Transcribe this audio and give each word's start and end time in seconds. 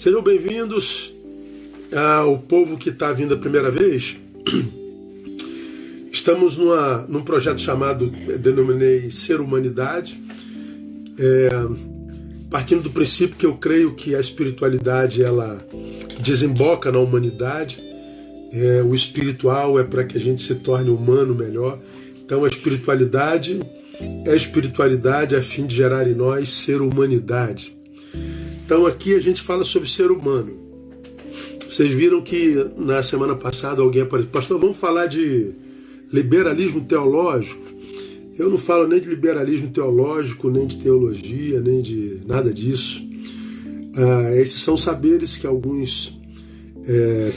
Sejam 0.00 0.22
bem-vindos 0.22 1.12
ao 1.94 2.38
povo 2.38 2.78
que 2.78 2.88
está 2.88 3.12
vindo 3.12 3.34
a 3.34 3.36
primeira 3.36 3.70
vez. 3.70 4.16
Estamos 6.10 6.56
numa, 6.56 7.04
num 7.06 7.20
projeto 7.20 7.60
chamado, 7.60 8.08
denominei 8.38 9.10
Ser 9.10 9.42
Humanidade, 9.42 10.18
é, 11.18 11.50
partindo 12.48 12.84
do 12.84 12.90
princípio 12.90 13.36
que 13.36 13.44
eu 13.44 13.58
creio 13.58 13.92
que 13.92 14.14
a 14.14 14.20
espiritualidade 14.20 15.22
ela 15.22 15.62
desemboca 16.20 16.90
na 16.90 16.98
humanidade, 16.98 17.78
é, 18.52 18.82
o 18.82 18.94
espiritual 18.94 19.78
é 19.78 19.84
para 19.84 20.04
que 20.04 20.16
a 20.16 20.20
gente 20.20 20.42
se 20.42 20.54
torne 20.54 20.88
humano 20.88 21.34
melhor. 21.34 21.78
Então 22.24 22.46
a 22.46 22.48
espiritualidade 22.48 23.60
é 24.24 24.30
a 24.30 24.34
espiritualidade 24.34 25.36
a 25.36 25.42
fim 25.42 25.66
de 25.66 25.76
gerar 25.76 26.08
em 26.08 26.14
nós 26.14 26.50
ser 26.50 26.80
humanidade. 26.80 27.78
Então 28.70 28.86
aqui 28.86 29.16
a 29.16 29.20
gente 29.20 29.42
fala 29.42 29.64
sobre 29.64 29.90
ser 29.90 30.12
humano. 30.12 30.52
Vocês 31.58 31.90
viram 31.90 32.22
que 32.22 32.54
na 32.78 33.02
semana 33.02 33.34
passada 33.34 33.82
alguém 33.82 34.02
apareceu, 34.02 34.30
pastor, 34.30 34.60
vamos 34.60 34.76
falar 34.76 35.06
de 35.06 35.50
liberalismo 36.12 36.80
teológico. 36.80 37.60
Eu 38.38 38.48
não 38.48 38.58
falo 38.58 38.86
nem 38.86 39.00
de 39.00 39.08
liberalismo 39.08 39.70
teológico, 39.70 40.48
nem 40.48 40.68
de 40.68 40.78
teologia, 40.78 41.60
nem 41.60 41.82
de 41.82 42.20
nada 42.24 42.54
disso. 42.54 43.02
Ah, 43.96 44.36
esses 44.36 44.62
são 44.62 44.76
saberes 44.76 45.36
que 45.36 45.48
alguns, 45.48 46.16
é, 46.86 47.32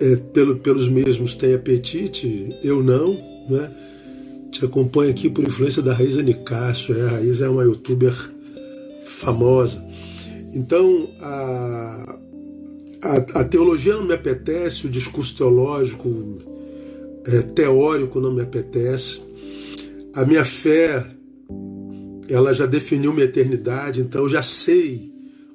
é, 0.00 0.16
pelo, 0.32 0.56
pelos 0.56 0.88
mesmos, 0.88 1.36
têm 1.36 1.54
apetite, 1.54 2.56
eu 2.60 2.82
não. 2.82 3.12
Né? 3.48 3.70
Te 4.50 4.64
acompanho 4.64 5.12
aqui 5.12 5.30
por 5.30 5.44
influência 5.44 5.80
da 5.80 5.94
Raíza 5.94 6.22
Nicásio. 6.22 6.98
É, 6.98 7.02
a 7.02 7.10
Raíza 7.10 7.46
é 7.46 7.48
uma 7.48 7.62
youtuber 7.62 8.12
famosa. 9.04 9.80
Então, 10.52 11.08
a, 11.20 12.18
a, 13.00 13.16
a, 13.40 13.44
teologia 13.44 13.94
não 13.94 14.04
me 14.04 14.14
apetece, 14.14 14.86
o 14.86 14.90
discurso 14.90 15.36
teológico, 15.36 16.38
é, 17.24 17.40
teórico 17.40 18.20
não 18.20 18.32
me 18.32 18.42
apetece. 18.42 19.22
A 20.12 20.24
minha 20.26 20.44
fé, 20.44 21.06
ela 22.28 22.52
já 22.52 22.66
definiu 22.66 23.12
minha 23.12 23.24
eternidade, 23.24 24.00
então 24.00 24.22
eu 24.22 24.28
já 24.28 24.42
sei 24.42 25.10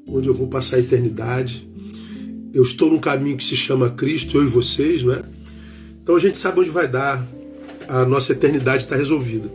onde 0.07 0.27
eu 0.27 0.33
vou 0.33 0.47
passar 0.47 0.77
a 0.77 0.79
eternidade. 0.79 1.69
Eu 2.53 2.63
estou 2.63 2.89
num 2.89 2.99
caminho 2.99 3.37
que 3.37 3.43
se 3.43 3.55
chama 3.55 3.91
Cristo, 3.91 4.37
eu 4.37 4.43
e 4.43 4.47
vocês, 4.47 5.03
não 5.03 5.13
é? 5.13 5.21
Então 6.01 6.15
a 6.15 6.19
gente 6.19 6.37
sabe 6.37 6.61
onde 6.61 6.69
vai 6.69 6.87
dar. 6.87 7.25
A 7.87 8.03
nossa 8.03 8.31
eternidade 8.31 8.83
está 8.83 8.95
resolvida. 8.95 9.49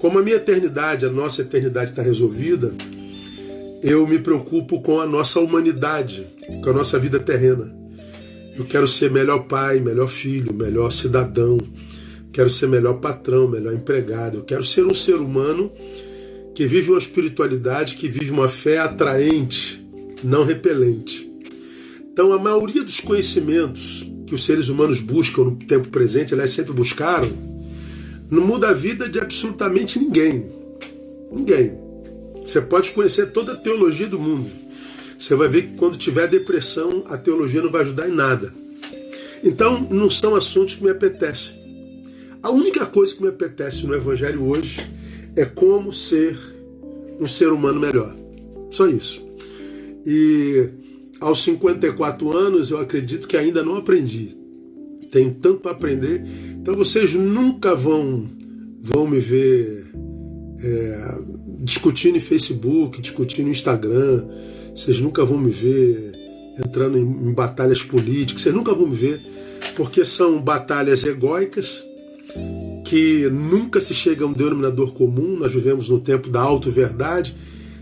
Como 0.00 0.18
a 0.18 0.22
minha 0.22 0.36
eternidade, 0.36 1.06
a 1.06 1.10
nossa 1.10 1.42
eternidade 1.42 1.90
está 1.90 2.02
resolvida, 2.02 2.74
eu 3.82 4.06
me 4.06 4.18
preocupo 4.18 4.80
com 4.80 5.00
a 5.00 5.06
nossa 5.06 5.40
humanidade, 5.40 6.24
com 6.62 6.70
a 6.70 6.72
nossa 6.72 6.98
vida 6.98 7.18
terrena. 7.18 7.74
Eu 8.56 8.64
quero 8.64 8.86
ser 8.86 9.10
melhor 9.10 9.40
pai, 9.40 9.80
melhor 9.80 10.08
filho, 10.08 10.54
melhor 10.54 10.92
cidadão. 10.92 11.58
Quero 12.32 12.48
ser 12.48 12.68
melhor 12.68 12.94
patrão, 12.94 13.48
melhor 13.48 13.74
empregado. 13.74 14.38
Eu 14.38 14.44
quero 14.44 14.64
ser 14.64 14.86
um 14.86 14.94
ser 14.94 15.16
humano 15.16 15.72
que 16.54 16.66
vive 16.66 16.90
uma 16.90 16.98
espiritualidade, 16.98 17.96
que 17.96 18.08
vive 18.08 18.30
uma 18.30 18.48
fé 18.48 18.78
atraente, 18.78 19.84
não 20.22 20.44
repelente. 20.44 21.28
Então, 22.12 22.32
a 22.32 22.38
maioria 22.38 22.84
dos 22.84 23.00
conhecimentos 23.00 24.06
que 24.26 24.34
os 24.34 24.44
seres 24.44 24.68
humanos 24.68 25.00
buscam 25.00 25.44
no 25.44 25.56
tempo 25.56 25.88
presente, 25.88 26.32
elas 26.32 26.50
sempre 26.50 26.72
buscaram, 26.72 27.30
não 28.30 28.46
muda 28.46 28.68
a 28.68 28.72
vida 28.72 29.08
de 29.08 29.18
absolutamente 29.18 29.98
ninguém. 29.98 30.46
Ninguém. 31.30 31.81
Você 32.46 32.60
pode 32.60 32.90
conhecer 32.90 33.32
toda 33.32 33.52
a 33.52 33.56
teologia 33.56 34.08
do 34.08 34.18
mundo. 34.18 34.50
Você 35.18 35.34
vai 35.34 35.48
ver 35.48 35.62
que 35.62 35.76
quando 35.76 35.96
tiver 35.96 36.26
depressão, 36.26 37.04
a 37.06 37.16
teologia 37.16 37.62
não 37.62 37.70
vai 37.70 37.82
ajudar 37.82 38.08
em 38.08 38.12
nada. 38.12 38.52
Então, 39.44 39.86
não 39.90 40.10
são 40.10 40.34
assuntos 40.34 40.74
que 40.74 40.84
me 40.84 40.90
apetecem. 40.90 41.60
A 42.42 42.50
única 42.50 42.84
coisa 42.86 43.14
que 43.14 43.22
me 43.22 43.28
apetece 43.28 43.86
no 43.86 43.94
Evangelho 43.94 44.44
hoje 44.44 44.80
é 45.36 45.44
como 45.44 45.92
ser 45.92 46.36
um 47.20 47.28
ser 47.28 47.52
humano 47.52 47.78
melhor. 47.78 48.14
Só 48.70 48.88
isso. 48.88 49.24
E 50.04 50.68
aos 51.20 51.42
54 51.44 52.36
anos, 52.36 52.70
eu 52.70 52.78
acredito 52.78 53.28
que 53.28 53.36
ainda 53.36 53.62
não 53.62 53.76
aprendi. 53.76 54.36
Tenho 55.10 55.34
tanto 55.34 55.60
para 55.60 55.70
aprender. 55.70 56.24
Então, 56.60 56.74
vocês 56.74 57.12
nunca 57.14 57.74
vão, 57.76 58.28
vão 58.80 59.06
me 59.06 59.20
ver. 59.20 59.86
É, 60.58 61.18
discutindo 61.62 62.16
em 62.16 62.20
Facebook, 62.20 63.00
discutindo 63.00 63.46
no 63.46 63.52
Instagram. 63.52 64.24
Vocês 64.74 65.00
nunca 65.00 65.24
vão 65.24 65.38
me 65.38 65.52
ver 65.52 66.12
entrando 66.58 66.98
em, 66.98 67.02
em 67.02 67.32
batalhas 67.32 67.82
políticas, 67.82 68.42
vocês 68.42 68.54
nunca 68.54 68.74
vão 68.74 68.88
me 68.88 68.96
ver, 68.96 69.22
porque 69.76 70.04
são 70.04 70.42
batalhas 70.42 71.04
egóicas 71.04 71.84
que 72.84 73.28
nunca 73.30 73.80
se 73.80 73.94
chega 73.94 74.24
a 74.24 74.28
um 74.28 74.32
denominador 74.32 74.92
comum. 74.92 75.36
Nós 75.38 75.52
vivemos 75.52 75.88
no 75.88 75.98
tempo 76.00 76.28
da 76.28 76.40
auto-verdade. 76.40 77.34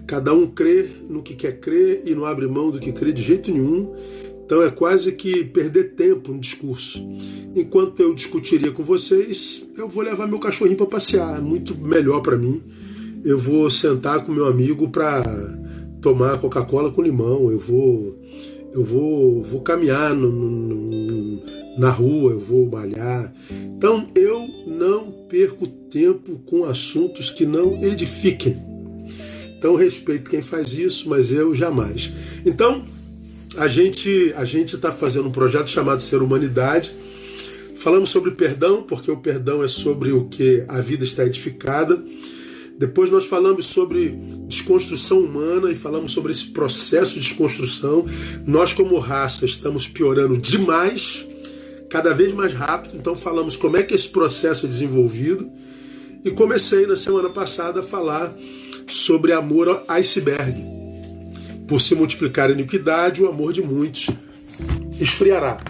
Cada 0.07 0.35
um 0.35 0.47
crê 0.47 0.89
no 1.09 1.23
que 1.23 1.35
quer 1.35 1.59
crer 1.59 2.03
e 2.05 2.15
não 2.15 2.27
abre 2.27 2.47
mão 2.47 2.71
do 2.71 2.79
que 2.79 2.93
crê 2.93 3.12
de 3.12 3.23
jeito 3.23 3.51
nenhum. 3.51 3.93
Então 4.45 4.62
é 4.62 4.71
quase 4.71 5.12
que 5.12 5.45
perder 5.45 5.95
tempo 5.95 6.33
no 6.33 6.39
discurso. 6.39 7.01
Enquanto 7.57 8.01
eu 8.01 8.15
discutiria 8.15 8.71
com 8.73 8.85
vocês, 8.85 9.65
eu 9.77 9.89
vou 9.89 10.03
levar 10.03 10.27
meu 10.27 10.39
cachorrinho 10.39 10.77
para 10.77 10.87
passear. 10.87 11.39
É 11.39 11.41
muito 11.41 11.77
melhor 11.77 12.21
para 12.21 12.37
mim 12.37 12.62
eu 13.25 13.38
vou 13.38 13.70
sentar 13.70 14.25
com 14.25 14.32
meu 14.32 14.47
amigo 14.47 14.88
para 14.88 15.22
tomar 16.00 16.38
Coca-Cola 16.38 16.91
com 16.91 17.03
limão, 17.03 17.50
eu 17.50 17.58
vou 17.58 18.19
eu 18.72 18.84
vou, 18.84 19.42
vou 19.42 19.60
caminhar 19.62 20.14
no, 20.14 20.31
no, 20.31 21.42
na 21.76 21.91
rua, 21.91 22.32
eu 22.32 22.41
vou 22.41 22.66
malhar. 22.66 23.32
Então 23.50 24.08
eu 24.14 24.48
não 24.66 25.10
perco 25.28 25.66
tempo 25.66 26.41
com 26.47 26.64
assuntos 26.64 27.31
que 27.31 27.44
não 27.44 27.82
edifiquem. 27.82 28.56
Então 29.58 29.75
respeito 29.75 30.31
quem 30.31 30.41
faz 30.41 30.72
isso, 30.72 31.08
mas 31.08 31.32
eu 31.32 31.54
jamais. 31.54 32.10
Então 32.47 32.84
a 33.56 33.66
gente 33.66 34.32
a 34.37 34.44
gente 34.44 34.76
está 34.76 34.92
fazendo 34.92 35.28
um 35.28 35.32
projeto 35.32 35.69
chamado 35.69 36.02
Ser 36.02 36.22
Humanidade. 36.22 36.94
Falamos 37.76 38.10
sobre 38.10 38.31
perdão, 38.32 38.82
porque 38.82 39.10
o 39.10 39.16
perdão 39.16 39.64
é 39.64 39.69
sobre 39.69 40.12
o 40.12 40.26
que 40.26 40.64
a 40.69 40.81
vida 40.81 41.02
está 41.02 41.25
edificada. 41.25 42.02
Depois 42.81 43.11
nós 43.11 43.27
falamos 43.27 43.67
sobre 43.67 44.09
desconstrução 44.49 45.21
humana 45.21 45.71
e 45.71 45.75
falamos 45.75 46.13
sobre 46.13 46.33
esse 46.33 46.47
processo 46.47 47.13
de 47.13 47.21
desconstrução. 47.21 48.07
Nós, 48.47 48.73
como 48.73 48.99
raça, 48.99 49.45
estamos 49.45 49.87
piorando 49.87 50.39
demais, 50.39 51.27
cada 51.91 52.15
vez 52.15 52.33
mais 52.33 52.55
rápido. 52.55 52.97
Então 52.97 53.15
falamos 53.15 53.55
como 53.55 53.77
é 53.77 53.83
que 53.83 53.95
esse 53.95 54.09
processo 54.09 54.65
é 54.65 54.69
desenvolvido. 54.71 55.47
E 56.25 56.31
comecei 56.31 56.87
na 56.87 56.97
semana 56.97 57.29
passada 57.29 57.81
a 57.81 57.83
falar 57.83 58.35
sobre 58.87 59.35
amor 59.35 59.85
iceberg. 59.87 60.65
Por 61.69 61.83
se 61.83 61.95
multiplicar 61.95 62.49
a 62.49 62.53
iniquidade, 62.55 63.23
o 63.23 63.29
amor 63.29 63.53
de 63.53 63.61
muitos 63.61 64.07
esfriará. 64.99 65.62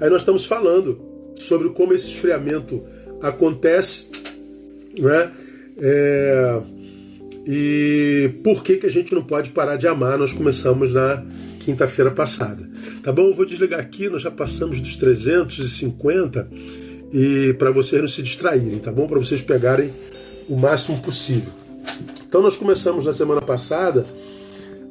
Aí 0.00 0.10
nós 0.10 0.22
estamos 0.22 0.44
falando 0.44 1.00
sobre 1.36 1.68
como 1.68 1.94
esse 1.94 2.08
esfriamento 2.08 2.82
acontece, 3.22 4.10
não 4.98 5.08
é? 5.08 5.30
É, 5.80 6.60
e 7.46 8.30
por 8.44 8.62
que, 8.62 8.76
que 8.76 8.86
a 8.86 8.90
gente 8.90 9.14
não 9.14 9.22
pode 9.22 9.50
parar 9.50 9.76
de 9.76 9.88
amar? 9.88 10.18
Nós 10.18 10.32
começamos 10.32 10.92
na 10.92 11.24
quinta-feira 11.60 12.10
passada. 12.10 12.68
Tá 13.02 13.12
bom? 13.12 13.28
Eu 13.28 13.34
vou 13.34 13.46
desligar 13.46 13.80
aqui, 13.80 14.08
nós 14.08 14.22
já 14.22 14.30
passamos 14.30 14.80
dos 14.80 14.96
350 14.96 16.48
e 17.12 17.54
para 17.58 17.70
vocês 17.70 18.00
não 18.00 18.08
se 18.08 18.22
distraírem, 18.22 18.78
tá 18.78 18.92
bom? 18.92 19.06
Para 19.06 19.18
vocês 19.18 19.42
pegarem 19.42 19.90
o 20.48 20.56
máximo 20.56 21.00
possível. 21.00 21.52
Então 22.26 22.42
nós 22.42 22.56
começamos 22.56 23.04
na 23.04 23.12
semana 23.12 23.40
passada 23.40 24.06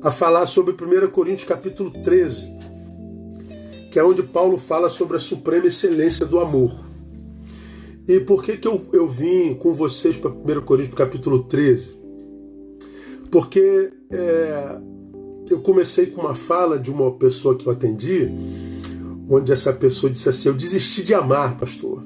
a 0.01 0.12
falar 0.12 0.45
sobre 0.45 0.74
1 0.74 1.09
Coríntios 1.09 1.47
capítulo 1.47 1.91
13, 2.03 2.53
que 3.91 4.00
é 4.00 4.03
onde 4.03 4.24
Paulo 4.24 4.57
fala 4.57 4.89
sobre 4.89 5.18
a 5.18 5.19
suprema 5.19 5.68
excelência 5.68 6.25
do 6.25 6.39
amor. 6.39 6.88
E 8.09 8.19
por 8.19 8.44
que, 8.44 8.57
que 8.57 8.67
eu, 8.67 8.81
eu 8.91 9.07
vim 9.07 9.53
com 9.53 9.71
vocês 9.71 10.17
para 10.17 10.31
1 10.31 10.61
Coríntios 10.61 10.95
capítulo 10.95 11.44
13? 11.44 11.95
Porque 13.29 13.91
é, 14.09 14.79
eu 15.47 15.59
comecei 15.59 16.07
com 16.07 16.21
uma 16.21 16.33
fala 16.33 16.79
de 16.79 16.89
uma 16.89 17.11
pessoa 17.11 17.56
que 17.56 17.67
eu 17.67 17.71
atendi, 17.71 18.27
onde 19.29 19.51
essa 19.51 19.71
pessoa 19.71 20.11
disse 20.11 20.27
assim: 20.27 20.50
Eu 20.50 20.56
desisti 20.56 21.03
de 21.03 21.13
amar, 21.13 21.56
pastor. 21.56 22.03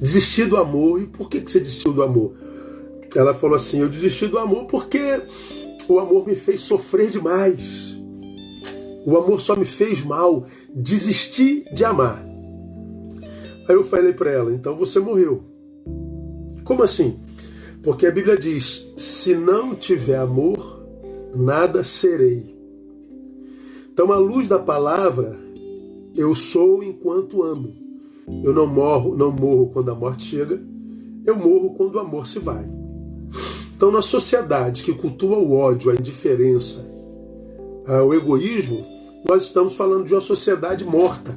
Desisti 0.00 0.44
do 0.44 0.56
amor. 0.56 1.02
E 1.02 1.06
por 1.06 1.28
que, 1.28 1.40
que 1.40 1.50
você 1.50 1.58
desistiu 1.58 1.92
do 1.92 2.04
amor? 2.04 2.34
Ela 3.12 3.34
falou 3.34 3.56
assim: 3.56 3.80
Eu 3.80 3.88
desisti 3.88 4.28
do 4.28 4.38
amor 4.38 4.66
porque 4.66 5.20
o 5.88 5.98
amor 5.98 6.24
me 6.24 6.36
fez 6.36 6.60
sofrer 6.60 7.10
demais. 7.10 8.00
O 9.04 9.16
amor 9.16 9.40
só 9.40 9.56
me 9.56 9.64
fez 9.64 10.04
mal. 10.04 10.46
Desisti 10.72 11.64
de 11.74 11.84
amar. 11.84 12.31
Aí 13.68 13.74
eu 13.74 13.84
falei 13.84 14.12
para 14.12 14.30
ela: 14.30 14.52
então 14.52 14.74
você 14.74 14.98
morreu. 15.00 15.42
Como 16.64 16.82
assim? 16.82 17.18
Porque 17.82 18.06
a 18.06 18.10
Bíblia 18.10 18.36
diz: 18.36 18.92
se 18.96 19.34
não 19.34 19.74
tiver 19.74 20.16
amor, 20.16 20.82
nada 21.34 21.82
serei. 21.82 22.52
Então, 23.92 24.10
à 24.10 24.16
luz 24.16 24.48
da 24.48 24.58
palavra, 24.58 25.38
eu 26.16 26.34
sou 26.34 26.82
enquanto 26.82 27.42
amo. 27.42 27.74
Eu 28.42 28.54
não 28.54 28.66
morro, 28.66 29.16
não 29.16 29.30
morro 29.30 29.70
quando 29.72 29.90
a 29.90 29.94
morte 29.94 30.24
chega, 30.24 30.62
eu 31.26 31.36
morro 31.36 31.74
quando 31.74 31.96
o 31.96 31.98
amor 31.98 32.26
se 32.26 32.38
vai. 32.38 32.64
Então, 33.76 33.90
na 33.90 34.00
sociedade 34.00 34.84
que 34.84 34.94
cultua 34.94 35.36
o 35.36 35.54
ódio, 35.54 35.90
a 35.90 35.94
indiferença, 35.94 36.86
o 38.06 38.14
egoísmo, 38.14 38.86
nós 39.28 39.42
estamos 39.42 39.74
falando 39.74 40.06
de 40.06 40.14
uma 40.14 40.20
sociedade 40.20 40.84
morta. 40.84 41.36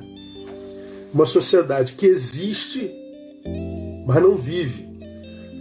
Uma 1.16 1.26
sociedade 1.26 1.94
que 1.94 2.06
existe, 2.06 2.94
mas 4.06 4.22
não 4.22 4.36
vive. 4.36 4.86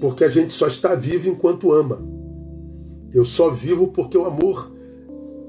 Porque 0.01 0.25
a 0.25 0.29
gente 0.29 0.53
só 0.53 0.67
está 0.67 0.97
vivo 0.97 1.29
enquanto 1.29 1.71
ama. 1.71 2.03
Eu 3.13 3.25
só 3.25 3.51
vivo 3.51 3.87
porque 3.93 4.19
o 4.19 4.25
amor 4.25 4.69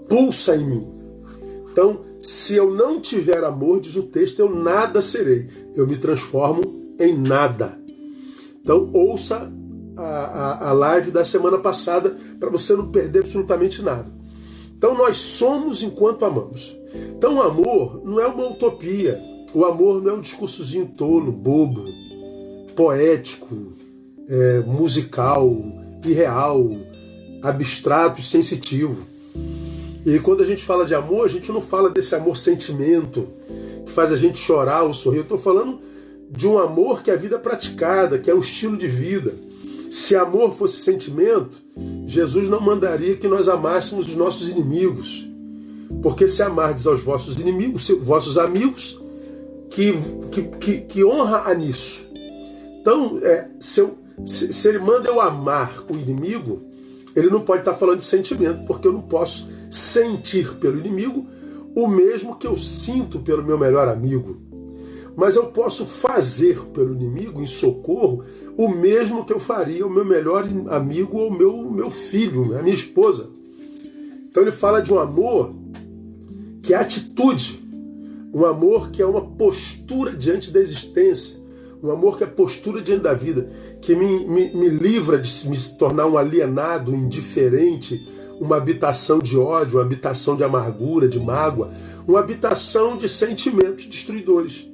pulsa 0.07 0.55
em 0.55 0.63
mim. 0.63 0.87
Então, 1.71 2.01
se 2.21 2.55
eu 2.55 2.69
não 2.69 3.01
tiver 3.01 3.43
amor, 3.43 3.81
diz 3.81 3.95
o 3.95 4.03
texto, 4.03 4.37
eu 4.37 4.55
nada 4.55 5.01
serei. 5.01 5.47
Eu 5.73 5.87
me 5.87 5.97
transformo 5.97 6.61
em 6.99 7.17
nada. 7.17 7.75
Então, 8.61 8.91
ouça 8.93 9.51
a, 9.97 10.03
a, 10.03 10.69
a 10.69 10.71
live 10.73 11.09
da 11.09 11.25
semana 11.25 11.57
passada 11.57 12.15
para 12.39 12.51
você 12.51 12.75
não 12.75 12.91
perder 12.91 13.21
absolutamente 13.21 13.81
nada. 13.81 14.05
Então, 14.77 14.95
nós 14.95 15.17
somos 15.17 15.81
enquanto 15.81 16.25
amamos. 16.25 16.77
Então, 17.17 17.37
o 17.37 17.41
amor 17.41 18.03
não 18.05 18.19
é 18.19 18.27
uma 18.27 18.49
utopia. 18.49 19.33
O 19.55 19.63
amor 19.63 20.03
não 20.03 20.11
é 20.11 20.13
um 20.15 20.19
discursozinho 20.19 20.85
tolo, 20.97 21.31
bobo, 21.31 21.85
poético, 22.75 23.71
é, 24.27 24.59
musical, 24.59 25.49
irreal, 26.03 26.71
abstrato, 27.41 28.21
sensitivo. 28.21 29.03
E 30.05 30.19
quando 30.19 30.43
a 30.43 30.45
gente 30.45 30.61
fala 30.61 30.85
de 30.85 30.93
amor, 30.93 31.25
a 31.25 31.29
gente 31.29 31.53
não 31.53 31.61
fala 31.61 31.89
desse 31.89 32.13
amor 32.13 32.35
sentimento 32.35 33.29
que 33.85 33.93
faz 33.93 34.11
a 34.11 34.17
gente 34.17 34.37
chorar 34.37 34.83
ou 34.83 34.93
sorrir. 34.93 35.19
Eu 35.19 35.23
estou 35.23 35.37
falando 35.37 35.79
de 36.29 36.45
um 36.45 36.57
amor 36.57 37.01
que 37.01 37.09
é 37.09 37.13
a 37.13 37.17
vida 37.17 37.39
praticada, 37.39 38.19
que 38.19 38.29
é 38.29 38.35
um 38.35 38.39
estilo 38.39 38.75
de 38.75 38.89
vida. 38.89 39.35
Se 39.89 40.17
amor 40.17 40.51
fosse 40.51 40.79
sentimento, 40.79 41.61
Jesus 42.05 42.49
não 42.49 42.59
mandaria 42.59 43.15
que 43.15 43.25
nós 43.29 43.47
amássemos 43.47 44.09
os 44.09 44.17
nossos 44.17 44.49
inimigos. 44.49 45.25
Porque 46.03 46.27
se 46.27 46.43
amardes 46.43 46.85
aos 46.85 46.99
vossos 47.01 47.39
inimigos, 47.39 47.87
vossos 48.01 48.37
amigos, 48.37 48.99
que, 49.69 49.93
que, 50.31 50.43
que, 50.43 50.81
que 50.81 51.03
honra 51.03 51.49
a 51.49 51.53
nisso. 51.53 52.09
Então, 52.81 53.19
é, 53.21 53.49
se, 53.59 53.81
eu, 53.81 53.97
se, 54.25 54.53
se 54.53 54.67
ele 54.67 54.79
manda 54.79 55.09
eu 55.09 55.19
amar 55.19 55.83
o 55.89 55.95
inimigo, 55.95 56.61
ele 57.15 57.29
não 57.29 57.41
pode 57.41 57.61
estar 57.61 57.73
falando 57.73 57.99
de 57.99 58.05
sentimento, 58.05 58.65
porque 58.65 58.87
eu 58.87 58.93
não 58.93 59.01
posso 59.01 59.49
sentir 59.71 60.55
pelo 60.55 60.79
inimigo 60.79 61.25
o 61.75 61.87
mesmo 61.87 62.35
que 62.35 62.47
eu 62.47 62.55
sinto 62.55 63.19
pelo 63.19 63.43
meu 63.43 63.57
melhor 63.57 63.87
amigo. 63.87 64.37
Mas 65.15 65.35
eu 65.35 65.45
posso 65.47 65.85
fazer 65.85 66.59
pelo 66.73 66.93
inimigo, 66.93 67.41
em 67.41 67.47
socorro, 67.47 68.23
o 68.57 68.67
mesmo 68.67 69.25
que 69.25 69.31
eu 69.31 69.39
faria 69.39 69.83
ao 69.83 69.89
meu 69.89 70.03
melhor 70.03 70.45
amigo 70.69 71.17
ou 71.17 71.31
meu, 71.31 71.71
meu 71.71 71.89
filho, 71.89 72.57
a 72.57 72.61
minha 72.61 72.75
esposa. 72.75 73.29
Então 74.29 74.43
ele 74.43 74.51
fala 74.51 74.81
de 74.81 74.93
um 74.93 74.99
amor 74.99 75.53
que 76.61 76.73
é 76.73 76.77
atitude, 76.77 77.64
um 78.35 78.45
amor 78.45 78.91
que 78.91 79.01
é 79.01 79.05
uma 79.05 79.21
postura 79.21 80.11
diante 80.11 80.51
da 80.51 80.59
existência, 80.59 81.37
um 81.81 81.89
amor 81.89 82.17
que 82.17 82.25
é 82.25 82.27
postura 82.27 82.81
diante 82.81 83.03
da 83.03 83.13
vida, 83.13 83.49
que 83.81 83.95
me, 83.95 84.27
me, 84.27 84.53
me 84.53 84.67
livra 84.67 85.17
de 85.17 85.47
me 85.47 85.57
tornar 85.79 86.05
um 86.05 86.17
alienado, 86.17 86.91
um 86.91 86.97
indiferente, 86.97 88.05
uma 88.37 88.57
habitação 88.57 89.19
de 89.19 89.37
ódio, 89.37 89.77
uma 89.77 89.85
habitação 89.85 90.35
de 90.35 90.43
amargura, 90.43 91.07
de 91.07 91.17
mágoa, 91.17 91.69
uma 92.05 92.19
habitação 92.19 92.97
de 92.97 93.07
sentimentos 93.07 93.85
destruidores. 93.85 94.69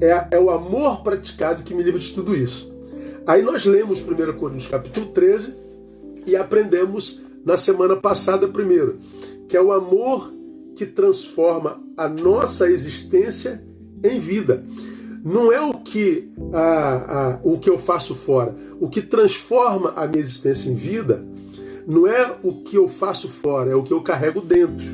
É, 0.00 0.28
é 0.36 0.38
o 0.38 0.48
amor 0.48 1.02
praticado 1.02 1.64
que 1.64 1.74
me 1.74 1.82
livra 1.82 1.98
de 1.98 2.12
tudo 2.12 2.36
isso. 2.36 2.72
Aí 3.26 3.42
nós 3.42 3.64
lemos 3.64 4.00
1 4.00 4.32
Coríntios 4.34 4.68
capítulo 4.68 5.06
13 5.06 5.56
e 6.24 6.36
aprendemos 6.36 7.20
na 7.44 7.56
semana 7.56 7.96
passada 7.96 8.46
primeiro, 8.46 9.00
que 9.48 9.56
é 9.56 9.60
o 9.60 9.72
amor 9.72 10.35
que 10.76 10.84
transforma 10.84 11.82
a 11.96 12.06
nossa 12.06 12.70
existência 12.70 13.64
em 14.04 14.20
vida. 14.20 14.62
Não 15.24 15.50
é 15.50 15.60
o 15.60 15.74
que, 15.74 16.30
a, 16.52 17.32
a, 17.32 17.40
o 17.42 17.58
que 17.58 17.68
eu 17.68 17.78
faço 17.78 18.14
fora. 18.14 18.54
O 18.78 18.88
que 18.88 19.00
transforma 19.00 19.94
a 19.96 20.06
minha 20.06 20.20
existência 20.20 20.70
em 20.70 20.74
vida 20.74 21.26
não 21.86 22.06
é 22.06 22.36
o 22.42 22.62
que 22.62 22.76
eu 22.76 22.88
faço 22.88 23.26
fora, 23.26 23.70
é 23.70 23.74
o 23.74 23.82
que 23.82 23.92
eu 23.92 24.02
carrego 24.02 24.40
dentro. 24.40 24.84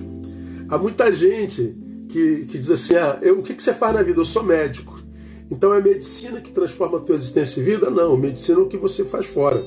Há 0.68 0.78
muita 0.78 1.12
gente 1.12 1.76
que, 2.08 2.46
que 2.46 2.58
diz 2.58 2.70
assim: 2.70 2.94
ah, 2.94 3.18
eu, 3.20 3.40
o 3.40 3.42
que, 3.42 3.52
que 3.52 3.62
você 3.62 3.74
faz 3.74 3.94
na 3.94 4.02
vida? 4.02 4.20
Eu 4.20 4.24
sou 4.24 4.44
médico. 4.44 5.02
Então 5.50 5.74
é 5.74 5.82
medicina 5.82 6.40
que 6.40 6.50
transforma 6.50 6.98
a 6.98 7.00
tua 7.00 7.16
existência 7.16 7.60
em 7.60 7.64
vida? 7.64 7.90
Não, 7.90 8.16
medicina 8.16 8.60
é 8.60 8.62
o 8.62 8.68
que 8.68 8.76
você 8.76 9.04
faz 9.04 9.26
fora. 9.26 9.62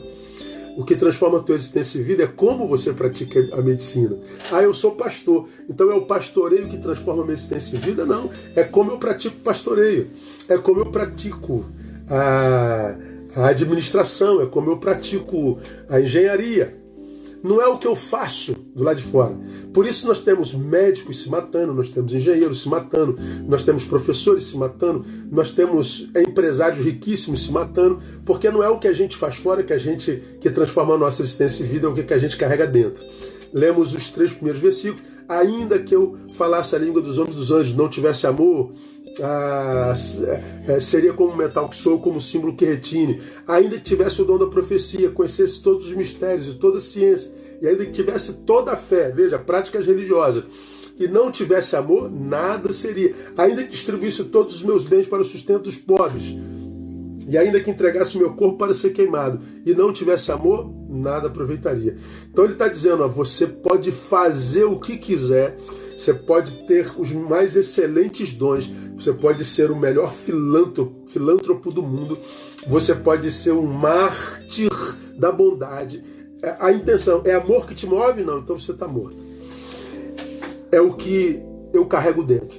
O 0.75 0.83
que 0.83 0.95
transforma 0.95 1.39
a 1.39 1.41
tua 1.41 1.55
existência 1.55 1.99
em 1.99 2.01
vida 2.01 2.23
é 2.23 2.27
como 2.27 2.67
você 2.67 2.91
pratica 2.93 3.39
a 3.53 3.61
medicina. 3.61 4.17
Ah, 4.51 4.61
eu 4.61 4.73
sou 4.73 4.91
pastor, 4.91 5.47
então 5.69 5.89
é 5.89 5.95
o 5.95 6.05
pastoreio 6.05 6.67
que 6.67 6.77
transforma 6.77 7.23
a 7.23 7.25
minha 7.25 7.33
existência 7.33 7.77
em 7.77 7.79
vida? 7.79 8.05
Não, 8.05 8.29
é 8.55 8.63
como 8.63 8.91
eu 8.91 8.97
pratico 8.97 9.37
pastoreio, 9.37 10.09
é 10.49 10.57
como 10.57 10.81
eu 10.81 10.87
pratico 10.87 11.65
a, 12.09 12.97
a 13.35 13.47
administração, 13.47 14.41
é 14.41 14.45
como 14.45 14.69
eu 14.69 14.77
pratico 14.77 15.57
a 15.87 15.99
engenharia 15.99 16.84
não 17.45 17.61
é 17.61 17.67
o 17.67 17.77
que 17.77 17.87
eu 17.87 17.95
faço 17.95 18.53
do 18.75 18.83
lado 18.83 18.97
de 18.97 19.03
fora. 19.03 19.37
Por 19.73 19.85
isso 19.85 20.07
nós 20.07 20.21
temos 20.21 20.53
médicos 20.53 21.21
se 21.21 21.29
matando, 21.29 21.73
nós 21.73 21.89
temos 21.89 22.11
engenheiros 22.11 22.61
se 22.61 22.67
matando, 22.67 23.15
nós 23.47 23.63
temos 23.63 23.85
professores 23.85 24.45
se 24.45 24.57
matando, 24.57 25.05
nós 25.31 25.51
temos 25.51 26.09
empresários 26.15 26.83
riquíssimos 26.83 27.43
se 27.43 27.51
matando, 27.51 27.99
porque 28.25 28.49
não 28.49 28.63
é 28.63 28.69
o 28.69 28.79
que 28.79 28.87
a 28.87 28.93
gente 28.93 29.15
faz 29.15 29.35
fora 29.35 29.63
que 29.63 29.73
a 29.73 29.77
gente 29.77 30.21
que 30.41 30.49
transforma 30.49 30.95
a 30.95 30.97
nossa 30.97 31.21
existência 31.21 31.63
e 31.63 31.67
vida, 31.67 31.85
é 31.87 31.89
o 31.89 31.93
que 31.93 32.13
a 32.13 32.17
gente 32.17 32.35
carrega 32.35 32.65
dentro. 32.65 33.03
Lemos 33.53 33.93
os 33.93 34.09
três 34.09 34.33
primeiros 34.33 34.61
versículos. 34.61 35.03
Ainda 35.27 35.79
que 35.79 35.95
eu 35.95 36.15
falasse 36.33 36.75
a 36.75 36.79
língua 36.79 37.01
dos 37.01 37.17
homens 37.17 37.35
dos 37.35 37.49
anjos, 37.49 37.75
não 37.75 37.89
tivesse 37.89 38.27
amor, 38.27 38.71
ah, 39.23 39.93
seria 40.81 41.13
como 41.13 41.35
metal 41.35 41.69
que 41.69 41.75
sou, 41.75 41.99
como 41.99 42.19
símbolo 42.19 42.55
que 42.55 42.65
retine. 42.65 43.21
Ainda 43.47 43.77
que 43.77 43.83
tivesse 43.83 44.21
o 44.21 44.25
dom 44.25 44.37
da 44.37 44.47
profecia, 44.47 45.09
conhecesse 45.09 45.61
todos 45.61 45.87
os 45.87 45.93
mistérios 45.93 46.47
e 46.47 46.53
toda 46.55 46.79
a 46.79 46.81
ciência, 46.81 47.31
e 47.61 47.67
ainda 47.67 47.85
que 47.85 47.91
tivesse 47.91 48.33
toda 48.45 48.71
a 48.71 48.77
fé, 48.77 49.11
veja, 49.11 49.39
práticas 49.39 49.85
religiosas, 49.85 50.43
e 50.97 51.07
não 51.07 51.31
tivesse 51.31 51.75
amor, 51.75 52.09
nada 52.11 52.71
seria. 52.71 53.13
Ainda 53.37 53.63
que 53.63 53.71
distribuísse 53.71 54.23
todos 54.25 54.55
os 54.55 54.63
meus 54.63 54.85
bens 54.85 55.07
para 55.07 55.21
o 55.21 55.25
sustento 55.25 55.63
dos 55.63 55.77
pobres, 55.77 56.35
e 57.27 57.37
ainda 57.37 57.59
que 57.59 57.71
entregasse 57.71 58.17
o 58.17 58.19
meu 58.19 58.33
corpo 58.33 58.57
para 58.57 58.73
ser 58.73 58.91
queimado, 58.91 59.39
e 59.65 59.73
não 59.73 59.91
tivesse 59.91 60.31
amor, 60.31 60.71
nada 60.87 61.27
aproveitaria. 61.27 61.97
Então 62.31 62.43
ele 62.43 62.53
está 62.53 62.67
dizendo: 62.67 63.03
ó, 63.03 63.07
você 63.07 63.47
pode 63.47 63.91
fazer 63.91 64.65
o 64.65 64.79
que 64.79 64.97
quiser 64.97 65.57
você 65.97 66.13
pode 66.13 66.53
ter 66.63 66.91
os 66.97 67.11
mais 67.11 67.55
excelentes 67.55 68.33
dons, 68.33 68.71
você 68.95 69.13
pode 69.13 69.43
ser 69.45 69.71
o 69.71 69.75
melhor 69.75 70.13
filântropo, 70.13 71.71
do 71.71 71.81
mundo, 71.81 72.17
você 72.67 72.93
pode 72.93 73.31
ser 73.31 73.51
um 73.51 73.65
mártir 73.65 74.69
da 75.17 75.31
bondade. 75.31 76.03
É, 76.41 76.55
a 76.59 76.71
intenção 76.71 77.21
é 77.25 77.33
amor 77.33 77.65
que 77.65 77.73
te 77.73 77.85
move? 77.85 78.23
Não, 78.23 78.39
então 78.39 78.57
você 78.57 78.71
está 78.71 78.87
morto. 78.87 79.17
É 80.71 80.81
o 80.81 80.93
que 80.93 81.41
eu 81.73 81.85
carrego 81.85 82.23
dentro. 82.23 82.57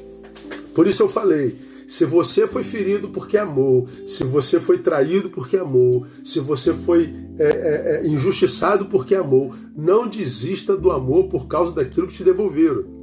Por 0.74 0.86
isso 0.86 1.02
eu 1.02 1.08
falei, 1.08 1.56
se 1.86 2.04
você 2.04 2.46
foi 2.48 2.64
ferido 2.64 3.08
porque 3.08 3.38
amou, 3.38 3.88
se 4.06 4.24
você 4.24 4.58
foi 4.58 4.78
traído 4.78 5.30
porque 5.30 5.56
amou, 5.56 6.04
se 6.24 6.40
você 6.40 6.74
foi 6.74 7.14
é, 7.38 7.44
é, 7.44 8.00
é 8.04 8.06
injustiçado 8.06 8.86
porque 8.86 9.14
amou, 9.14 9.54
não 9.76 10.08
desista 10.08 10.76
do 10.76 10.90
amor 10.90 11.28
por 11.28 11.46
causa 11.46 11.74
daquilo 11.74 12.08
que 12.08 12.14
te 12.14 12.24
devolveram. 12.24 12.95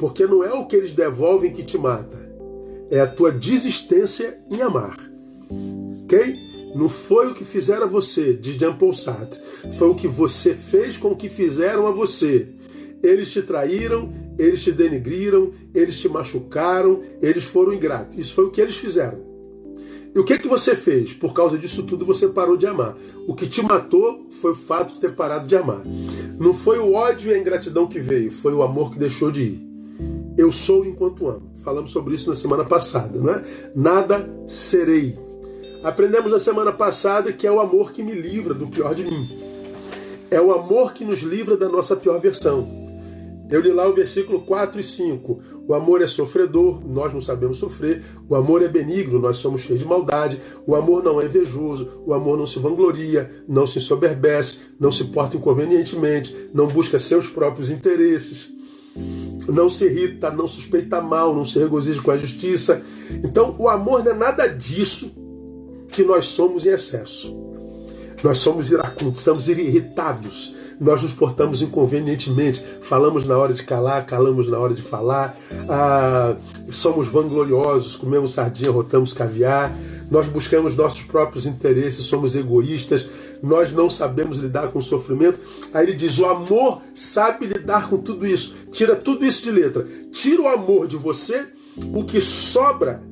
Porque 0.00 0.26
não 0.26 0.42
é 0.42 0.50
o 0.50 0.64
que 0.64 0.74
eles 0.74 0.94
devolvem 0.94 1.52
que 1.52 1.62
te 1.62 1.76
mata, 1.76 2.18
é 2.90 3.00
a 3.00 3.06
tua 3.06 3.30
desistência 3.30 4.40
em 4.50 4.62
amar. 4.62 4.96
Ok? 6.04 6.34
Não 6.74 6.88
foi 6.88 7.28
o 7.28 7.34
que 7.34 7.44
fizeram 7.44 7.84
a 7.84 7.88
você, 7.88 8.32
diz 8.32 8.54
Jean 8.54 8.74
Paul 8.74 8.94
Sartre. 8.94 9.38
Foi 9.76 9.88
o 9.88 9.94
que 9.94 10.08
você 10.08 10.54
fez 10.54 10.96
com 10.96 11.08
o 11.08 11.16
que 11.16 11.28
fizeram 11.28 11.86
a 11.86 11.90
você. 11.90 12.48
Eles 13.02 13.30
te 13.30 13.42
traíram, 13.42 14.10
eles 14.38 14.62
te 14.62 14.72
denigriram, 14.72 15.52
eles 15.74 16.00
te 16.00 16.08
machucaram, 16.08 17.00
eles 17.20 17.44
foram 17.44 17.74
ingratos. 17.74 18.18
Isso 18.18 18.34
foi 18.34 18.46
o 18.46 18.50
que 18.50 18.60
eles 18.60 18.76
fizeram. 18.76 19.18
E 20.14 20.18
o 20.18 20.24
que 20.24 20.38
que 20.38 20.48
você 20.48 20.74
fez? 20.74 21.12
Por 21.12 21.34
causa 21.34 21.58
disso 21.58 21.82
tudo 21.82 22.06
você 22.06 22.26
parou 22.28 22.56
de 22.56 22.66
amar. 22.66 22.96
O 23.28 23.34
que 23.34 23.46
te 23.46 23.60
matou 23.62 24.26
foi 24.40 24.52
o 24.52 24.56
fato 24.56 24.94
de 24.94 25.00
ter 25.00 25.14
parado 25.14 25.46
de 25.46 25.56
amar. 25.56 25.82
Não 26.38 26.54
foi 26.54 26.78
o 26.78 26.94
ódio 26.94 27.30
e 27.30 27.34
a 27.34 27.38
ingratidão 27.38 27.86
que 27.86 28.00
veio, 28.00 28.32
foi 28.32 28.54
o 28.54 28.62
amor 28.62 28.92
que 28.92 28.98
deixou 28.98 29.30
de 29.30 29.42
ir. 29.42 29.69
Eu 30.40 30.50
sou 30.50 30.86
enquanto 30.86 31.28
amo. 31.28 31.52
Falamos 31.62 31.90
sobre 31.90 32.14
isso 32.14 32.30
na 32.30 32.34
semana 32.34 32.64
passada, 32.64 33.18
não 33.18 33.34
é? 33.34 33.42
Nada 33.74 34.26
serei. 34.46 35.18
Aprendemos 35.84 36.32
na 36.32 36.38
semana 36.38 36.72
passada 36.72 37.30
que 37.30 37.46
é 37.46 37.52
o 37.52 37.60
amor 37.60 37.92
que 37.92 38.02
me 38.02 38.14
livra 38.14 38.54
do 38.54 38.66
pior 38.66 38.94
de 38.94 39.04
mim. 39.04 39.28
É 40.30 40.40
o 40.40 40.50
amor 40.50 40.94
que 40.94 41.04
nos 41.04 41.20
livra 41.20 41.58
da 41.58 41.68
nossa 41.68 41.94
pior 41.94 42.18
versão. 42.18 42.66
Eu 43.50 43.60
li 43.60 43.70
lá 43.70 43.86
o 43.86 43.92
versículo 43.92 44.40
4 44.40 44.80
e 44.80 44.84
5. 44.84 45.40
O 45.68 45.74
amor 45.74 46.00
é 46.00 46.06
sofredor, 46.06 46.80
nós 46.86 47.12
não 47.12 47.20
sabemos 47.20 47.58
sofrer. 47.58 48.02
O 48.26 48.34
amor 48.34 48.62
é 48.62 48.68
benigno, 48.68 49.18
nós 49.18 49.36
somos 49.36 49.60
cheios 49.60 49.82
de 49.82 49.86
maldade. 49.86 50.40
O 50.66 50.74
amor 50.74 51.04
não 51.04 51.20
é 51.20 51.26
invejoso, 51.26 52.00
o 52.06 52.14
amor 52.14 52.38
não 52.38 52.46
se 52.46 52.58
vangloria, 52.58 53.30
não 53.46 53.66
se 53.66 53.78
soberbece, 53.78 54.60
não 54.80 54.90
se 54.90 55.04
porta 55.04 55.36
inconvenientemente, 55.36 56.34
não 56.54 56.66
busca 56.66 56.98
seus 56.98 57.28
próprios 57.28 57.68
interesses, 57.68 58.48
não 59.48 59.68
se 59.68 59.84
irrita, 59.86 60.30
não 60.30 60.46
suspeita 60.46 61.00
mal, 61.00 61.34
não 61.34 61.44
se 61.44 61.58
regozija 61.58 62.00
com 62.00 62.10
a 62.10 62.18
justiça. 62.18 62.82
Então, 63.24 63.54
o 63.58 63.68
amor 63.68 64.04
não 64.04 64.12
é 64.12 64.14
nada 64.14 64.46
disso 64.46 65.14
que 65.88 66.02
nós 66.02 66.26
somos 66.26 66.64
em 66.64 66.70
excesso. 66.70 67.36
Nós 68.22 68.38
somos 68.38 68.70
iracundos, 68.70 69.20
estamos 69.20 69.48
irritados, 69.48 70.54
nós 70.78 71.02
nos 71.02 71.12
portamos 71.12 71.62
inconvenientemente, 71.62 72.62
falamos 72.82 73.26
na 73.26 73.36
hora 73.36 73.54
de 73.54 73.62
calar, 73.62 74.04
calamos 74.04 74.48
na 74.48 74.58
hora 74.58 74.74
de 74.74 74.82
falar, 74.82 75.36
ah, 75.68 76.36
somos 76.70 77.08
vangloriosos, 77.08 77.96
comemos 77.96 78.32
sardinha, 78.32 78.70
rotamos 78.70 79.14
caviar, 79.14 79.74
nós 80.10 80.26
buscamos 80.26 80.76
nossos 80.76 81.02
próprios 81.02 81.46
interesses, 81.46 82.04
somos 82.04 82.36
egoístas, 82.36 83.06
nós 83.42 83.72
não 83.72 83.88
sabemos 83.88 84.38
lidar 84.38 84.68
com 84.68 84.78
o 84.78 84.82
sofrimento. 84.82 85.38
Aí 85.72 85.86
ele 85.86 85.94
diz: 85.94 86.18
o 86.18 86.26
amor 86.26 86.82
sabe 86.94 87.46
lidar 87.46 87.88
com 87.88 87.98
tudo 87.98 88.26
isso. 88.26 88.54
Tira 88.72 88.96
tudo 88.96 89.24
isso 89.24 89.42
de 89.42 89.50
letra. 89.50 89.86
Tira 90.10 90.42
o 90.42 90.48
amor 90.48 90.86
de 90.86 90.96
você, 90.96 91.46
o 91.94 92.04
que 92.04 92.20
sobra 92.20 93.02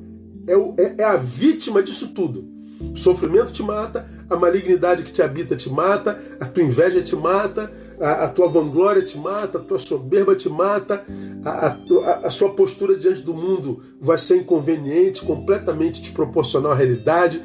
é, 0.47 0.57
o, 0.57 0.73
é, 0.77 0.95
é 0.97 1.03
a 1.03 1.15
vítima 1.15 1.81
disso 1.81 2.09
tudo. 2.09 2.59
O 2.81 2.97
sofrimento 2.97 3.51
te 3.51 3.61
mata, 3.61 4.07
a 4.29 4.37
malignidade 4.37 5.03
que 5.03 5.11
te 5.11 5.21
habita 5.21 5.55
te 5.55 5.69
mata, 5.69 6.17
a 6.39 6.45
tua 6.45 6.63
inveja 6.63 7.01
te 7.01 7.15
mata, 7.15 7.71
a, 7.99 8.23
a 8.23 8.27
tua 8.29 8.47
vanglória 8.47 9.03
te 9.03 9.17
mata, 9.17 9.57
a 9.57 9.61
tua 9.61 9.77
soberba 9.77 10.33
te 10.33 10.47
mata, 10.47 11.05
a, 11.43 11.67
a, 11.67 12.27
a, 12.27 12.29
sua 12.29 12.53
postura 12.53 12.97
diante 12.97 13.21
do 13.21 13.33
mundo 13.33 13.83
vai 13.99 14.17
ser 14.17 14.37
inconveniente, 14.37 15.25
completamente 15.25 16.01
desproporcional 16.01 16.71
à 16.71 16.75
realidade. 16.75 17.41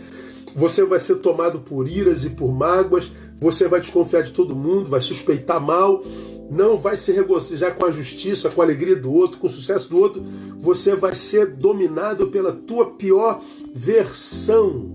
Você 0.55 0.85
vai 0.85 1.01
ser 1.01 1.17
tomado 1.17 1.61
por 1.61 1.89
iras 1.89 2.25
e 2.25 2.31
por 2.31 2.53
mágoas, 2.53 3.11
você 3.39 3.67
vai 3.67 3.81
desconfiar 3.81 4.23
de 4.23 4.31
todo 4.31 4.55
mundo, 4.55 4.89
vai 4.89 5.01
suspeitar 5.01 5.61
mal, 5.61 6.05
não 6.51 6.79
vai 6.79 6.97
se 6.97 7.13
regozijar 7.13 7.75
com 7.75 7.87
a 7.87 7.91
justiça, 7.91 8.51
com 8.51 8.61
a 8.61 8.65
alegria 8.65 8.97
do 8.97 9.13
outro, 9.13 9.39
com 9.39 9.47
o 9.47 9.51
sucesso 9.51 9.89
do 9.89 9.99
outro. 9.99 10.23
Você 10.59 10.95
vai 10.95 11.15
ser 11.15 11.47
dominado 11.47 12.29
pela 12.29 12.53
tua 12.53 12.93
pior 12.93 13.43
versão. 13.75 14.91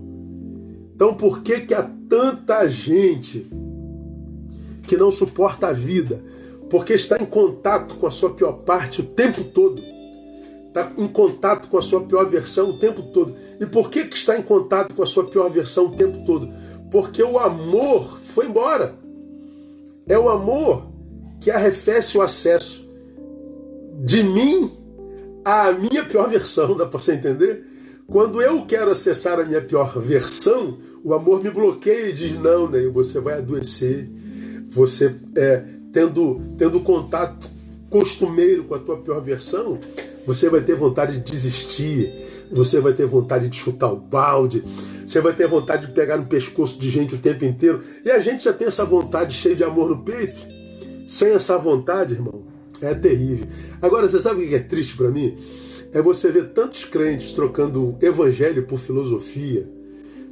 Então, 0.94 1.14
por 1.14 1.42
que, 1.42 1.60
que 1.60 1.74
há 1.74 1.90
tanta 2.08 2.68
gente 2.68 3.46
que 4.84 4.96
não 4.96 5.10
suporta 5.10 5.68
a 5.68 5.72
vida? 5.72 6.22
Porque 6.68 6.94
está 6.94 7.16
em 7.20 7.26
contato 7.26 7.96
com 7.96 8.06
a 8.06 8.10
sua 8.10 8.30
pior 8.30 8.52
parte 8.52 9.00
o 9.00 9.04
tempo 9.04 9.44
todo. 9.44 9.89
Está 10.70 10.92
em 10.96 11.08
contato 11.08 11.68
com 11.68 11.78
a 11.78 11.82
sua 11.82 12.02
pior 12.02 12.24
versão 12.26 12.70
o 12.70 12.78
tempo 12.78 13.02
todo. 13.02 13.34
E 13.58 13.66
por 13.66 13.90
que, 13.90 14.04
que 14.04 14.16
está 14.16 14.38
em 14.38 14.42
contato 14.42 14.94
com 14.94 15.02
a 15.02 15.06
sua 15.06 15.26
pior 15.26 15.50
versão 15.50 15.86
o 15.86 15.96
tempo 15.96 16.24
todo? 16.24 16.48
Porque 16.92 17.20
o 17.24 17.40
amor 17.40 18.20
foi 18.20 18.46
embora. 18.46 18.94
É 20.08 20.16
o 20.16 20.28
amor 20.28 20.86
que 21.40 21.50
arrefece 21.50 22.16
o 22.16 22.22
acesso 22.22 22.88
de 24.04 24.22
mim 24.22 24.70
à 25.44 25.72
minha 25.72 26.04
pior 26.04 26.28
versão, 26.28 26.76
dá 26.76 26.86
para 26.86 27.00
você 27.00 27.14
entender? 27.14 27.66
Quando 28.06 28.40
eu 28.40 28.64
quero 28.64 28.92
acessar 28.92 29.40
a 29.40 29.44
minha 29.44 29.60
pior 29.60 29.98
versão, 29.98 30.78
o 31.02 31.12
amor 31.12 31.42
me 31.42 31.50
bloqueia 31.50 32.10
e 32.10 32.12
diz: 32.12 32.38
não, 32.38 32.68
Ney, 32.68 32.88
você 32.88 33.18
vai 33.18 33.38
adoecer. 33.38 34.08
Você, 34.68 35.14
é, 35.36 35.64
tendo, 35.92 36.40
tendo 36.56 36.78
contato 36.80 37.48
costumeiro 37.88 38.64
com 38.64 38.74
a 38.76 38.78
tua 38.78 38.98
pior 38.98 39.20
versão, 39.20 39.78
você 40.26 40.48
vai 40.48 40.60
ter 40.60 40.74
vontade 40.74 41.18
de 41.18 41.30
desistir, 41.30 42.12
você 42.50 42.80
vai 42.80 42.92
ter 42.92 43.06
vontade 43.06 43.48
de 43.48 43.56
chutar 43.56 43.92
o 43.92 43.96
balde, 43.96 44.64
você 45.06 45.20
vai 45.20 45.32
ter 45.32 45.46
vontade 45.46 45.86
de 45.86 45.92
pegar 45.92 46.16
no 46.16 46.26
pescoço 46.26 46.78
de 46.78 46.90
gente 46.90 47.14
o 47.14 47.18
tempo 47.18 47.44
inteiro. 47.44 47.80
E 48.04 48.10
a 48.10 48.18
gente 48.20 48.44
já 48.44 48.52
tem 48.52 48.68
essa 48.68 48.84
vontade 48.84 49.34
cheia 49.34 49.56
de 49.56 49.64
amor 49.64 49.90
no 49.90 50.04
peito. 50.04 50.40
Sem 51.06 51.30
essa 51.30 51.58
vontade, 51.58 52.14
irmão, 52.14 52.44
é 52.80 52.94
terrível. 52.94 53.46
Agora, 53.82 54.08
você 54.08 54.20
sabe 54.20 54.44
o 54.44 54.48
que 54.48 54.54
é 54.54 54.60
triste 54.60 54.96
para 54.96 55.10
mim? 55.10 55.36
é 55.92 56.00
você 56.00 56.30
ver 56.30 56.50
tantos 56.50 56.84
crentes 56.84 57.32
trocando 57.32 57.96
evangelho 58.00 58.64
por 58.64 58.78
filosofia, 58.78 59.68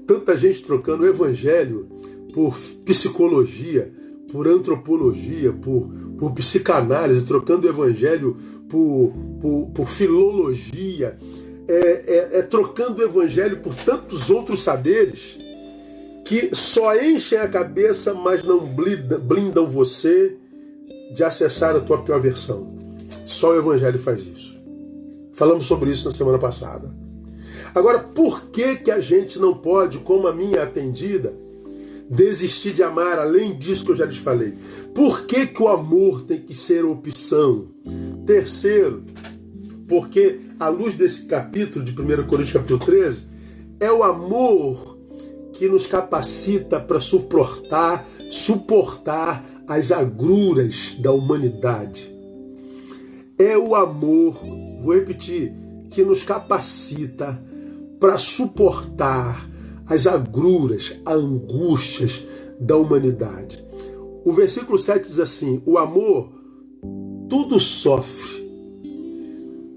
tanta 0.06 0.36
gente 0.36 0.62
trocando 0.62 1.06
evangelho 1.06 1.88
por 2.32 2.56
psicologia, 2.84 3.92
por 4.30 4.46
antropologia, 4.46 5.52
por, 5.52 5.88
por 6.18 6.32
psicanálise, 6.32 7.24
trocando 7.24 7.68
evangelho 7.68 8.36
por, 8.68 9.12
por, 9.40 9.70
por 9.74 9.88
filologia, 9.88 11.16
é, 11.66 12.28
é, 12.32 12.38
é 12.38 12.42
trocando 12.42 13.02
o 13.02 13.04
evangelho 13.04 13.58
por 13.58 13.74
tantos 13.74 14.30
outros 14.30 14.62
saberes 14.62 15.38
que 16.24 16.54
só 16.54 16.94
enchem 16.94 17.38
a 17.38 17.48
cabeça, 17.48 18.12
mas 18.12 18.42
não 18.42 18.60
blindam, 18.60 19.18
blindam 19.18 19.66
você 19.66 20.36
de 21.14 21.24
acessar 21.24 21.74
a 21.74 21.80
tua 21.80 22.02
pior 22.02 22.20
versão. 22.20 22.76
Só 23.24 23.52
o 23.52 23.58
evangelho 23.58 23.98
faz 23.98 24.26
isso. 24.26 24.58
Falamos 25.32 25.66
sobre 25.66 25.90
isso 25.90 26.08
na 26.08 26.14
semana 26.14 26.38
passada. 26.38 26.90
Agora, 27.74 28.00
por 28.00 28.46
que, 28.50 28.76
que 28.76 28.90
a 28.90 29.00
gente 29.00 29.38
não 29.38 29.54
pode, 29.54 29.98
como 29.98 30.26
a 30.26 30.34
minha 30.34 30.62
atendida, 30.62 31.32
desistir 32.10 32.72
de 32.72 32.82
amar, 32.82 33.18
além 33.18 33.56
disso 33.56 33.84
que 33.84 33.92
eu 33.92 33.96
já 33.96 34.04
lhes 34.04 34.18
falei? 34.18 34.54
Por 34.98 35.26
que, 35.26 35.46
que 35.46 35.62
o 35.62 35.68
amor 35.68 36.22
tem 36.22 36.40
que 36.40 36.52
ser 36.52 36.84
opção? 36.84 37.66
Terceiro, 38.26 39.04
porque 39.86 40.40
à 40.58 40.68
luz 40.68 40.96
desse 40.96 41.26
capítulo 41.26 41.84
de 41.84 41.92
1 41.92 42.26
Coríntios 42.26 42.52
capítulo 42.52 42.80
13, 42.80 43.26
é 43.78 43.92
o 43.92 44.02
amor 44.02 44.98
que 45.52 45.68
nos 45.68 45.86
capacita 45.86 46.80
para 46.80 46.98
suportar, 46.98 48.04
suportar 48.28 49.44
as 49.68 49.92
agruras 49.92 50.96
da 50.98 51.12
humanidade. 51.12 52.12
É 53.38 53.56
o 53.56 53.76
amor 53.76 54.44
vou 54.82 54.94
repetir, 54.96 55.54
que 55.92 56.02
nos 56.02 56.24
capacita 56.24 57.40
para 58.00 58.18
suportar 58.18 59.48
as 59.86 60.08
agruras, 60.08 60.96
as 61.06 61.14
angústias 61.14 62.26
da 62.58 62.76
humanidade. 62.76 63.67
O 64.28 64.32
versículo 64.34 64.76
7 64.76 65.08
diz 65.08 65.18
assim: 65.18 65.62
o 65.64 65.78
amor 65.78 66.28
tudo 67.30 67.58
sofre, 67.58 68.46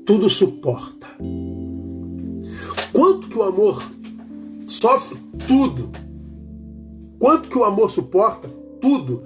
tudo 0.06 0.30
suporta. 0.30 1.08
Quanto 2.92 3.30
que 3.30 3.38
o 3.38 3.44
amor 3.44 3.82
sofre? 4.68 5.18
Tudo. 5.48 5.90
Quanto 7.18 7.48
que 7.48 7.58
o 7.58 7.64
amor 7.64 7.90
suporta? 7.90 8.50
Tudo. 8.82 9.24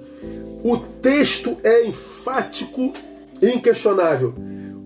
O 0.62 0.76
texto 1.02 1.56
é 1.64 1.84
enfático 1.84 2.92
e 3.42 3.50
inquestionável 3.50 4.32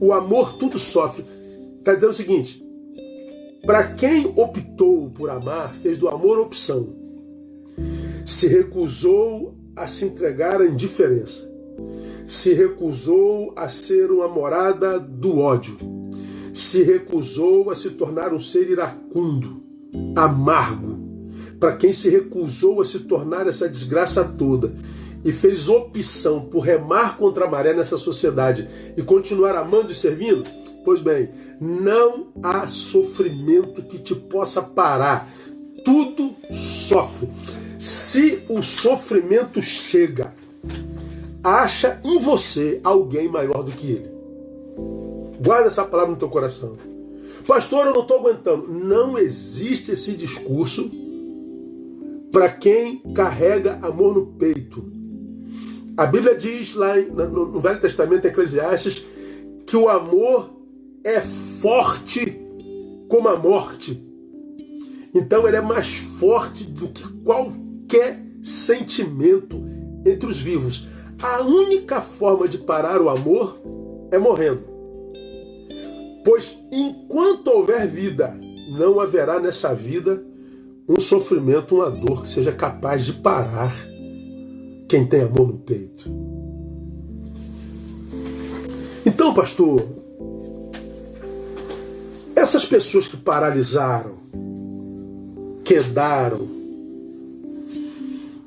o 0.00 0.10
amor 0.10 0.54
tudo 0.54 0.78
sofre. 0.78 1.22
Está 1.80 1.92
dizendo 1.92 2.12
o 2.12 2.14
seguinte: 2.14 2.64
para 3.66 3.92
quem 3.92 4.24
optou 4.34 5.10
por 5.10 5.28
amar, 5.28 5.74
fez 5.74 5.98
do 5.98 6.08
amor 6.08 6.38
opção. 6.38 6.88
Se 8.24 8.48
recusou 8.48 9.59
a 9.74 9.86
se 9.86 10.04
entregar 10.04 10.60
à 10.60 10.66
indiferença. 10.66 11.48
Se 12.26 12.54
recusou 12.54 13.52
a 13.56 13.68
ser 13.68 14.10
uma 14.10 14.28
morada 14.28 14.98
do 14.98 15.38
ódio. 15.38 15.76
Se 16.52 16.82
recusou 16.82 17.70
a 17.70 17.74
se 17.74 17.90
tornar 17.90 18.32
um 18.32 18.40
ser 18.40 18.70
iracundo, 18.70 19.62
amargo. 20.14 20.98
Para 21.58 21.76
quem 21.76 21.92
se 21.92 22.08
recusou 22.08 22.80
a 22.80 22.84
se 22.84 23.00
tornar 23.00 23.46
essa 23.46 23.68
desgraça 23.68 24.24
toda 24.24 24.72
e 25.24 25.32
fez 25.32 25.68
opção 25.68 26.46
por 26.46 26.60
remar 26.60 27.16
contra 27.16 27.44
a 27.44 27.50
maré 27.50 27.74
nessa 27.74 27.98
sociedade 27.98 28.68
e 28.96 29.02
continuar 29.02 29.54
amando 29.54 29.92
e 29.92 29.94
servindo, 29.94 30.44
pois 30.84 31.00
bem, 31.00 31.28
não 31.60 32.28
há 32.42 32.66
sofrimento 32.68 33.82
que 33.82 33.98
te 33.98 34.14
possa 34.14 34.62
parar. 34.62 35.28
Tudo 35.84 36.34
sofre. 36.50 37.28
Se 37.80 38.42
o 38.46 38.62
sofrimento 38.62 39.62
chega, 39.62 40.34
acha 41.42 41.98
em 42.04 42.18
você 42.18 42.78
alguém 42.84 43.26
maior 43.26 43.62
do 43.62 43.72
que 43.72 43.92
ele. 43.92 44.10
Guarda 45.42 45.68
essa 45.68 45.86
palavra 45.86 46.12
no 46.12 46.18
teu 46.18 46.28
coração. 46.28 46.76
Pastor, 47.46 47.86
eu 47.86 47.94
não 47.94 48.02
estou 48.02 48.18
aguentando. 48.18 48.68
Não 48.68 49.16
existe 49.16 49.92
esse 49.92 50.12
discurso 50.12 50.90
para 52.30 52.50
quem 52.50 52.98
carrega 53.14 53.78
amor 53.80 54.14
no 54.14 54.26
peito. 54.26 54.84
A 55.96 56.04
Bíblia 56.04 56.36
diz 56.36 56.74
lá 56.74 56.96
no 56.96 57.60
Velho 57.60 57.80
Testamento, 57.80 58.26
Eclesiastes, 58.26 59.02
que 59.66 59.74
o 59.74 59.88
amor 59.88 60.50
é 61.02 61.22
forte 61.22 62.38
como 63.08 63.26
a 63.26 63.36
morte. 63.36 64.06
Então 65.14 65.48
ele 65.48 65.56
é 65.56 65.62
mais 65.62 65.96
forte 65.96 66.64
do 66.64 66.86
que 66.88 67.08
qualquer 67.24 67.69
sentimento 68.42 69.62
entre 70.04 70.26
os 70.26 70.40
vivos. 70.40 70.88
a 71.22 71.42
única 71.42 72.00
forma 72.00 72.48
de 72.48 72.56
parar 72.56 73.00
o 73.00 73.10
amor 73.10 73.60
é 74.10 74.18
morrendo. 74.18 74.62
Pois 76.24 76.58
enquanto 76.72 77.48
houver 77.48 77.86
vida, 77.86 78.34
não 78.78 79.00
haverá 79.00 79.38
nessa 79.38 79.74
vida 79.74 80.24
um 80.88 80.98
sofrimento, 80.98 81.76
uma 81.76 81.90
dor 81.90 82.22
que 82.22 82.28
seja 82.28 82.52
capaz 82.52 83.04
de 83.04 83.12
parar 83.12 83.74
quem 84.88 85.06
tem 85.06 85.22
amor 85.22 85.48
no 85.48 85.58
peito. 85.58 86.10
Então, 89.06 89.32
pastor, 89.32 89.86
essas 92.34 92.64
pessoas 92.64 93.06
que 93.06 93.16
paralisaram, 93.16 94.14
quedaram, 95.62 96.59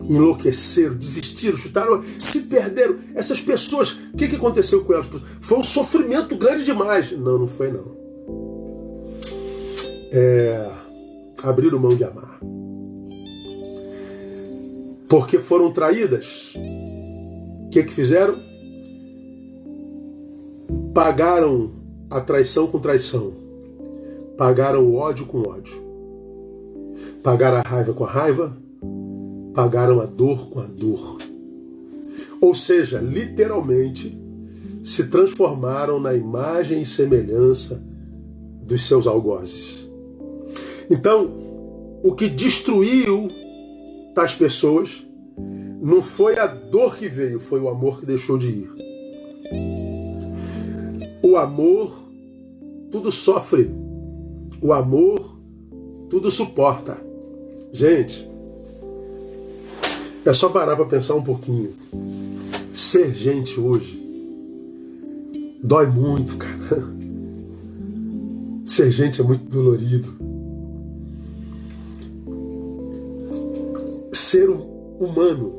enlouqueceram, 0.10 0.96
desistiram, 0.96 1.58
chutaram, 1.58 2.04
se 2.20 2.42
perderam. 2.44 2.98
Essas 3.16 3.42
pessoas, 3.42 3.92
o 4.14 4.18
que, 4.18 4.28
que 4.28 4.36
aconteceu 4.36 4.84
com 4.84 4.94
elas? 4.94 5.08
Foi 5.40 5.58
um 5.58 5.64
sofrimento 5.64 6.36
grande 6.36 6.66
demais. 6.66 7.12
Não, 7.12 7.38
não 7.40 7.48
foi 7.48 7.72
não. 7.72 8.04
É, 10.12 10.72
abriram 11.44 11.80
mão 11.80 11.96
de 11.96 12.04
amar. 12.04 12.40
Porque 15.10 15.40
foram 15.40 15.72
traídas. 15.72 16.54
O 16.56 17.70
que, 17.70 17.84
que 17.84 17.94
fizeram? 17.94 18.40
Pagaram 20.94 21.72
a 22.10 22.22
traição 22.22 22.68
com 22.68 22.80
traição. 22.80 23.34
Pagaram 24.38 24.84
o 24.84 24.96
ódio 24.96 25.26
com 25.26 25.48
ódio. 25.48 25.82
Pagaram 27.24 27.58
a 27.58 27.62
raiva 27.62 27.94
com 27.94 28.04
a 28.04 28.10
raiva. 28.10 28.63
Pagaram 29.54 30.00
a 30.00 30.06
dor 30.06 30.50
com 30.50 30.60
a 30.60 30.66
dor. 30.66 31.18
Ou 32.42 32.54
seja, 32.54 33.00
literalmente 33.00 34.18
se 34.84 35.08
transformaram 35.08 36.00
na 36.00 36.14
imagem 36.14 36.82
e 36.82 36.86
semelhança 36.86 37.82
dos 38.64 38.86
seus 38.86 39.08
algozes. 39.08 39.88
Então, 40.90 41.32
o 42.04 42.14
que 42.14 42.28
destruiu 42.28 43.30
tais 44.14 44.36
pessoas 44.36 45.06
não 45.82 46.02
foi 46.02 46.38
a 46.38 46.48
dor 46.48 46.98
que 46.98 47.08
veio, 47.08 47.40
foi 47.40 47.60
o 47.60 47.70
amor 47.70 48.00
que 48.00 48.06
deixou 48.06 48.38
de 48.38 48.48
ir. 48.48 48.70
O 51.22 51.38
amor 51.38 52.04
tudo 52.92 53.12
sofre. 53.12 53.72
O 54.62 54.72
amor 54.72 55.38
tudo 56.10 56.30
suporta. 56.30 56.98
Gente, 57.72 58.30
é 60.26 60.34
só 60.34 60.50
parar 60.50 60.76
para 60.76 60.86
pensar 60.86 61.16
um 61.16 61.24
pouquinho. 61.24 61.74
Ser 62.74 63.14
gente 63.14 63.60
hoje 63.60 64.02
dói 65.64 65.88
muito, 65.88 66.38
cara. 66.38 66.88
Ser 68.66 68.92
gente 68.92 69.22
é 69.22 69.24
muito 69.24 69.46
dolorido. 69.46 70.14
Ser 74.12 74.50
humano 74.50 75.54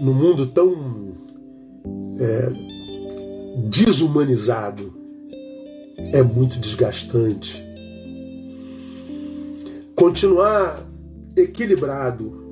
no 0.00 0.14
mundo 0.14 0.46
tão 0.46 1.12
é, 2.18 2.52
desumanizado 3.68 4.92
é 6.12 6.22
muito 6.22 6.58
desgastante. 6.58 7.62
Continuar 9.94 10.82
equilibrado 11.36 12.49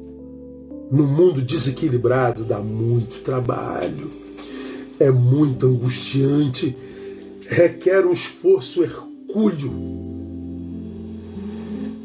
no 0.90 1.07
mundo 1.07 1.42
desequilibrado 1.42 2.45
dá 2.45 2.58
muito 2.58 3.23
trabalho, 3.23 4.10
é 4.99 5.10
muito 5.10 5.67
angustiante, 5.67 6.76
requer 7.47 8.06
um 8.06 8.12
esforço 8.12 8.82
hercúleo, 8.82 9.73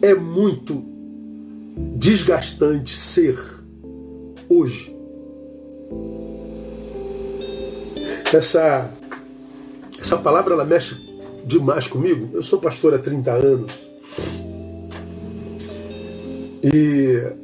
é 0.01 0.13
muito 0.13 0.83
desgastante 1.95 2.95
ser 2.95 3.37
hoje. 4.49 4.93
Essa, 8.33 8.91
essa 9.99 10.17
palavra 10.17 10.55
ela 10.55 10.65
mexe 10.65 10.95
demais 11.45 11.87
comigo. 11.87 12.29
Eu 12.33 12.41
sou 12.41 12.59
pastor 12.59 12.93
há 12.95 12.99
30 12.99 13.31
anos. 13.31 13.71
E 16.63 17.42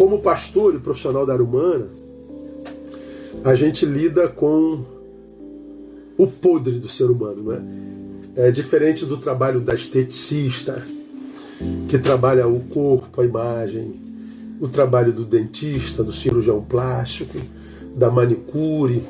como 0.00 0.18
pastor 0.18 0.74
e 0.74 0.78
profissional 0.78 1.26
da 1.26 1.34
área 1.34 1.44
humana, 1.44 1.86
a 3.44 3.54
gente 3.54 3.84
lida 3.84 4.28
com 4.28 4.82
o 6.16 6.26
podre 6.26 6.78
do 6.78 6.88
ser 6.88 7.10
humano, 7.10 7.42
não 7.42 7.52
é? 7.52 8.48
É 8.48 8.50
diferente 8.50 9.04
do 9.04 9.18
trabalho 9.18 9.60
da 9.60 9.74
esteticista, 9.74 10.82
que 11.86 11.98
trabalha 11.98 12.48
o 12.48 12.60
corpo, 12.60 13.20
a 13.20 13.26
imagem, 13.26 13.94
o 14.58 14.68
trabalho 14.68 15.12
do 15.12 15.22
dentista, 15.22 16.02
do 16.02 16.14
cirurgião 16.14 16.62
plástico, 16.62 17.36
da 17.94 18.10
manicure, 18.10 19.02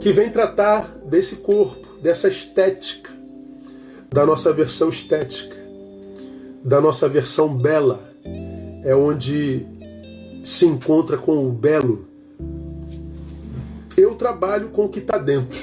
que 0.00 0.10
vem 0.10 0.28
tratar 0.28 0.92
desse 1.08 1.36
corpo, 1.36 1.86
dessa 2.02 2.26
estética, 2.26 3.12
da 4.12 4.26
nossa 4.26 4.52
versão 4.52 4.88
estética, 4.88 5.56
da 6.64 6.80
nossa 6.80 7.08
versão 7.08 7.56
bela, 7.56 8.12
é 8.82 8.92
onde 8.92 9.78
se 10.44 10.66
encontra 10.66 11.16
com 11.16 11.46
o 11.46 11.52
belo. 11.52 12.06
Eu 13.96 14.14
trabalho 14.14 14.68
com 14.68 14.84
o 14.84 14.88
que 14.88 14.98
está 14.98 15.18
dentro, 15.18 15.58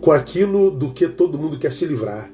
com 0.00 0.10
aquilo 0.10 0.70
do 0.70 0.90
que 0.90 1.06
todo 1.08 1.38
mundo 1.38 1.58
quer 1.58 1.70
se 1.70 1.86
livrar, 1.86 2.30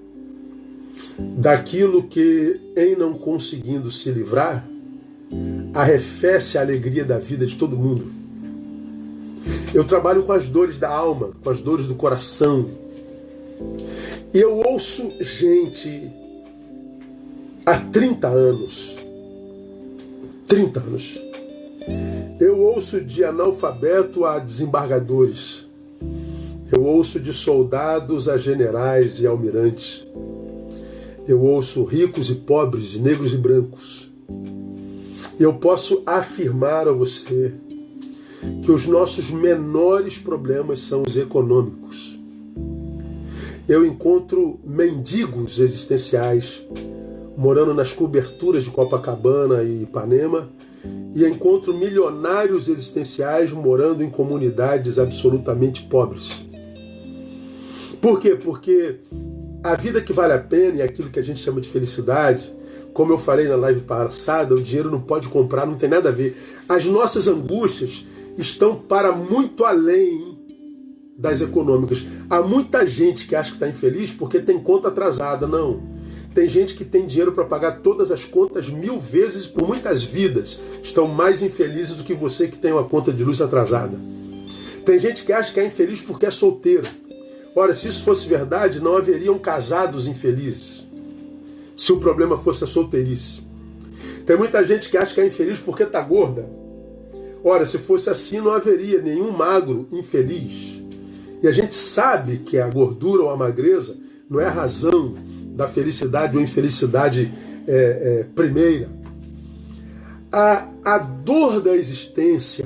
daquilo 1.19 2.05
que, 2.05 2.61
em 2.77 2.97
não 2.97 3.15
conseguindo 3.15 3.91
se 3.91 4.11
livrar, 4.11 4.67
arrefece 5.75 6.59
a 6.59 6.63
alegria 6.63 7.05
da 7.05 7.19
vida 7.19 7.47
de 7.47 7.57
todo 7.57 7.77
mundo. 7.77 8.11
Eu 9.73 9.85
trabalho 9.85 10.23
com 10.25 10.33
as 10.33 10.49
dores 10.49 10.79
da 10.79 10.89
alma, 10.89 11.31
com 11.43 11.51
as 11.51 11.61
dores 11.61 11.87
do 11.87 11.95
coração. 11.95 12.69
E 14.33 14.39
eu 14.39 14.57
ouço 14.57 15.13
gente 15.21 16.11
há 17.65 17.79
30 17.79 18.27
anos 18.27 19.00
30 20.51 20.81
anos. 20.81 21.23
Eu 22.41 22.59
ouço 22.59 23.01
de 23.01 23.23
analfabeto 23.23 24.25
a 24.25 24.37
desembargadores. 24.41 25.65
Eu 26.73 26.83
ouço 26.83 27.21
de 27.21 27.33
soldados 27.33 28.29
a 28.29 28.37
generais 28.37 29.21
e 29.21 29.29
almirantes. 29.29 30.05
Eu 31.29 31.41
ouço 31.41 31.85
ricos 31.85 32.31
e 32.31 32.35
pobres, 32.35 32.97
negros 32.97 33.33
e 33.33 33.37
brancos. 33.37 34.11
Eu 35.39 35.55
posso 35.55 36.03
afirmar 36.05 36.89
a 36.89 36.93
você 36.93 37.55
que 38.65 38.73
os 38.73 38.89
nossos 38.89 39.31
menores 39.31 40.19
problemas 40.19 40.81
são 40.81 41.05
os 41.07 41.17
econômicos. 41.17 42.19
Eu 43.69 43.87
encontro 43.87 44.59
mendigos 44.65 45.61
existenciais 45.61 46.61
morando 47.41 47.73
nas 47.73 47.91
coberturas 47.91 48.65
de 48.65 48.71
Copacabana 48.71 49.63
e 49.63 49.85
Ipanema, 49.85 50.51
e 51.15 51.25
encontro 51.25 51.73
milionários 51.73 52.69
existenciais 52.69 53.51
morando 53.51 54.05
em 54.05 54.11
comunidades 54.11 54.99
absolutamente 54.99 55.83
pobres. 55.85 56.45
Por 57.99 58.21
quê? 58.21 58.37
Porque 58.37 58.97
a 59.65 59.75
vida 59.75 60.03
que 60.03 60.13
vale 60.13 60.35
a 60.35 60.39
pena 60.39 60.77
e 60.77 60.83
aquilo 60.83 61.09
que 61.09 61.19
a 61.19 61.23
gente 61.23 61.41
chama 61.41 61.63
de 61.63 61.69
felicidade, 61.71 62.55
como 62.93 63.11
eu 63.11 63.17
falei 63.17 63.49
na 63.49 63.57
live 63.57 63.81
passada, 63.81 64.55
o 64.55 64.61
dinheiro 64.61 64.91
não 64.91 65.01
pode 65.01 65.27
comprar, 65.29 65.65
não 65.65 65.77
tem 65.77 65.89
nada 65.89 66.11
a 66.11 66.13
ver. 66.13 66.37
As 66.69 66.85
nossas 66.85 67.27
angústias 67.27 68.07
estão 68.37 68.77
para 68.77 69.13
muito 69.13 69.65
além 69.65 70.39
das 71.17 71.41
econômicas. 71.41 72.05
Há 72.29 72.43
muita 72.43 72.87
gente 72.87 73.27
que 73.27 73.35
acha 73.35 73.49
que 73.49 73.57
está 73.57 73.67
infeliz 73.67 74.13
porque 74.13 74.41
tem 74.41 74.59
conta 74.59 74.89
atrasada. 74.89 75.47
Não. 75.47 76.00
Tem 76.35 76.49
gente 76.49 76.75
que 76.75 76.85
tem 76.85 77.07
dinheiro 77.07 77.33
para 77.33 77.45
pagar 77.45 77.81
todas 77.81 78.13
as 78.13 78.25
contas 78.25 78.69
mil 78.69 79.01
vezes 79.01 79.47
por 79.47 79.67
muitas 79.67 80.03
vidas. 80.03 80.61
Estão 80.83 81.09
mais 81.09 81.43
infelizes 81.43 81.97
do 81.97 82.05
que 82.05 82.15
você 82.15 82.47
que 82.47 82.57
tem 82.57 82.73
uma 82.73 82.85
conta 82.85 83.13
de 83.13 83.25
luz 83.25 83.41
atrasada. 83.41 83.99
Tem 84.85 84.99
gente 84.99 85.25
que 85.25 85.33
acha 85.33 85.53
que 85.53 85.59
é 85.59 85.67
infeliz 85.67 86.01
porque 86.01 86.27
é 86.27 86.31
solteiro. 86.31 86.87
Ora, 87.55 87.75
se 87.75 87.89
isso 87.89 88.05
fosse 88.05 88.29
verdade, 88.29 88.81
não 88.81 88.97
haveriam 88.97 89.39
casados 89.39 90.07
infelizes. 90.07 90.85
Se 91.77 91.93
o 91.93 91.99
problema 91.99 92.37
fosse 92.37 92.63
a 92.63 92.67
solteirice. 92.67 93.43
Tem 94.25 94.37
muita 94.37 94.65
gente 94.65 94.89
que 94.89 94.97
acha 94.97 95.13
que 95.13 95.21
é 95.21 95.27
infeliz 95.27 95.59
porque 95.59 95.83
está 95.83 96.01
gorda. 96.01 96.49
Ora, 97.43 97.67
se 97.67 97.79
fosse 97.79 98.09
assim, 98.09 98.41
não 98.41 98.53
haveria 98.53 99.03
nenhum 99.03 99.33
magro 99.33 99.89
infeliz. 99.91 100.81
E 101.43 101.49
a 101.49 101.53
gente 101.53 101.75
sabe 101.75 102.39
que 102.39 102.59
a 102.59 102.69
gordura 102.69 103.23
ou 103.23 103.31
a 103.31 103.37
magreza 103.37 103.97
não 104.29 104.39
é 104.39 104.47
a 104.47 104.51
razão 104.51 105.17
da 105.61 105.69
felicidade 105.69 106.39
ou 106.39 106.43
infelicidade 106.43 107.31
é, 107.69 107.75
é, 107.75 108.25
primeira. 108.35 108.89
A, 110.33 110.67
a 110.83 110.97
dor 110.97 111.61
da 111.61 111.77
existência 111.77 112.65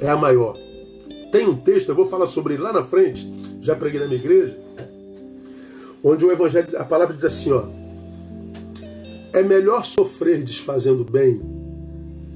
é 0.00 0.08
a 0.08 0.16
maior. 0.16 0.58
Tem 1.30 1.46
um 1.46 1.54
texto, 1.54 1.90
eu 1.90 1.94
vou 1.94 2.04
falar 2.04 2.26
sobre 2.26 2.54
ele 2.54 2.64
lá 2.64 2.72
na 2.72 2.82
frente, 2.82 3.32
já 3.60 3.76
preguei 3.76 4.00
na 4.00 4.06
minha 4.06 4.18
igreja, 4.18 4.58
onde 6.02 6.24
o 6.24 6.32
evangelho, 6.32 6.76
a 6.76 6.84
palavra 6.84 7.14
diz 7.14 7.24
assim, 7.24 7.52
ó: 7.52 7.62
É 9.32 9.44
melhor 9.44 9.84
sofrer 9.84 10.42
desfazendo 10.42 11.04
bem, 11.04 11.40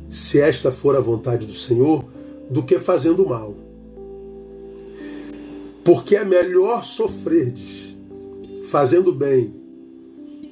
se 0.09 0.41
esta 0.41 0.71
for 0.71 0.95
a 0.95 1.01
vontade 1.01 1.45
do 1.45 1.53
Senhor, 1.53 2.05
do 2.49 2.63
que 2.63 2.79
fazendo 2.79 3.27
mal. 3.27 3.57
Porque 5.85 6.15
é 6.15 6.25
melhor 6.25 6.85
sofrerdes 6.85 7.88
fazendo 8.69 9.13
bem, 9.13 9.53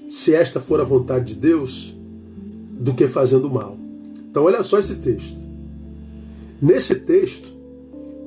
se 0.08 0.34
esta 0.34 0.58
for 0.58 0.80
a 0.80 0.84
vontade 0.84 1.34
de 1.34 1.40
Deus, 1.40 1.94
do 2.72 2.94
que 2.94 3.06
fazendo 3.06 3.50
mal. 3.50 3.76
Então, 4.30 4.44
olha 4.44 4.62
só 4.62 4.78
esse 4.78 4.96
texto. 4.96 5.36
Nesse 6.60 6.94
texto 6.94 7.52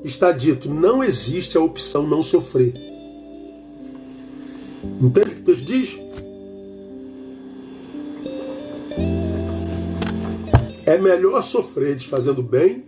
está 0.03 0.31
dito: 0.31 0.69
não 0.69 1.03
existe 1.03 1.57
a 1.57 1.61
opção 1.61 2.07
não 2.07 2.23
sofrer. 2.23 2.73
Entende 5.01 5.29
o 5.29 5.35
que 5.35 5.41
texto 5.41 5.65
diz? 5.65 5.99
É 10.85 10.97
melhor 10.97 11.43
sofrer 11.43 11.99
fazendo 11.99 12.41
bem, 12.41 12.83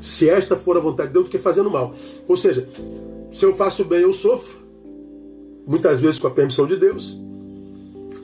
se 0.00 0.28
esta 0.28 0.56
for 0.56 0.76
a 0.76 0.80
vontade 0.80 1.08
de 1.08 1.14
Deus, 1.14 1.26
do 1.26 1.30
que 1.30 1.38
fazendo 1.38 1.70
mal. 1.70 1.94
Ou 2.26 2.36
seja, 2.36 2.68
se 3.32 3.44
eu 3.44 3.54
faço 3.54 3.84
bem, 3.84 4.00
eu 4.00 4.12
sofro, 4.12 4.61
muitas 5.66 6.00
vezes 6.00 6.18
com 6.18 6.26
a 6.26 6.30
permissão 6.30 6.66
de 6.66 6.76
Deus. 6.76 7.18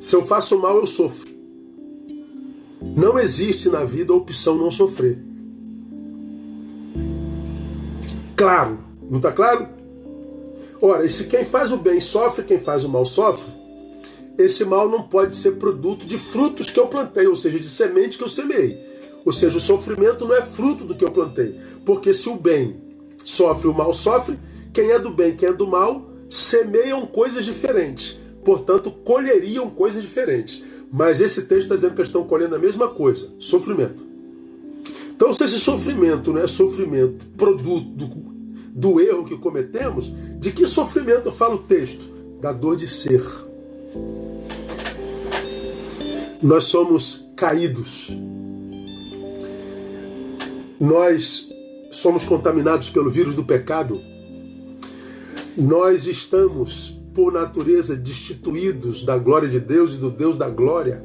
Se 0.00 0.14
eu 0.14 0.24
faço 0.24 0.58
mal, 0.58 0.76
eu 0.76 0.86
sofro. 0.86 1.28
Não 2.96 3.18
existe 3.18 3.68
na 3.68 3.84
vida 3.84 4.12
a 4.12 4.16
opção 4.16 4.56
não 4.56 4.70
sofrer. 4.70 5.18
Claro, 8.36 8.78
não 9.10 9.18
está 9.18 9.32
claro? 9.32 9.66
Ora, 10.80 11.04
e 11.04 11.10
se 11.10 11.24
quem 11.24 11.44
faz 11.44 11.72
o 11.72 11.76
bem 11.76 11.98
sofre, 11.98 12.44
quem 12.44 12.58
faz 12.58 12.84
o 12.84 12.88
mal 12.88 13.04
sofre, 13.04 13.50
esse 14.38 14.64
mal 14.64 14.88
não 14.88 15.02
pode 15.02 15.34
ser 15.34 15.56
produto 15.56 16.06
de 16.06 16.16
frutos 16.16 16.70
que 16.70 16.78
eu 16.78 16.86
plantei, 16.86 17.26
ou 17.26 17.34
seja, 17.34 17.58
de 17.58 17.68
semente 17.68 18.16
que 18.16 18.22
eu 18.22 18.28
semeei. 18.28 18.78
Ou 19.24 19.32
seja, 19.32 19.58
o 19.58 19.60
sofrimento 19.60 20.24
não 20.24 20.36
é 20.36 20.42
fruto 20.42 20.84
do 20.84 20.94
que 20.94 21.04
eu 21.04 21.10
plantei. 21.10 21.58
Porque 21.84 22.14
se 22.14 22.28
o 22.28 22.36
bem 22.36 22.76
sofre, 23.24 23.66
o 23.66 23.74
mal 23.74 23.92
sofre, 23.92 24.38
quem 24.72 24.90
é 24.90 24.98
do 24.98 25.10
bem, 25.10 25.34
quem 25.34 25.48
é 25.48 25.52
do 25.52 25.66
mal, 25.66 26.07
semeiam 26.28 27.06
coisas 27.06 27.44
diferentes. 27.44 28.18
Portanto, 28.44 28.90
colheriam 28.90 29.68
coisas 29.70 30.02
diferentes. 30.02 30.62
Mas 30.90 31.20
esse 31.20 31.42
texto 31.42 31.62
está 31.62 31.74
dizendo 31.74 31.94
que 31.94 32.02
estão 32.02 32.24
colhendo 32.24 32.54
a 32.54 32.58
mesma 32.58 32.88
coisa: 32.88 33.28
sofrimento. 33.38 34.06
Então, 35.14 35.34
se 35.34 35.44
esse 35.44 35.58
sofrimento 35.58 36.32
não 36.32 36.40
é 36.40 36.46
sofrimento 36.46 37.26
produto 37.36 37.86
do, 37.86 38.06
do 38.72 39.00
erro 39.00 39.24
que 39.24 39.36
cometemos, 39.36 40.12
de 40.38 40.52
que 40.52 40.66
sofrimento 40.66 41.32
fala 41.32 41.56
o 41.56 41.58
texto? 41.58 42.16
Da 42.40 42.52
dor 42.52 42.76
de 42.76 42.86
ser. 42.86 43.20
Nós 46.40 46.66
somos 46.66 47.26
caídos. 47.34 48.16
Nós 50.78 51.48
somos 51.90 52.24
contaminados 52.24 52.88
pelo 52.90 53.10
vírus 53.10 53.34
do 53.34 53.42
pecado. 53.42 54.00
Nós 55.58 56.06
estamos, 56.06 56.96
por 57.12 57.32
natureza, 57.32 57.96
destituídos 57.96 59.04
da 59.04 59.18
glória 59.18 59.48
de 59.48 59.58
Deus 59.58 59.94
e 59.94 59.96
do 59.96 60.08
Deus 60.08 60.36
da 60.36 60.48
glória. 60.48 61.02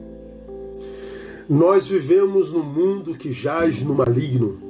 Nós 1.49 1.87
vivemos 1.87 2.51
num 2.51 2.61
mundo 2.61 3.15
que 3.15 3.31
jaz 3.31 3.81
no 3.81 3.95
maligno. 3.95 4.61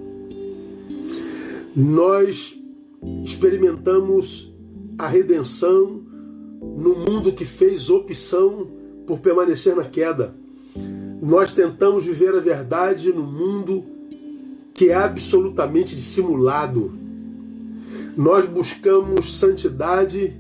Nós 1.75 2.57
experimentamos 3.25 4.55
a 4.97 5.09
redenção 5.09 6.01
no 6.61 6.95
mundo 6.95 7.33
que 7.33 7.43
fez 7.43 7.89
opção 7.89 8.69
por 9.05 9.19
permanecer 9.19 9.75
na 9.75 9.83
queda. 9.83 10.33
Nós 11.21 11.53
tentamos 11.53 12.05
viver 12.05 12.33
a 12.33 12.39
verdade 12.39 13.11
no 13.11 13.23
mundo 13.23 13.83
que 14.73 14.91
é 14.91 14.95
absolutamente 14.95 15.93
dissimulado. 15.93 17.02
Nós 18.15 18.47
buscamos 18.47 19.39
santidade 19.39 20.36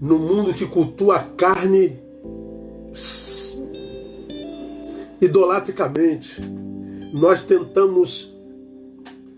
no 0.00 0.18
mundo 0.18 0.54
que 0.54 0.66
cultua 0.66 1.16
a 1.16 1.22
carne 1.22 1.98
idolatricamente. 5.20 6.40
Nós 7.12 7.42
tentamos 7.42 8.34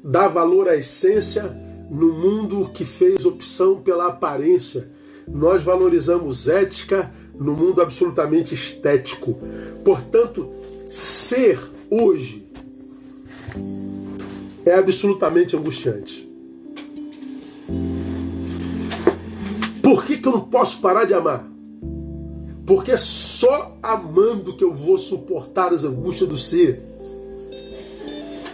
dar 0.02 0.28
valor 0.28 0.68
à 0.68 0.76
essência 0.76 1.42
no 1.90 2.12
mundo 2.12 2.70
que 2.72 2.84
fez 2.84 3.26
opção 3.26 3.80
pela 3.80 4.06
aparência. 4.06 4.88
Nós 5.26 5.62
valorizamos 5.62 6.48
ética 6.48 7.12
no 7.34 7.54
mundo 7.54 7.82
absolutamente 7.82 8.54
estético. 8.54 9.38
Portanto, 9.84 10.48
ser 10.88 11.58
hoje 11.90 12.46
é 14.64 14.74
absolutamente 14.74 15.56
angustiante. 15.56 16.31
Por 19.92 20.06
que, 20.06 20.16
que 20.16 20.26
eu 20.26 20.32
não 20.32 20.40
posso 20.40 20.80
parar 20.80 21.04
de 21.04 21.12
amar? 21.12 21.46
Porque 22.64 22.92
é 22.92 22.96
só 22.96 23.76
amando 23.82 24.56
que 24.56 24.64
eu 24.64 24.72
vou 24.72 24.96
suportar 24.96 25.70
as 25.70 25.84
angústias 25.84 26.26
do 26.26 26.36
ser. 26.38 26.80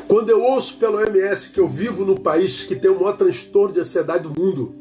Quando 0.09 0.31
eu 0.31 0.43
ouço 0.43 0.79
pelo 0.79 1.01
MS 1.01 1.51
que 1.51 1.61
eu 1.61 1.69
vivo 1.69 2.05
no 2.05 2.19
país 2.19 2.65
que 2.65 2.75
tem 2.75 2.91
o 2.91 2.97
maior 2.97 3.17
transtorno 3.17 3.73
de 3.73 3.79
ansiedade 3.79 4.25
do 4.25 4.37
mundo, 4.37 4.75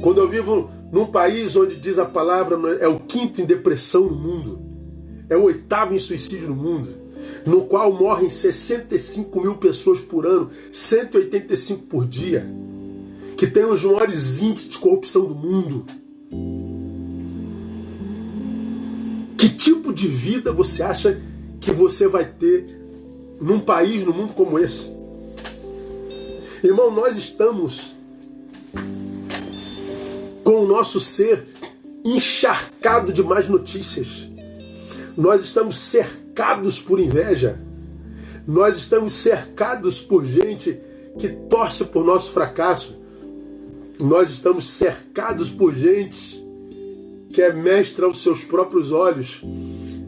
quando 0.00 0.16
eu 0.16 0.28
vivo 0.30 0.70
num 0.90 1.04
país 1.04 1.54
onde 1.54 1.76
diz 1.76 1.98
a 1.98 2.06
palavra 2.06 2.56
é 2.80 2.88
o 2.88 2.98
quinto 2.98 3.42
em 3.42 3.44
depressão 3.44 4.06
no 4.06 4.16
mundo, 4.16 4.60
é 5.28 5.36
o 5.36 5.42
oitavo 5.42 5.94
em 5.94 5.98
suicídio 5.98 6.48
no 6.48 6.56
mundo, 6.56 6.88
no 7.44 7.66
qual 7.66 7.92
morrem 7.92 8.30
65 8.30 9.38
mil 9.38 9.56
pessoas 9.56 10.00
por 10.00 10.24
ano, 10.24 10.48
185 10.72 11.82
por 11.82 12.06
dia, 12.06 12.48
que 13.40 13.46
tem 13.46 13.64
os 13.64 13.82
maiores 13.82 14.42
índices 14.42 14.68
de 14.68 14.76
corrupção 14.76 15.24
do 15.24 15.34
mundo. 15.34 15.86
Que 19.38 19.48
tipo 19.48 19.94
de 19.94 20.06
vida 20.06 20.52
você 20.52 20.82
acha 20.82 21.18
que 21.58 21.72
você 21.72 22.06
vai 22.06 22.26
ter 22.26 22.66
num 23.40 23.58
país, 23.58 24.04
num 24.04 24.12
mundo 24.12 24.34
como 24.34 24.58
esse. 24.58 24.94
Irmão, 26.62 26.90
nós 26.90 27.16
estamos 27.16 27.96
com 30.44 30.64
o 30.64 30.66
nosso 30.66 31.00
ser 31.00 31.42
encharcado 32.04 33.10
de 33.10 33.22
más 33.22 33.48
notícias. 33.48 34.28
Nós 35.16 35.42
estamos 35.42 35.78
cercados 35.78 36.78
por 36.78 37.00
inveja. 37.00 37.58
Nós 38.46 38.76
estamos 38.76 39.14
cercados 39.14 39.98
por 39.98 40.26
gente 40.26 40.78
que 41.18 41.30
torce 41.48 41.86
por 41.86 42.04
nosso 42.04 42.32
fracasso. 42.32 42.99
Nós 44.00 44.30
estamos 44.30 44.66
cercados 44.66 45.50
por 45.50 45.74
gente 45.74 46.42
que 47.32 47.42
é 47.42 47.52
mestre 47.52 48.04
aos 48.04 48.22
seus 48.22 48.44
próprios 48.44 48.90
olhos 48.90 49.42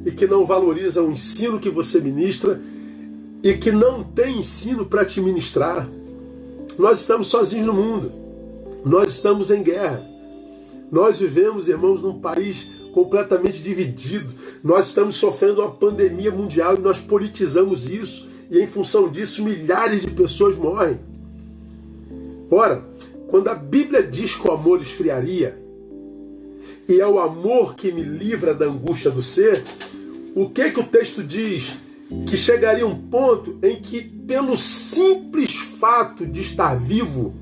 e 0.04 0.10
que 0.10 0.26
não 0.26 0.44
valoriza 0.44 1.02
o 1.02 1.12
ensino 1.12 1.60
que 1.60 1.70
você 1.70 2.00
ministra 2.00 2.60
e 3.42 3.54
que 3.54 3.70
não 3.70 4.02
tem 4.02 4.38
ensino 4.38 4.84
para 4.84 5.04
te 5.04 5.20
ministrar. 5.20 5.88
Nós 6.78 7.00
estamos 7.00 7.28
sozinhos 7.28 7.66
no 7.66 7.74
mundo. 7.74 8.12
Nós 8.84 9.10
estamos 9.10 9.50
em 9.50 9.62
guerra. 9.62 10.04
Nós 10.90 11.18
vivemos, 11.18 11.68
irmãos, 11.68 12.02
num 12.02 12.18
país 12.18 12.66
completamente 12.92 13.62
dividido. 13.62 14.32
Nós 14.62 14.88
estamos 14.88 15.14
sofrendo 15.16 15.60
uma 15.60 15.70
pandemia 15.70 16.30
mundial 16.30 16.76
e 16.76 16.80
nós 16.80 16.98
politizamos 16.98 17.86
isso. 17.86 18.28
E 18.50 18.58
em 18.58 18.66
função 18.66 19.08
disso, 19.08 19.44
milhares 19.44 20.02
de 20.02 20.10
pessoas 20.10 20.56
morrem. 20.56 20.98
Ora, 22.50 22.84
quando 23.32 23.48
a 23.48 23.54
Bíblia 23.54 24.02
diz 24.02 24.34
que 24.34 24.46
o 24.46 24.52
amor 24.52 24.82
esfriaria, 24.82 25.58
e 26.86 27.00
é 27.00 27.06
o 27.06 27.18
amor 27.18 27.74
que 27.74 27.90
me 27.90 28.02
livra 28.02 28.52
da 28.52 28.66
angústia 28.66 29.10
do 29.10 29.22
ser, 29.22 29.64
o 30.36 30.50
que 30.50 30.70
que 30.70 30.80
o 30.80 30.84
texto 30.84 31.24
diz? 31.24 31.78
que 32.26 32.36
chegaria 32.36 32.86
um 32.86 32.94
ponto 32.94 33.58
em 33.62 33.76
que, 33.76 34.02
pelo 34.02 34.54
simples 34.54 35.54
fato 35.54 36.26
de 36.26 36.42
estar 36.42 36.74
vivo, 36.78 37.34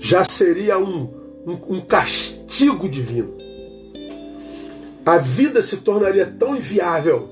já 0.00 0.24
seria 0.24 0.76
um, 0.76 1.08
um, 1.46 1.76
um 1.76 1.80
castigo 1.80 2.88
divino. 2.88 3.36
A 5.06 5.16
vida 5.16 5.62
se 5.62 5.76
tornaria 5.76 6.26
tão 6.26 6.56
inviável, 6.56 7.28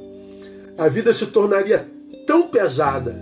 a 0.78 0.86
vida 0.86 1.12
se 1.12 1.26
tornaria 1.26 1.84
tão 2.24 2.46
pesada, 2.46 3.20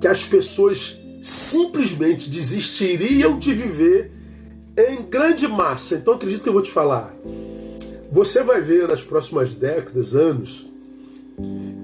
que 0.00 0.08
as 0.08 0.24
pessoas 0.24 1.00
simplesmente 1.22 2.28
desistiriam 2.28 3.38
de 3.38 3.54
viver 3.54 4.10
em 4.76 5.02
grande 5.02 5.46
massa. 5.46 5.94
Então 5.94 6.14
acredito 6.14 6.42
que 6.42 6.48
eu 6.48 6.52
vou 6.52 6.62
te 6.62 6.70
falar. 6.70 7.14
Você 8.10 8.42
vai 8.42 8.60
ver 8.60 8.88
nas 8.88 9.00
próximas 9.00 9.54
décadas, 9.54 10.14
anos, 10.14 10.66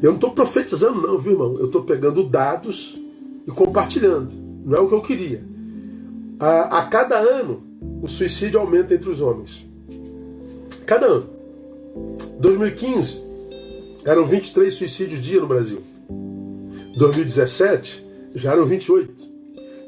eu 0.02 0.10
não 0.10 0.16
estou 0.16 0.32
profetizando, 0.32 1.00
não, 1.00 1.18
viu, 1.18 1.32
irmão? 1.32 1.56
Eu 1.58 1.66
estou 1.66 1.82
pegando 1.82 2.22
dados 2.24 3.00
e 3.46 3.50
compartilhando. 3.50 4.30
Não 4.64 4.76
é 4.76 4.80
o 4.80 4.88
que 4.88 4.94
eu 4.94 5.00
queria. 5.00 5.42
A, 6.38 6.78
a 6.78 6.86
cada 6.86 7.16
ano, 7.16 7.62
o 8.02 8.08
suicídio 8.08 8.60
aumenta 8.60 8.94
entre 8.94 9.08
os 9.08 9.20
homens. 9.20 9.66
Cada 10.84 11.06
ano. 11.06 11.26
2015, 12.38 13.22
eram 14.04 14.24
23 14.24 14.72
suicídios 14.72 15.20
dia 15.20 15.40
no 15.40 15.46
Brasil. 15.46 15.82
2017, 16.96 18.06
já 18.34 18.52
eram 18.52 18.66
28. 18.66 19.27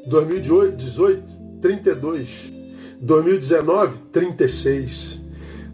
2018, 0.05 1.23
32. 1.61 2.51
2019, 2.99 3.97
36. 4.11 5.19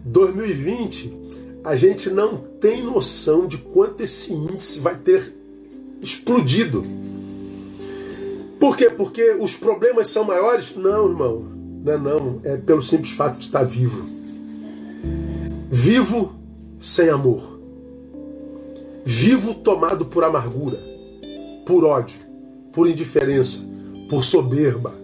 2020, 0.04 1.12
a 1.64 1.76
gente 1.76 2.08
não 2.10 2.38
tem 2.60 2.82
noção 2.82 3.46
de 3.46 3.58
quanto 3.58 4.02
esse 4.02 4.32
índice 4.32 4.80
vai 4.80 4.96
ter 4.96 5.34
explodido. 6.00 6.84
Por 8.58 8.76
quê? 8.76 8.90
Porque 8.90 9.36
os 9.38 9.54
problemas 9.54 10.08
são 10.08 10.24
maiores? 10.24 10.74
Não, 10.74 11.08
irmão. 11.08 11.44
Não 11.84 11.92
é 11.92 11.98
não. 11.98 12.40
É 12.42 12.56
pelo 12.56 12.82
simples 12.82 13.12
fato 13.12 13.38
de 13.38 13.44
estar 13.44 13.64
vivo. 13.64 14.04
Vivo 15.70 16.34
sem 16.80 17.08
amor. 17.08 17.58
Vivo 19.04 19.54
tomado 19.54 20.04
por 20.04 20.22
amargura, 20.22 20.78
por 21.64 21.84
ódio, 21.84 22.18
por 22.72 22.86
indiferença, 22.86 23.64
por 24.08 24.24
soberba. 24.24 24.94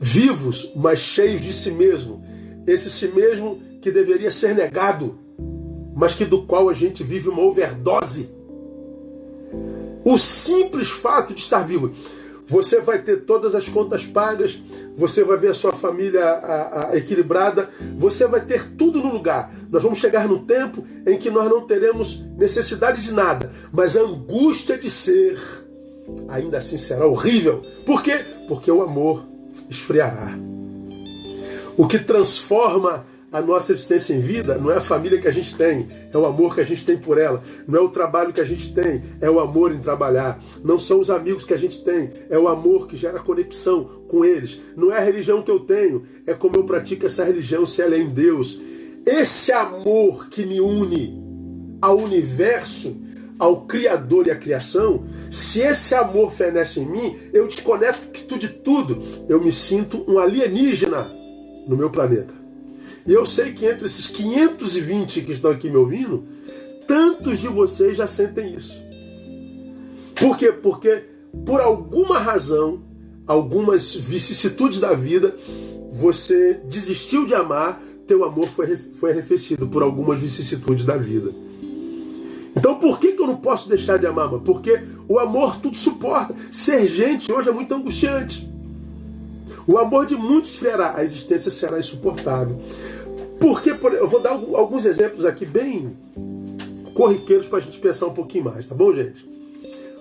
Vivos, 0.00 0.70
mas 0.76 1.00
cheios 1.00 1.40
de 1.40 1.52
si 1.52 1.70
mesmo. 1.70 2.22
Esse 2.66 2.90
si 2.90 3.08
mesmo 3.08 3.60
que 3.80 3.90
deveria 3.90 4.30
ser 4.30 4.54
negado, 4.54 5.18
mas 5.96 6.14
que 6.14 6.24
do 6.24 6.42
qual 6.42 6.68
a 6.68 6.74
gente 6.74 7.02
vive 7.02 7.28
uma 7.28 7.42
overdose. 7.42 8.28
O 10.04 10.16
simples 10.16 10.88
fato 10.88 11.34
de 11.34 11.40
estar 11.40 11.60
vivo. 11.60 11.92
Você 12.46 12.80
vai 12.80 13.02
ter 13.02 13.24
todas 13.24 13.54
as 13.54 13.68
contas 13.68 14.06
pagas, 14.06 14.58
você 14.96 15.22
vai 15.22 15.36
ver 15.36 15.50
a 15.50 15.54
sua 15.54 15.72
família 15.72 16.24
a, 16.24 16.90
a, 16.90 16.96
equilibrada, 16.96 17.68
você 17.98 18.26
vai 18.26 18.40
ter 18.40 18.70
tudo 18.70 19.00
no 19.00 19.12
lugar. 19.12 19.52
Nós 19.70 19.82
vamos 19.82 19.98
chegar 19.98 20.26
no 20.26 20.38
tempo 20.40 20.82
em 21.06 21.18
que 21.18 21.30
nós 21.30 21.50
não 21.50 21.66
teremos 21.66 22.24
necessidade 22.38 23.02
de 23.02 23.12
nada, 23.12 23.52
mas 23.70 23.98
a 23.98 24.00
angústia 24.00 24.78
de 24.78 24.88
ser 24.88 25.38
ainda 26.28 26.58
assim 26.58 26.78
será 26.78 27.06
horrível. 27.06 27.62
Por 27.84 28.02
quê? 28.02 28.24
Porque 28.46 28.70
o 28.70 28.82
amor 28.82 29.24
esfriará. 29.68 30.32
O 31.76 31.86
que 31.86 31.98
transforma 31.98 33.04
a 33.30 33.42
nossa 33.42 33.72
existência 33.72 34.14
em 34.14 34.20
vida 34.20 34.56
não 34.56 34.70
é 34.70 34.76
a 34.76 34.80
família 34.80 35.20
que 35.20 35.28
a 35.28 35.32
gente 35.32 35.54
tem, 35.54 35.86
é 36.12 36.16
o 36.16 36.24
amor 36.24 36.54
que 36.54 36.60
a 36.62 36.64
gente 36.64 36.84
tem 36.84 36.96
por 36.96 37.18
ela. 37.18 37.42
Não 37.66 37.78
é 37.78 37.82
o 37.82 37.90
trabalho 37.90 38.32
que 38.32 38.40
a 38.40 38.44
gente 38.44 38.72
tem, 38.72 39.02
é 39.20 39.30
o 39.30 39.38
amor 39.38 39.72
em 39.72 39.78
trabalhar. 39.78 40.42
Não 40.64 40.78
são 40.78 40.98
os 40.98 41.10
amigos 41.10 41.44
que 41.44 41.52
a 41.52 41.58
gente 41.58 41.82
tem, 41.84 42.10
é 42.30 42.38
o 42.38 42.48
amor 42.48 42.88
que 42.88 42.96
gera 42.96 43.20
conexão 43.20 43.84
com 44.08 44.24
eles. 44.24 44.58
Não 44.76 44.92
é 44.92 44.98
a 44.98 45.02
religião 45.02 45.42
que 45.42 45.50
eu 45.50 45.60
tenho, 45.60 46.02
é 46.26 46.32
como 46.32 46.56
eu 46.56 46.64
pratico 46.64 47.06
essa 47.06 47.24
religião 47.24 47.66
se 47.66 47.82
ela 47.82 47.94
é 47.94 47.98
em 47.98 48.08
Deus. 48.08 48.60
Esse 49.04 49.52
amor 49.52 50.28
que 50.28 50.44
me 50.46 50.60
une 50.60 51.22
ao 51.80 51.98
universo, 51.98 53.00
ao 53.38 53.62
Criador 53.62 54.26
e 54.26 54.30
à 54.30 54.36
criação, 54.36 55.04
se 55.30 55.60
esse 55.60 55.94
amor 55.94 56.32
fenece 56.32 56.80
em 56.80 56.86
mim, 56.86 57.16
eu 57.32 57.46
desconecto 57.46 58.38
de 58.38 58.48
tudo. 58.48 59.02
Eu 59.28 59.40
me 59.40 59.52
sinto 59.52 60.04
um 60.08 60.18
alienígena 60.18 61.10
no 61.66 61.76
meu 61.76 61.90
planeta. 61.90 62.34
E 63.06 63.12
eu 63.12 63.24
sei 63.24 63.52
que 63.52 63.64
entre 63.64 63.86
esses 63.86 64.06
520 64.08 65.22
que 65.22 65.32
estão 65.32 65.50
aqui 65.50 65.70
me 65.70 65.76
ouvindo, 65.76 66.24
tantos 66.86 67.38
de 67.38 67.48
vocês 67.48 67.96
já 67.96 68.06
sentem 68.06 68.54
isso. 68.54 68.74
Por 70.14 70.36
quê? 70.36 70.50
Porque 70.50 71.04
por 71.46 71.60
alguma 71.60 72.18
razão, 72.18 72.82
algumas 73.26 73.94
vicissitudes 73.94 74.80
da 74.80 74.92
vida, 74.94 75.34
você 75.92 76.60
desistiu 76.64 77.24
de 77.24 77.34
amar, 77.34 77.80
teu 78.06 78.24
amor 78.24 78.48
foi, 78.48 78.76
foi 78.76 79.12
arrefecido 79.12 79.66
por 79.66 79.82
algumas 79.82 80.18
vicissitudes 80.18 80.84
da 80.84 80.96
vida. 80.96 81.32
Então 82.56 82.76
por 82.76 82.98
que, 82.98 83.12
que 83.12 83.22
eu 83.22 83.26
não 83.26 83.36
posso 83.36 83.68
deixar 83.68 83.98
de 83.98 84.06
amar? 84.06 84.28
Porque 84.40 84.80
o 85.08 85.18
amor 85.18 85.60
tudo 85.60 85.76
suporta. 85.76 86.34
Ser 86.50 86.86
gente 86.86 87.30
hoje 87.32 87.48
é 87.48 87.52
muito 87.52 87.74
angustiante. 87.74 88.48
O 89.66 89.76
amor 89.76 90.06
de 90.06 90.16
muitos 90.16 90.50
esfriará, 90.50 90.94
a 90.96 91.04
existência 91.04 91.50
será 91.50 91.78
insuportável. 91.78 92.58
Porque, 93.38 93.70
eu 93.70 94.08
vou 94.08 94.20
dar 94.20 94.30
alguns 94.30 94.84
exemplos 94.86 95.24
aqui 95.24 95.44
bem 95.44 95.96
corriqueiros 96.94 97.46
para 97.46 97.58
a 97.58 97.60
gente 97.60 97.78
pensar 97.78 98.06
um 98.06 98.14
pouquinho 98.14 98.44
mais, 98.44 98.66
tá 98.66 98.74
bom, 98.74 98.92
gente? 98.92 99.28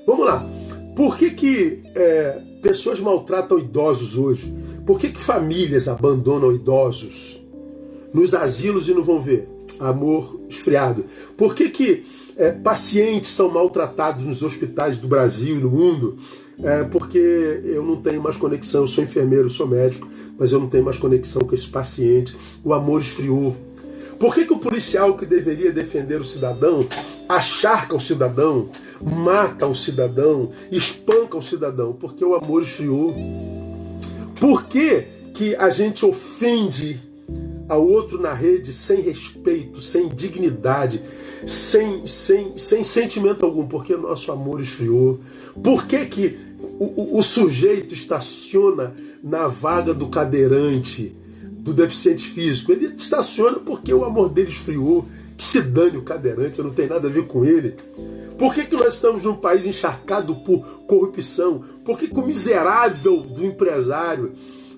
Vamos 0.05 0.25
lá. 0.25 0.49
Por 0.95 1.17
que, 1.17 1.31
que 1.31 1.83
é, 1.93 2.41
pessoas 2.61 2.99
maltratam 2.99 3.59
idosos 3.59 4.17
hoje? 4.17 4.51
Por 4.85 4.97
que, 4.97 5.09
que 5.09 5.19
famílias 5.19 5.87
abandonam 5.87 6.51
idosos 6.51 7.39
nos 8.13 8.33
asilos 8.33 8.87
e 8.89 8.93
não 8.93 9.03
vão 9.03 9.21
ver? 9.21 9.47
Amor 9.79 10.39
esfriado. 10.49 11.05
Por 11.37 11.53
que, 11.53 11.69
que 11.69 12.05
é, 12.37 12.51
pacientes 12.51 13.31
são 13.31 13.49
maltratados 13.49 14.23
nos 14.23 14.43
hospitais 14.43 14.97
do 14.97 15.07
Brasil 15.07 15.57
e 15.57 15.59
no 15.59 15.69
mundo? 15.69 16.17
é, 16.63 16.83
porque 16.83 17.61
eu 17.63 17.83
não 17.83 17.97
tenho 17.97 18.21
mais 18.21 18.35
conexão, 18.35 18.81
eu 18.81 18.87
sou 18.87 19.03
enfermeiro, 19.03 19.49
sou 19.49 19.67
médico, 19.67 20.07
mas 20.37 20.51
eu 20.51 20.59
não 20.59 20.67
tenho 20.67 20.83
mais 20.83 20.97
conexão 20.97 21.41
com 21.43 21.53
esse 21.53 21.67
paciente. 21.67 22.35
O 22.63 22.73
amor 22.73 23.01
esfriou. 23.01 23.55
Por 24.19 24.33
que, 24.33 24.45
que 24.45 24.53
o 24.53 24.57
policial 24.57 25.15
que 25.15 25.25
deveria 25.25 25.71
defender 25.71 26.19
o 26.19 26.25
cidadão 26.25 26.87
acharca 27.29 27.95
o 27.95 27.99
cidadão, 27.99 28.69
mata 28.99 29.67
o 29.67 29.75
cidadão, 29.75 30.51
espanca 30.71 31.37
o 31.37 31.41
cidadão? 31.41 31.93
Porque 31.93 32.25
o 32.25 32.33
amor 32.33 32.63
esfriou. 32.63 33.13
Por 34.39 34.65
que, 34.65 35.05
que 35.35 35.55
a 35.55 35.69
gente 35.69 36.03
ofende 36.03 36.99
ao 37.69 37.85
outro 37.85 38.19
na 38.19 38.33
rede 38.33 38.73
sem 38.73 39.01
respeito, 39.01 39.81
sem 39.81 40.07
dignidade, 40.07 41.01
sem, 41.45 42.07
sem, 42.07 42.57
sem 42.57 42.83
sentimento 42.83 43.45
algum? 43.45 43.67
Porque 43.67 43.95
nosso 43.95 44.31
amor 44.31 44.61
esfriou. 44.61 45.19
Por 45.61 45.85
que, 45.85 46.05
que 46.05 46.47
o, 46.79 47.17
o, 47.17 47.23
sujeito 47.23 47.93
estaciona 47.93 48.93
na 49.23 49.47
vaga 49.47 49.93
do 49.93 50.07
cadeirante, 50.07 51.15
do 51.43 51.73
deficiente 51.73 52.29
físico. 52.29 52.71
Ele 52.71 52.93
estaciona 52.95 53.59
porque 53.59 53.93
o 53.93 54.03
amor 54.03 54.29
dele 54.29 54.49
esfriou. 54.49 55.05
Que 55.35 55.43
se 55.43 55.61
dane 55.61 55.97
o 55.97 56.01
cadeirante, 56.01 56.59
não 56.63 56.71
tem 56.71 56.87
nada 56.87 57.07
a 57.07 57.11
ver 57.11 57.27
com 57.27 57.45
ele. 57.45 57.75
Por 58.39 58.55
que, 58.55 58.65
que 58.65 58.75
nós 58.75 58.95
estamos 58.95 59.23
num 59.23 59.35
país 59.35 59.67
encharcado 59.67 60.35
por 60.37 60.65
corrupção? 60.87 61.63
Por 61.85 61.95
que, 61.99 62.07
que 62.07 62.19
o 62.19 62.25
miserável 62.25 63.21
do 63.21 63.45
empresário, 63.45 64.31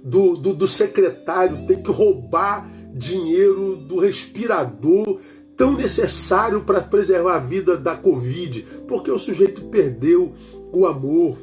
do, 0.03 0.35
do, 0.35 0.53
do 0.53 0.67
secretário, 0.67 1.65
tem 1.65 1.81
que 1.81 1.89
roubar 1.89 2.69
dinheiro 2.93 3.77
do 3.77 3.99
respirador 3.99 5.21
tão 5.59 5.73
necessário 5.73 6.61
para 6.61 6.79
preservar 6.79 7.35
a 7.35 7.39
vida 7.39 7.75
da 7.75 7.93
Covid? 7.93 8.65
Porque 8.87 9.11
o 9.11 9.19
sujeito 9.19 9.63
perdeu 9.65 10.31
o 10.71 10.85
amor, 10.85 11.37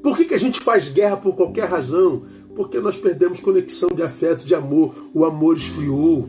por 0.00 0.16
que, 0.16 0.26
que 0.26 0.34
a 0.34 0.38
gente 0.38 0.60
faz 0.60 0.88
guerra 0.88 1.16
por 1.16 1.34
qualquer 1.34 1.64
razão? 1.64 2.22
Porque 2.54 2.78
nós 2.78 2.96
perdemos 2.96 3.40
conexão 3.40 3.88
de 3.90 4.02
afeto, 4.02 4.44
de 4.44 4.54
amor. 4.54 4.94
O 5.12 5.24
amor 5.24 5.56
esfriou. 5.56 6.28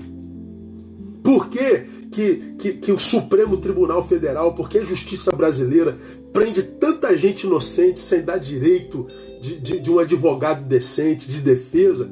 Por 1.23 1.49
que, 1.49 1.84
que, 2.12 2.36
que, 2.58 2.73
que 2.73 2.91
o 2.91 2.97
Supremo 2.99 3.58
Tribunal 3.58 4.04
Federal, 4.04 4.56
porque 4.56 4.80
a 4.80 4.84
justiça 4.84 5.32
brasileira 5.32 5.95
prende 6.32 6.63
tanta 6.63 7.15
gente 7.15 7.45
inocente 7.45 7.99
sem 7.99 8.23
dar 8.23 8.39
direito 8.39 9.06
de, 9.39 9.60
de, 9.60 9.80
de 9.80 9.91
um 9.91 9.99
advogado 9.99 10.65
decente, 10.65 11.30
de 11.30 11.41
defesa, 11.41 12.10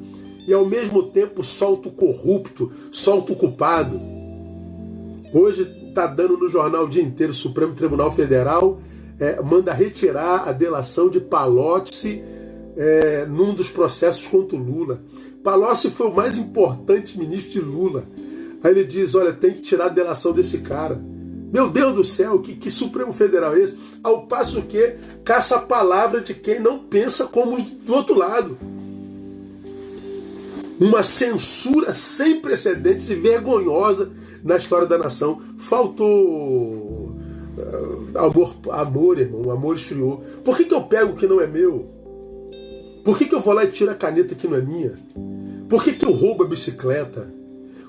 e 0.48 0.54
ao 0.54 0.66
mesmo 0.66 1.04
tempo 1.04 1.44
solta 1.44 1.90
o 1.90 1.92
corrupto, 1.92 2.72
solta 2.92 3.34
o 3.34 3.36
culpado? 3.36 4.21
Hoje 5.34 5.62
está 5.88 6.06
dando 6.08 6.38
no 6.38 6.50
jornal 6.50 6.86
o 6.86 6.90
dia 6.90 7.02
inteiro 7.02 7.32
o 7.32 7.36
Supremo 7.36 7.74
Tribunal 7.74 8.12
Federal 8.12 8.80
é, 9.18 9.42
manda 9.42 9.74
retirar 9.74 10.50
a 10.50 10.52
delação 10.52 11.10
de 11.10 11.22
Palocci 11.22 12.22
é, 12.76 13.26
num 13.26 13.54
dos 13.54 13.70
processos 13.70 14.28
contra 14.28 14.58
o 14.58 14.60
Lula. 14.60 15.02
Palocci 15.44 15.90
foi 15.90 16.08
o 16.08 16.14
mais 16.14 16.38
importante 16.38 17.18
ministro 17.18 17.52
de 17.52 17.62
Lula. 17.62 18.04
Aí 18.64 18.72
ele 18.72 18.84
diz: 18.84 19.16
olha, 19.16 19.32
tem 19.32 19.54
que 19.54 19.62
tirar 19.62 19.86
a 19.86 19.90
delação 19.90 20.34
desse 20.34 20.60
cara. 20.60 21.00
Meu 21.54 21.70
Deus 21.70 21.96
do 21.96 22.04
céu, 22.04 22.40
que, 22.40 22.56
que 22.56 22.72
Supremo 22.72 23.14
Federal 23.14 23.56
é 23.56 23.60
esse? 23.60 23.78
Ao 24.04 24.26
passo 24.26 24.64
que 24.64 24.96
caça 25.24 25.58
a 25.58 25.62
palavra 25.62 26.22
de 26.22 26.34
quem 26.34 26.60
não 26.60 26.80
pensa 26.80 27.26
como 27.26 27.62
do 27.62 27.94
outro 27.94 28.18
lado. 28.18 28.58
Uma 30.80 31.04
censura 31.04 31.94
sem 31.94 32.42
precedentes 32.42 33.10
e 33.10 33.16
vergonhosa 33.16 34.12
na 34.44 34.58
história 34.58 34.88
da 34.88 34.98
nação. 34.98 35.40
Faltou 35.58 37.16
Amor, 38.16 38.56
amor, 38.70 39.20
irmão, 39.20 39.52
amor 39.52 39.76
esfriou. 39.76 40.24
Por 40.44 40.58
que, 40.58 40.66
que 40.66 40.74
eu 40.74 40.84
pego 40.84 41.12
o 41.12 41.16
que 41.16 41.28
não 41.28 41.40
é 41.40 41.48
meu? 41.48 41.90
Por 43.04 43.18
que, 43.18 43.26
que 43.26 43.36
eu 43.36 43.42
vou 43.42 43.54
lá 43.54 43.64
e 43.64 43.68
tiro 43.68 43.92
a 43.92 43.96
caneta 43.96 44.36
que 44.36 44.48
não 44.48 44.58
é 44.58 44.62
minha? 44.62 44.94
Por 45.68 45.84
que, 45.84 45.94
que 45.94 46.06
eu 46.06 46.12
roubo 46.12 46.44
a 46.44 46.48
bicicleta? 46.48 47.34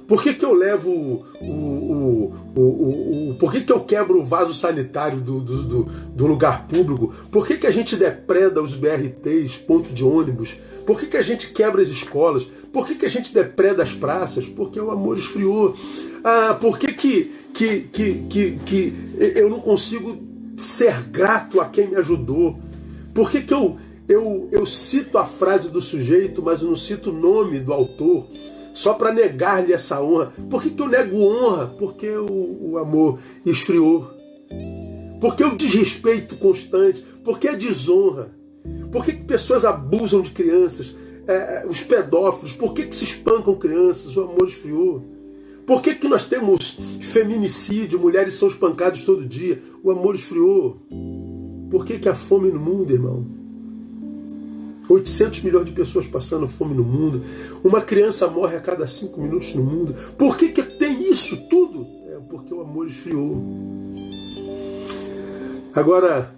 Por 0.07 0.23
que, 0.23 0.35
que 0.35 0.45
eu 0.45 0.53
levo 0.53 0.91
o, 0.91 1.25
o, 1.41 2.35
o, 2.55 2.61
o, 2.61 3.31
o, 3.31 3.35
Por 3.37 3.53
que, 3.53 3.61
que 3.61 3.73
eu 3.73 3.81
quebro 3.81 4.21
o 4.21 4.25
vaso 4.25 4.53
sanitário 4.53 5.21
do, 5.21 5.41
do, 5.41 5.63
do, 5.63 5.83
do 5.85 6.27
lugar 6.27 6.67
público? 6.67 7.13
Por 7.31 7.47
que, 7.47 7.57
que 7.57 7.67
a 7.67 7.71
gente 7.71 7.97
depreda 7.97 8.63
os 8.63 8.75
BRTs, 8.75 9.57
ponto 9.59 9.93
de 9.93 10.05
ônibus? 10.05 10.57
Por 10.87 10.99
que, 10.99 11.07
que 11.07 11.17
a 11.17 11.23
gente 11.23 11.51
quebra 11.51 11.83
as 11.83 11.89
escolas? 11.89 12.45
Por 12.73 12.87
que, 12.87 12.95
que 12.95 13.07
a 13.07 13.11
gente 13.11 13.33
depreda 13.33 13.83
as 13.83 13.93
praças? 13.93 14.47
Porque 14.47 14.81
o 14.81 14.91
amor 14.91 15.19
esfriou. 15.19 15.77
Ah, 16.25 16.57
por 16.61 16.79
que, 16.79 16.93
que, 16.93 17.33
que, 17.53 17.81
que, 17.81 18.15
que, 18.29 18.59
que 18.65 18.95
eu 19.37 19.49
não 19.49 19.61
consigo 19.61 20.19
ser 20.59 21.03
grato 21.05 21.61
a 21.61 21.67
quem 21.67 21.89
me 21.89 21.97
ajudou? 21.97 22.59
Por 23.15 23.31
que, 23.31 23.43
que 23.43 23.55
eu, 23.55 23.77
eu, 24.09 24.49
eu 24.51 24.67
cito 24.67 25.19
a 25.19 25.25
frase 25.25 25.69
do 25.69 25.81
sujeito, 25.81 26.43
mas 26.43 26.63
eu 26.63 26.69
não 26.69 26.77
cito 26.77 27.11
o 27.11 27.13
nome 27.13 27.59
do 27.61 27.73
autor? 27.73 28.27
só 28.75 28.95
para 28.95 29.13
negar-lhe 29.13 29.73
essa 29.73 30.03
honra. 30.03 30.33
Por 30.51 30.63
que, 30.63 30.71
que 30.71 30.83
eu 30.83 30.89
nego 30.89 31.19
honra? 31.19 31.67
Porque 31.67 32.09
o, 32.09 32.73
o 32.73 32.79
amor 32.79 33.19
esfriou. 33.45 34.11
Porque 35.21 35.45
o 35.45 35.57
desrespeito 35.57 36.37
constante. 36.37 37.05
Porque 37.25 37.49
a 37.49 37.55
desonra. 37.55 38.31
Por 38.91 39.05
que, 39.05 39.13
que 39.13 39.25
pessoas 39.25 39.65
abusam 39.65 40.21
de 40.21 40.31
crianças? 40.31 40.95
É, 41.27 41.65
os 41.69 41.83
pedófilos. 41.83 42.53
Por 42.53 42.75
que, 42.75 42.87
que 42.87 42.97
se 42.97 43.05
espancam 43.05 43.55
crianças? 43.55 44.17
O 44.17 44.23
amor 44.23 44.49
esfriou. 44.49 45.03
Por 45.67 45.81
que, 45.81 45.95
que 45.95 46.09
nós 46.09 46.27
temos 46.27 46.79
feminicídio? 47.01 47.99
Mulheres 48.01 48.35
são 48.35 48.49
espancadas 48.49 49.05
todo 49.05 49.25
dia. 49.25 49.63
O 49.83 49.91
amor 49.91 50.15
esfriou. 50.15 50.83
Por 51.71 51.85
que, 51.85 51.99
que 51.99 52.09
há 52.09 52.15
fome 52.15 52.51
no 52.51 52.61
mundo, 52.61 52.93
irmão? 52.93 53.25
800 54.89 55.43
milhões 55.43 55.67
de 55.67 55.73
pessoas 55.73 56.07
passando 56.07 56.49
fome 56.49 56.75
no 56.75 56.83
mundo. 56.83 57.23
Uma 57.63 57.81
criança 57.81 58.27
morre 58.29 58.57
a 58.57 58.61
cada 58.61 58.87
cinco 58.87 59.21
minutos 59.21 59.55
no 59.55 59.63
mundo. 59.63 59.95
Por 60.19 60.37
que, 60.37 60.49
que 60.49 60.63
tem 60.63 61.09
isso 61.09 61.49
tudo? 61.49 61.87
É 62.09 62.19
porque 62.29 62.53
o 62.53 62.61
amor 62.61 62.87
esfriou. 62.87 63.43
Agora, 65.75 66.35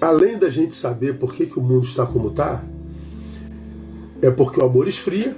além 0.00 0.38
da 0.38 0.48
gente 0.48 0.74
saber 0.74 1.18
por 1.18 1.34
que, 1.34 1.46
que 1.46 1.58
o 1.58 1.62
mundo 1.62 1.84
está 1.84 2.06
como 2.06 2.28
está, 2.28 2.64
é 4.22 4.30
porque 4.30 4.60
o 4.60 4.64
amor 4.64 4.88
esfria, 4.88 5.36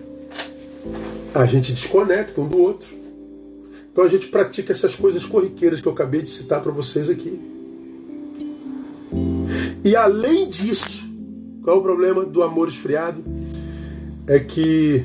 a 1.34 1.44
gente 1.46 1.72
desconecta 1.72 2.40
um 2.40 2.46
do 2.46 2.58
outro. 2.58 2.88
Então 3.90 4.04
a 4.04 4.08
gente 4.08 4.28
pratica 4.28 4.72
essas 4.72 4.94
coisas 4.94 5.24
corriqueiras 5.24 5.80
que 5.80 5.88
eu 5.88 5.92
acabei 5.92 6.22
de 6.22 6.30
citar 6.30 6.62
para 6.62 6.72
vocês 6.72 7.10
aqui. 7.10 7.38
E 9.84 9.96
além 9.96 10.48
disso, 10.48 11.04
qual 11.62 11.76
é 11.76 11.78
o 11.78 11.82
problema 11.82 12.24
do 12.24 12.42
amor 12.42 12.68
esfriado? 12.68 13.22
É 14.26 14.38
que 14.38 15.04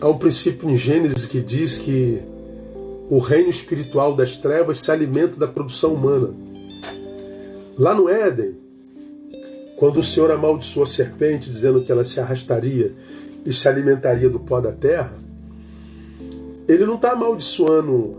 há 0.00 0.08
um 0.08 0.16
princípio 0.16 0.70
em 0.70 0.76
Gênesis 0.76 1.26
que 1.26 1.40
diz 1.40 1.78
que 1.78 2.20
o 3.10 3.18
reino 3.18 3.50
espiritual 3.50 4.14
das 4.14 4.38
trevas 4.38 4.78
se 4.80 4.90
alimenta 4.90 5.36
da 5.36 5.46
produção 5.46 5.94
humana. 5.94 6.30
Lá 7.76 7.94
no 7.94 8.08
Éden, 8.08 8.54
quando 9.76 9.98
o 9.98 10.04
Senhor 10.04 10.30
amaldiçoou 10.30 10.84
a 10.84 10.86
serpente, 10.86 11.50
dizendo 11.50 11.82
que 11.82 11.90
ela 11.90 12.04
se 12.04 12.20
arrastaria 12.20 12.92
e 13.44 13.52
se 13.52 13.68
alimentaria 13.68 14.30
do 14.30 14.40
pó 14.40 14.60
da 14.60 14.72
terra, 14.72 15.12
ele 16.66 16.86
não 16.86 16.94
está 16.94 17.12
amaldiçoando 17.12 18.16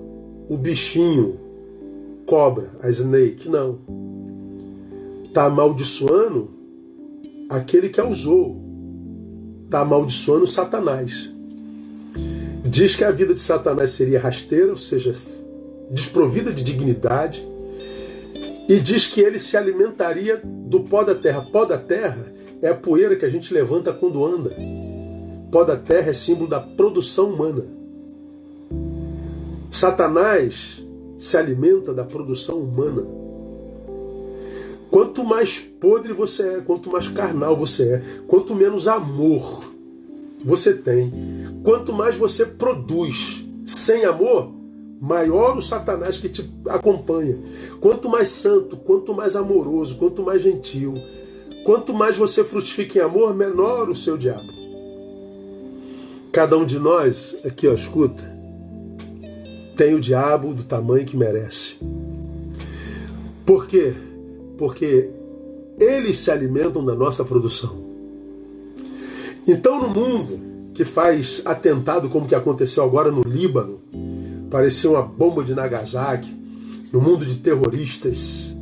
o 0.48 0.58
bichinho, 0.58 1.40
cobra, 2.26 2.70
a 2.82 2.90
snake, 2.90 3.50
não 3.50 3.80
está 5.36 5.48
amaldiçoando 5.48 6.50
aquele 7.50 7.90
que 7.90 8.00
a 8.00 8.08
usou, 8.08 8.58
está 9.66 9.82
amaldiçoando 9.82 10.48
Satanás. 10.48 11.30
Diz 12.64 12.96
que 12.96 13.04
a 13.04 13.12
vida 13.12 13.34
de 13.34 13.42
Satanás 13.42 13.92
seria 13.92 14.18
rasteira, 14.18 14.70
ou 14.70 14.78
seja, 14.78 15.14
desprovida 15.92 16.54
de 16.54 16.64
dignidade, 16.64 17.46
e 18.68 18.80
diz 18.80 19.06
que 19.06 19.22
ele 19.22 19.40
se 19.40 19.56
alimentaria 19.56 20.42
do 20.44 20.82
pó 20.82 21.04
da 21.04 21.16
terra. 21.16 21.42
Pó 21.52 21.66
da 21.66 21.78
terra 21.78 22.34
é 22.62 22.70
a 22.70 22.76
poeira 22.76 23.16
que 23.16 23.26
a 23.26 23.30
gente 23.30 23.54
levanta 23.54 23.94
quando 23.94 24.26
anda. 24.26 24.56
Pó 25.52 25.64
da 25.64 25.76
terra 25.76 26.10
é 26.10 26.14
símbolo 26.14 26.50
da 26.50 26.60
produção 26.60 27.30
humana. 27.30 27.64
Satanás 29.70 30.84
se 31.18 31.38
alimenta 31.38 31.94
da 31.94 32.04
produção 32.04 32.58
humana. 32.58 33.06
Quanto 34.90 35.24
mais 35.24 35.60
podre 35.60 36.14
você 36.14 36.56
é, 36.56 36.62
quanto 36.62 36.90
mais 36.90 37.08
carnal 37.10 37.56
você 37.56 37.96
é, 37.96 38.02
quanto 38.28 38.56
menos 38.56 38.88
amor 38.88 39.64
você 40.44 40.74
tem, 40.74 41.12
quanto 41.64 41.92
mais 41.92 42.16
você 42.16 42.46
produz 42.46 43.46
sem 43.66 44.06
amor, 44.06 44.52
maior 45.00 45.58
o 45.58 45.62
Satanás 45.62 46.18
que 46.18 46.30
te 46.30 46.50
acompanha. 46.68 47.38
Quanto 47.80 48.10
mais 48.10 48.30
santo, 48.30 48.78
quanto 48.78 49.14
mais 49.14 49.36
amoroso, 49.36 49.96
quanto 49.96 50.24
mais 50.24 50.42
gentil, 50.42 50.96
quanto 51.64 51.94
mais 51.94 52.16
você 52.16 52.44
frutifica 52.44 53.00
em 53.00 53.02
amor, 53.02 53.34
menor 53.36 53.90
o 53.90 53.96
seu 53.96 54.18
diabo. 54.18 54.54
Cada 56.32 56.58
um 56.58 56.66
de 56.66 56.80
nós, 56.80 57.38
aqui 57.46 57.68
ó, 57.68 57.74
escuta, 57.74 58.24
tem 59.76 59.94
o 59.94 60.00
diabo 60.00 60.54
do 60.54 60.64
tamanho 60.64 61.06
que 61.06 61.16
merece. 61.16 61.78
Por 63.46 63.68
quê? 63.68 63.94
porque 64.58 65.10
eles 65.80 66.20
se 66.20 66.32
alimentam 66.32 66.84
da 66.84 66.96
nossa 66.96 67.24
produção. 67.24 67.84
Então, 69.48 69.82
no 69.82 69.90
mundo 69.90 70.40
que 70.74 70.84
faz 70.84 71.42
atentado 71.46 72.10
como 72.10 72.28
que 72.28 72.36
aconteceu 72.36 72.84
agora 72.84 73.12
no 73.12 73.22
Líbano, 73.22 73.80
parecia 74.50 74.90
uma 74.90 75.02
bomba 75.02 75.44
de 75.44 75.54
Nagasaki, 75.54 76.34
no 76.92 77.02
mundo 77.02 77.26
de 77.26 77.36
terroristas 77.36 78.56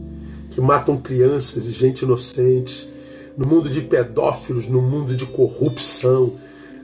que 0.52 0.62
matam 0.62 0.98
crianças 0.98 1.68
e 1.68 1.72
gente 1.72 2.04
inocente, 2.04 2.88
no 3.36 3.46
mundo 3.46 3.70
de 3.70 3.82
pedófilos, 3.82 4.68
no 4.68 4.82
mundo 4.82 5.16
de 5.16 5.26
corrupção, 5.26 6.34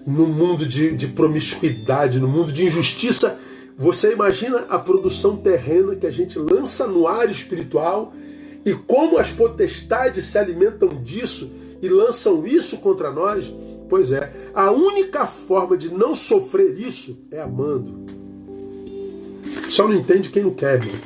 no 0.06 0.26
mundo 0.26 0.66
de, 0.66 0.96
de 0.96 1.08
promiscuidade, 1.08 2.20
no 2.20 2.28
mundo 2.28 2.52
de 2.52 2.66
injustiça. 2.66 3.40
Você 3.78 4.14
imagina 4.14 4.66
a 4.70 4.80
produção 4.80 5.38
terrena 5.38 5.96
que 5.96 6.08
a 6.08 6.12
gente 6.12 6.38
lança 6.38 6.88
no 6.88 7.08
ar 7.08 7.30
espiritual 7.30 8.14
e 8.66 8.74
como 8.74 9.18
as 9.18 9.32
potestades 9.32 10.28
se 10.28 10.38
alimentam 10.38 10.90
disso 11.04 11.52
e 11.82 11.88
lançam 11.88 12.46
isso 12.46 12.78
contra 12.80 13.12
nós? 13.12 13.54
Pois 13.88 14.12
é, 14.12 14.32
a 14.54 14.72
única 14.72 15.26
forma 15.26 15.78
de 15.78 15.90
não 15.90 16.14
sofrer 16.14 16.80
isso 16.80 17.18
é 17.32 17.42
amando. 17.42 18.06
Só 19.70 19.88
não 19.88 19.96
entende 19.96 20.30
quem 20.30 20.44
não 20.44 20.52
quer, 20.52 20.84
irmão. 20.84 21.00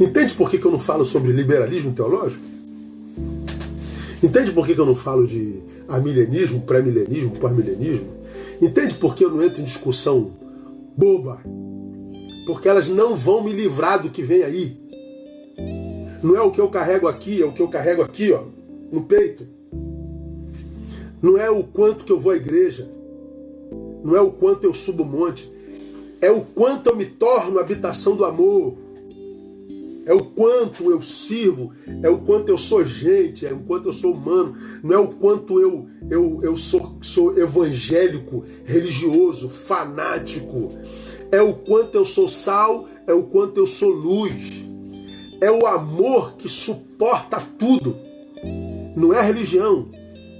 Entende 0.00 0.34
por 0.34 0.50
que, 0.50 0.62
eu 0.62 0.70
não 0.72 0.78
falo 0.78 1.04
sobre 1.04 1.32
liberalismo 1.32 1.92
teológico? 1.92 2.42
Entende 4.22 4.50
por 4.50 4.66
que, 4.66 4.74
que 4.74 4.80
eu 4.80 4.86
não 4.86 4.96
falo 4.96 5.26
de 5.26 5.60
amilenismo, 5.88 6.60
pré-milenismo, 6.62 7.30
pós-milenismo? 7.36 8.08
Entende 8.60 8.94
por 8.96 9.14
que 9.14 9.24
eu 9.24 9.30
não 9.30 9.42
entro 9.42 9.60
em 9.60 9.64
discussão 9.64 10.32
boba? 10.96 11.40
Porque 12.46 12.68
elas 12.68 12.88
não 12.88 13.14
vão 13.14 13.44
me 13.44 13.52
livrar 13.52 14.02
do 14.02 14.10
que 14.10 14.22
vem 14.22 14.42
aí. 14.42 14.76
Não 16.22 16.36
é 16.36 16.40
o 16.40 16.50
que 16.50 16.60
eu 16.60 16.68
carrego 16.68 17.06
aqui, 17.06 17.40
é 17.40 17.46
o 17.46 17.52
que 17.52 17.62
eu 17.62 17.68
carrego 17.68 18.02
aqui, 18.02 18.32
ó, 18.32 18.42
no 18.90 19.02
peito. 19.02 19.46
Não 21.22 21.38
é 21.38 21.48
o 21.48 21.62
quanto 21.62 22.04
que 22.04 22.12
eu 22.12 22.18
vou 22.18 22.32
à 22.32 22.36
igreja. 22.36 22.88
Não 24.02 24.16
é 24.16 24.20
o 24.20 24.32
quanto 24.32 24.64
eu 24.64 24.74
subo 24.74 25.04
o 25.04 25.06
monte. 25.06 25.53
É 26.24 26.30
o 26.30 26.40
quanto 26.40 26.90
eu 26.90 26.96
me 26.96 27.06
torno 27.06 27.58
habitação 27.58 28.16
do 28.16 28.24
amor. 28.24 28.74
É 30.06 30.12
o 30.12 30.22
quanto 30.22 30.90
eu 30.90 31.00
sirvo, 31.00 31.72
é 32.02 32.10
o 32.10 32.18
quanto 32.18 32.50
eu 32.50 32.58
sou 32.58 32.84
gente, 32.84 33.46
é 33.46 33.52
o 33.52 33.60
quanto 33.60 33.88
eu 33.88 33.92
sou 33.92 34.12
humano, 34.12 34.54
não 34.82 34.94
é 34.94 34.98
o 34.98 35.08
quanto 35.08 35.58
eu, 35.58 35.86
eu, 36.10 36.40
eu 36.42 36.56
sou, 36.58 36.98
sou 37.00 37.38
evangélico, 37.38 38.44
religioso, 38.66 39.48
fanático. 39.48 40.72
É 41.32 41.40
o 41.40 41.54
quanto 41.54 41.94
eu 41.94 42.04
sou 42.04 42.28
sal, 42.28 42.86
é 43.06 43.14
o 43.14 43.22
quanto 43.22 43.58
eu 43.58 43.66
sou 43.66 43.88
luz 43.88 44.64
é 45.44 45.50
o 45.50 45.66
amor 45.66 46.36
que 46.36 46.48
suporta 46.48 47.38
tudo. 47.58 47.96
Não 48.96 49.12
é 49.12 49.18
a 49.18 49.22
religião. 49.22 49.90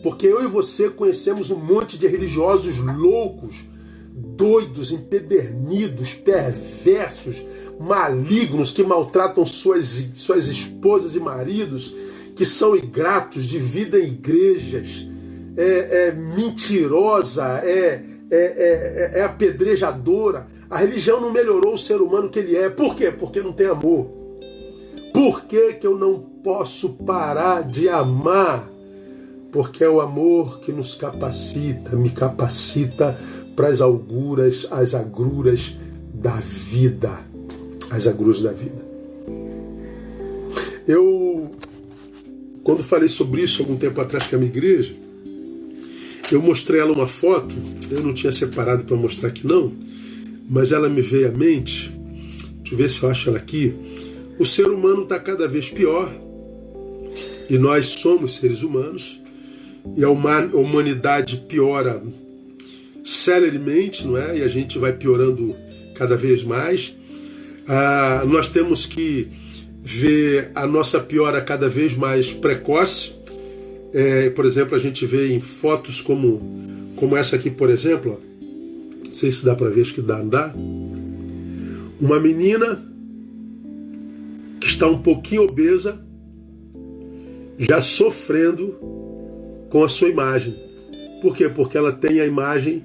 Porque 0.03 0.27
eu 0.27 0.43
e 0.43 0.47
você 0.47 0.89
conhecemos 0.89 1.51
um 1.51 1.59
monte 1.59 1.99
de 1.99 2.07
religiosos 2.07 2.79
loucos, 2.79 3.65
doidos, 4.15 4.93
empedernidos, 4.93 6.15
perversos, 6.15 7.45
malignos, 7.81 8.71
que 8.71 8.85
maltratam 8.85 9.45
suas, 9.45 10.09
suas 10.15 10.49
esposas 10.49 11.17
e 11.17 11.21
maridos, 11.21 11.97
que 12.37 12.47
são 12.47 12.77
ingratos, 12.77 13.45
de 13.47 13.59
vida 13.59 13.99
em 13.99 14.09
igrejas, 14.09 15.07
é, 15.57 16.09
é 16.09 16.13
mentirosa, 16.13 17.61
é, 17.65 18.05
é, 18.31 18.37
é, 18.37 19.19
é 19.19 19.23
apedrejadora. 19.25 20.47
A 20.71 20.79
religião 20.79 21.21
não 21.21 21.33
melhorou 21.33 21.75
o 21.75 21.79
ser 21.79 22.01
humano 22.01 22.29
que 22.29 22.39
ele 22.39 22.57
é. 22.57 22.71
Por 22.71 22.95
quê? 22.97 23.11
Porque 23.11 23.41
não 23.41 23.53
tem 23.53 23.67
amor. 23.67 24.07
Por 25.13 25.45
que, 25.45 25.75
que 25.75 25.87
eu 25.87 25.97
não 25.97 26.19
posso 26.19 26.91
parar 26.91 27.63
de 27.63 27.89
amar? 27.89 28.75
porque 29.55 29.85
é 29.85 29.89
o 29.89 30.01
amor 30.01 30.59
que 30.59 30.73
nos 30.73 30.97
capacita, 30.97 31.95
me 31.95 32.11
capacita 32.11 33.17
para 33.55 33.69
as 33.69 33.81
auguras, 33.81 34.67
as 34.71 34.95
agruras 34.95 35.77
da 36.13 36.37
vida. 36.37 37.19
As 37.91 38.07
agruras 38.07 38.43
da 38.43 38.53
vida. 38.53 38.85
Eu, 40.87 41.51
quando 42.63 42.83
falei 42.83 43.09
sobre 43.09 43.43
isso 43.43 43.63
algum 43.63 43.77
tempo 43.77 44.01
atrás 44.01 44.27
com 44.27 44.37
a 44.37 44.39
minha 44.39 44.51
igreja, 44.51 44.95
eu 46.31 46.43
mostrei 46.43 46.81
ela 46.81 46.93
uma 46.93 47.09
foto, 47.09 47.55
eu 47.91 48.03
não 48.03 48.13
tinha 48.13 48.33
separado 48.33 48.85
para 48.85 48.97
mostrar 48.97 49.29
aqui 49.29 49.47
não, 49.47 49.73
mas 50.49 50.73
ela 50.73 50.89
me 50.89 51.01
veio 51.01 51.29
à 51.29 51.31
mente. 51.31 51.93
Deixa 52.59 52.75
eu 52.75 52.79
ver 52.79 52.91
se 52.91 53.03
eu 53.03 53.11
acho 53.11 53.29
ela 53.29 53.39
aqui. 53.39 53.75
O 54.39 54.45
ser 54.45 54.67
humano 54.67 55.03
está 55.03 55.19
cada 55.21 55.47
vez 55.47 55.71
pior, 55.71 56.13
e 57.49 57.59
nós 57.59 57.87
somos 57.87 58.37
seres 58.39 58.63
humanos, 58.63 59.21
e 59.97 60.03
a 60.03 60.09
humanidade 60.09 61.45
piora 61.47 62.03
celeremente, 63.05 64.07
não 64.07 64.17
é? 64.17 64.39
E 64.39 64.43
a 64.43 64.49
gente 64.49 64.79
vai 64.79 64.95
piorando 64.95 65.55
cada 65.95 66.17
vez 66.17 66.43
mais. 66.43 66.97
Ah, 67.69 68.25
nós 68.27 68.49
temos 68.49 68.87
que 68.87 69.29
ver 69.83 70.51
a 70.55 70.67
nossa 70.67 70.99
piora 70.99 71.43
cada 71.43 71.69
vez 71.69 71.95
mais 71.95 72.33
precoce. 72.33 73.13
É, 73.93 74.31
por 74.31 74.47
exemplo, 74.47 74.75
a 74.75 74.79
gente 74.79 75.05
vê 75.05 75.33
em 75.33 75.39
fotos 75.39 76.01
como, 76.01 76.41
como 76.97 77.15
essa 77.17 77.37
aqui, 77.37 77.51
por 77.51 77.69
exemplo. 77.69 78.19
Ó. 78.19 79.05
Não 79.07 79.15
sei 79.15 79.31
se 79.31 79.45
dá 79.45 79.55
para 79.55 79.69
ver, 79.69 79.83
acho 79.83 79.95
que 79.95 80.03
dá, 80.03 80.19
não 80.19 80.29
dá. 80.29 80.53
Uma 82.01 82.19
menina 82.19 82.83
que 84.61 84.67
está 84.67 84.89
um 84.89 84.99
pouquinho 84.99 85.43
obesa, 85.43 86.05
já 87.59 87.83
sofrendo 87.83 88.75
com 89.69 89.85
a 89.85 89.89
sua 89.89 90.09
imagem. 90.09 90.64
Por 91.25 91.35
quê? 91.35 91.49
Porque 91.49 91.79
ela 91.79 91.91
tem 91.91 92.21
a 92.21 92.27
imagem 92.27 92.85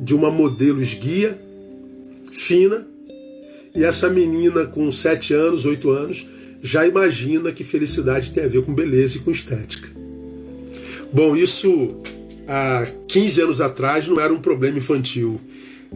de 0.00 0.14
uma 0.14 0.30
modelo 0.30 0.80
esguia, 0.80 1.36
fina, 2.32 2.86
e 3.74 3.82
essa 3.82 4.08
menina 4.08 4.64
com 4.64 4.92
7 4.92 5.34
anos, 5.34 5.66
8 5.66 5.90
anos, 5.90 6.28
já 6.62 6.86
imagina 6.86 7.50
que 7.50 7.64
felicidade 7.64 8.30
tem 8.30 8.44
a 8.44 8.46
ver 8.46 8.62
com 8.62 8.72
beleza 8.72 9.16
e 9.16 9.20
com 9.22 9.32
estética. 9.32 9.88
Bom, 11.12 11.34
isso 11.34 12.00
há 12.46 12.86
15 13.08 13.42
anos 13.42 13.60
atrás 13.60 14.06
não 14.06 14.20
era 14.20 14.32
um 14.32 14.40
problema 14.40 14.78
infantil. 14.78 15.40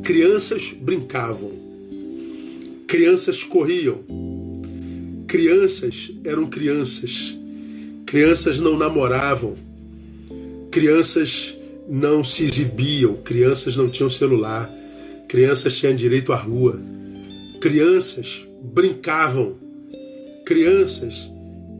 Crianças 0.03 0.75
brincavam, 0.77 1.53
crianças 2.89 3.45
corriam, 3.45 4.01
crianças 5.29 6.11
eram 6.25 6.47
crianças, 6.47 7.39
crianças 8.05 8.59
não 8.59 8.77
namoravam, 8.77 9.55
crianças 10.73 11.55
não 11.89 12.25
se 12.25 12.45
exibiam, 12.45 13.17
crianças 13.17 13.77
não 13.77 13.89
tinham 13.89 14.09
celular, 14.09 14.73
crianças 15.29 15.77
tinham 15.77 15.95
direito 15.95 16.33
à 16.33 16.37
rua, 16.37 16.81
crianças 17.61 18.47
brincavam, 18.63 19.57
crianças 20.45 21.31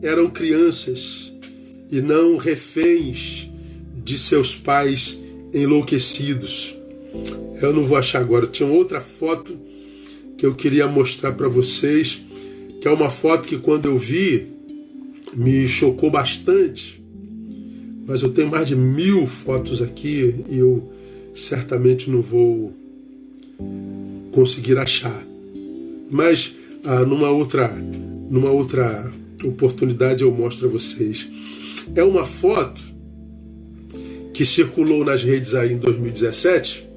eram 0.01 0.29
crianças 0.29 1.33
e 1.91 2.01
não 2.01 2.37
reféns 2.37 3.49
de 4.03 4.17
seus 4.17 4.55
pais 4.55 5.19
enlouquecidos. 5.53 6.77
Eu 7.61 7.73
não 7.73 7.83
vou 7.83 7.97
achar 7.97 8.19
agora, 8.19 8.45
tinha 8.45 8.69
outra 8.69 8.99
foto 8.99 9.57
que 10.37 10.45
eu 10.45 10.53
queria 10.53 10.87
mostrar 10.87 11.31
para 11.31 11.47
vocês, 11.47 12.21
que 12.81 12.87
é 12.87 12.91
uma 12.91 13.09
foto 13.09 13.47
que 13.47 13.57
quando 13.57 13.85
eu 13.85 13.97
vi 13.97 14.47
me 15.33 15.67
chocou 15.67 16.11
bastante 16.11 17.04
mas 18.05 18.21
eu 18.21 18.29
tenho 18.31 18.49
mais 18.49 18.67
de 18.67 18.75
mil 18.75 19.25
fotos 19.25 19.81
aqui 19.81 20.45
e 20.47 20.59
eu 20.59 20.91
certamente 21.33 22.09
não 22.09 22.21
vou 22.21 22.71
conseguir 24.31 24.77
achar. 24.77 25.25
Mas 26.09 26.55
ah, 26.83 27.03
numa 27.03 27.29
outra 27.29 27.75
numa 28.29 28.51
outra 28.51 29.11
oportunidade 29.43 30.23
eu 30.23 30.31
mostro 30.31 30.67
a 30.67 30.71
vocês. 30.71 31.27
É 31.95 32.03
uma 32.03 32.25
foto 32.25 32.81
que 34.33 34.45
circulou 34.45 35.03
nas 35.03 35.23
redes 35.23 35.55
aí 35.55 35.73
em 35.73 35.77
2017 35.77 36.87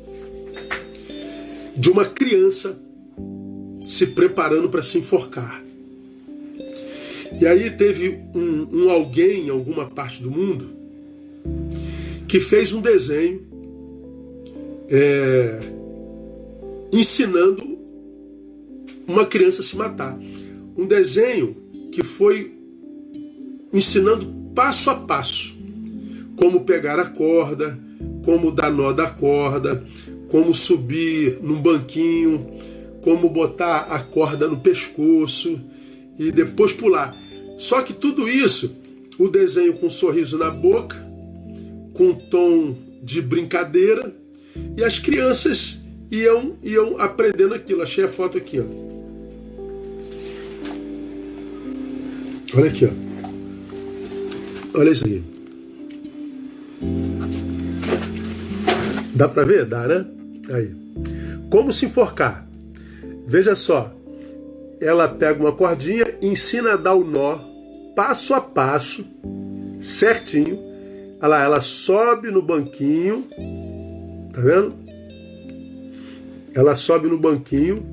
de 1.76 1.90
uma 1.90 2.04
criança 2.04 2.78
se 3.86 4.08
preparando 4.08 4.68
para 4.68 4.82
se 4.82 4.98
enforcar. 4.98 5.62
E 7.40 7.46
aí 7.46 7.70
teve 7.70 8.18
um, 8.34 8.66
um 8.72 8.90
alguém 8.90 9.46
em 9.46 9.50
alguma 9.50 9.86
parte 9.86 10.22
do 10.22 10.30
mundo 10.30 10.77
que 12.28 12.38
fez 12.38 12.74
um 12.74 12.82
desenho 12.82 13.40
é, 14.88 15.58
ensinando 16.92 17.78
uma 19.06 19.24
criança 19.24 19.60
a 19.60 19.64
se 19.64 19.76
matar. 19.76 20.18
Um 20.76 20.86
desenho 20.86 21.56
que 21.90 22.04
foi 22.04 22.54
ensinando 23.72 24.26
passo 24.54 24.90
a 24.90 24.94
passo 24.94 25.56
como 26.36 26.64
pegar 26.64 26.98
a 27.00 27.06
corda, 27.06 27.78
como 28.24 28.52
dar 28.52 28.70
nó 28.70 28.92
da 28.92 29.08
corda, 29.08 29.84
como 30.28 30.54
subir 30.54 31.38
num 31.42 31.60
banquinho, 31.60 32.46
como 33.02 33.28
botar 33.28 33.88
a 33.90 34.00
corda 34.00 34.46
no 34.46 34.60
pescoço 34.60 35.60
e 36.18 36.30
depois 36.30 36.72
pular. 36.72 37.16
Só 37.56 37.82
que 37.82 37.92
tudo 37.92 38.28
isso, 38.28 38.76
o 39.18 39.28
desenho 39.28 39.78
com 39.78 39.86
um 39.86 39.90
sorriso 39.90 40.38
na 40.38 40.50
boca, 40.50 41.07
com 41.98 42.10
um 42.10 42.14
tom 42.14 42.76
de 43.02 43.20
brincadeira 43.20 44.14
e 44.76 44.84
as 44.84 45.00
crianças 45.00 45.82
iam, 46.08 46.56
iam 46.62 46.96
aprendendo 47.00 47.54
aquilo. 47.54 47.82
Achei 47.82 48.04
a 48.04 48.08
foto 48.08 48.38
aqui, 48.38 48.60
ó. 48.60 48.64
Olha 52.56 52.68
aqui, 52.68 52.86
ó. 52.86 52.90
Olha 54.78 54.90
isso 54.90 55.04
aqui. 55.04 55.24
Dá 59.14 59.28
para 59.28 59.42
ver? 59.42 59.66
Dá, 59.66 59.88
né? 59.88 60.06
Aí. 60.50 60.70
Como 61.50 61.72
se 61.72 61.86
enforcar? 61.86 62.48
Veja 63.26 63.56
só. 63.56 63.92
Ela 64.80 65.08
pega 65.08 65.40
uma 65.40 65.52
cordinha, 65.52 66.06
ensina 66.22 66.74
a 66.74 66.76
dar 66.76 66.94
o 66.94 67.04
nó 67.04 67.40
passo 67.96 68.32
a 68.32 68.40
passo, 68.40 69.04
certinho, 69.80 70.67
Olha 71.20 71.28
lá, 71.28 71.42
ela 71.42 71.60
sobe 71.60 72.30
no 72.30 72.40
banquinho. 72.40 73.24
Tá 74.32 74.40
vendo? 74.40 74.74
Ela 76.54 76.76
sobe 76.76 77.08
no 77.08 77.18
banquinho. 77.18 77.84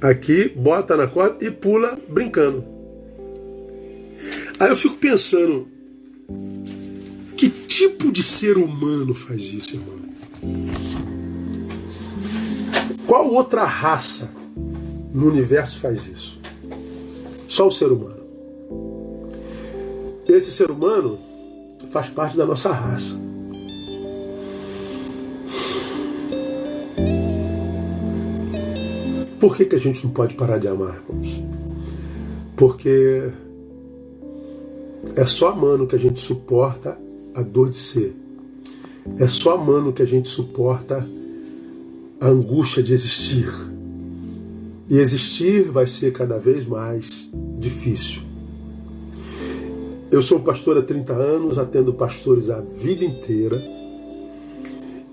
Aqui, 0.00 0.48
bota 0.48 0.96
na 0.96 1.06
corda 1.06 1.44
e 1.44 1.50
pula 1.50 1.98
brincando. 2.08 2.64
Aí 4.58 4.70
eu 4.70 4.76
fico 4.76 4.96
pensando, 4.96 5.68
que 7.36 7.48
tipo 7.48 8.10
de 8.10 8.22
ser 8.22 8.56
humano 8.56 9.14
faz 9.14 9.42
isso, 9.42 9.74
irmão? 9.74 9.98
Qual 13.06 13.32
outra 13.32 13.64
raça 13.64 14.34
no 15.12 15.28
universo 15.28 15.78
faz 15.80 16.06
isso? 16.06 16.40
Só 17.46 17.68
o 17.68 17.72
ser 17.72 17.92
humano. 17.92 18.18
Esse 20.28 20.50
ser 20.50 20.70
humano 20.70 21.27
faz 21.90 22.08
parte 22.08 22.36
da 22.36 22.44
nossa 22.44 22.72
raça. 22.72 23.18
Por 29.40 29.56
que, 29.56 29.64
que 29.64 29.76
a 29.76 29.78
gente 29.78 30.04
não 30.04 30.12
pode 30.12 30.34
parar 30.34 30.58
de 30.58 30.66
amar, 30.66 31.00
irmãos? 31.08 31.42
Porque 32.56 33.30
é 35.14 35.24
só 35.24 35.50
amando 35.50 35.86
que 35.86 35.94
a 35.94 35.98
gente 35.98 36.20
suporta 36.20 36.98
a 37.34 37.42
dor 37.42 37.70
de 37.70 37.76
ser. 37.76 38.16
É 39.18 39.26
só 39.26 39.54
amando 39.54 39.92
que 39.92 40.02
a 40.02 40.06
gente 40.06 40.28
suporta 40.28 41.08
a 42.20 42.26
angústia 42.26 42.82
de 42.82 42.92
existir. 42.92 43.48
E 44.88 44.98
existir 44.98 45.62
vai 45.70 45.86
ser 45.86 46.12
cada 46.12 46.38
vez 46.38 46.66
mais 46.66 47.28
difícil. 47.58 48.27
Eu 50.10 50.22
sou 50.22 50.40
pastor 50.40 50.78
há 50.78 50.82
30 50.82 51.12
anos, 51.12 51.58
atendo 51.58 51.92
pastores 51.92 52.48
a 52.48 52.60
vida 52.60 53.04
inteira. 53.04 53.62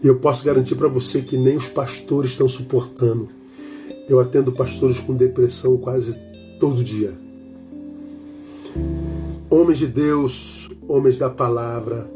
E 0.02 0.08
eu 0.08 0.16
posso 0.20 0.46
garantir 0.46 0.76
para 0.76 0.88
você 0.88 1.22
que 1.22 1.38
nem 1.38 1.58
os 1.58 1.68
pastores 1.68 2.32
estão 2.32 2.48
suportando. 2.48 3.28
Eu 4.08 4.22
atendo 4.22 4.54
pastores 4.54 4.98
com 5.00 5.14
depressão 5.14 5.76
quase 5.78 6.16
todo 6.62 6.82
dia. 6.82 7.14
Homens 9.50 9.80
de 9.80 9.88
Deus, 9.88 10.70
homens 10.88 11.18
da 11.18 11.30
palavra, 11.30 12.10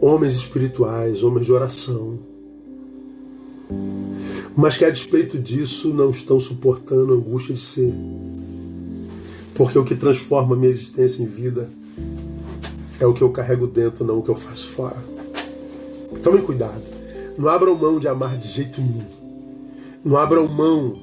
homens 0.00 0.34
espirituais, 0.34 1.22
homens 1.22 1.46
de 1.46 1.52
oração. 1.52 2.18
Mas 4.56 4.76
que 4.76 4.84
a 4.84 4.90
despeito 4.90 5.38
disso 5.38 5.94
não 5.94 6.10
estão 6.10 6.40
suportando 6.40 7.12
a 7.12 7.16
angústia 7.16 7.54
de 7.54 7.60
ser 7.60 7.94
porque 9.54 9.78
o 9.78 9.84
que 9.84 9.94
transforma 9.94 10.56
minha 10.56 10.70
existência 10.70 11.22
em 11.22 11.26
vida 11.26 11.68
é 12.98 13.06
o 13.06 13.12
que 13.12 13.22
eu 13.22 13.30
carrego 13.30 13.66
dentro, 13.66 14.04
não 14.04 14.18
o 14.18 14.22
que 14.22 14.30
eu 14.30 14.36
faço 14.36 14.68
fora. 14.68 14.96
Tomem 16.22 16.42
cuidado. 16.42 16.82
Não 17.36 17.48
abram 17.48 17.74
mão 17.74 17.98
de 17.98 18.06
amar 18.06 18.36
de 18.36 18.48
jeito 18.48 18.80
nenhum. 18.80 19.04
Não 20.04 20.16
abram 20.16 20.46
mão 20.46 20.98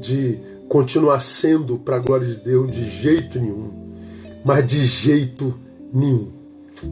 de 0.00 0.38
continuar 0.68 1.20
sendo 1.20 1.78
para 1.78 1.96
a 1.96 2.00
glória 2.00 2.26
de 2.26 2.36
Deus 2.36 2.70
de 2.70 2.88
jeito 2.88 3.38
nenhum. 3.38 3.70
Mas 4.44 4.66
de 4.66 4.84
jeito 4.84 5.54
nenhum. 5.92 6.28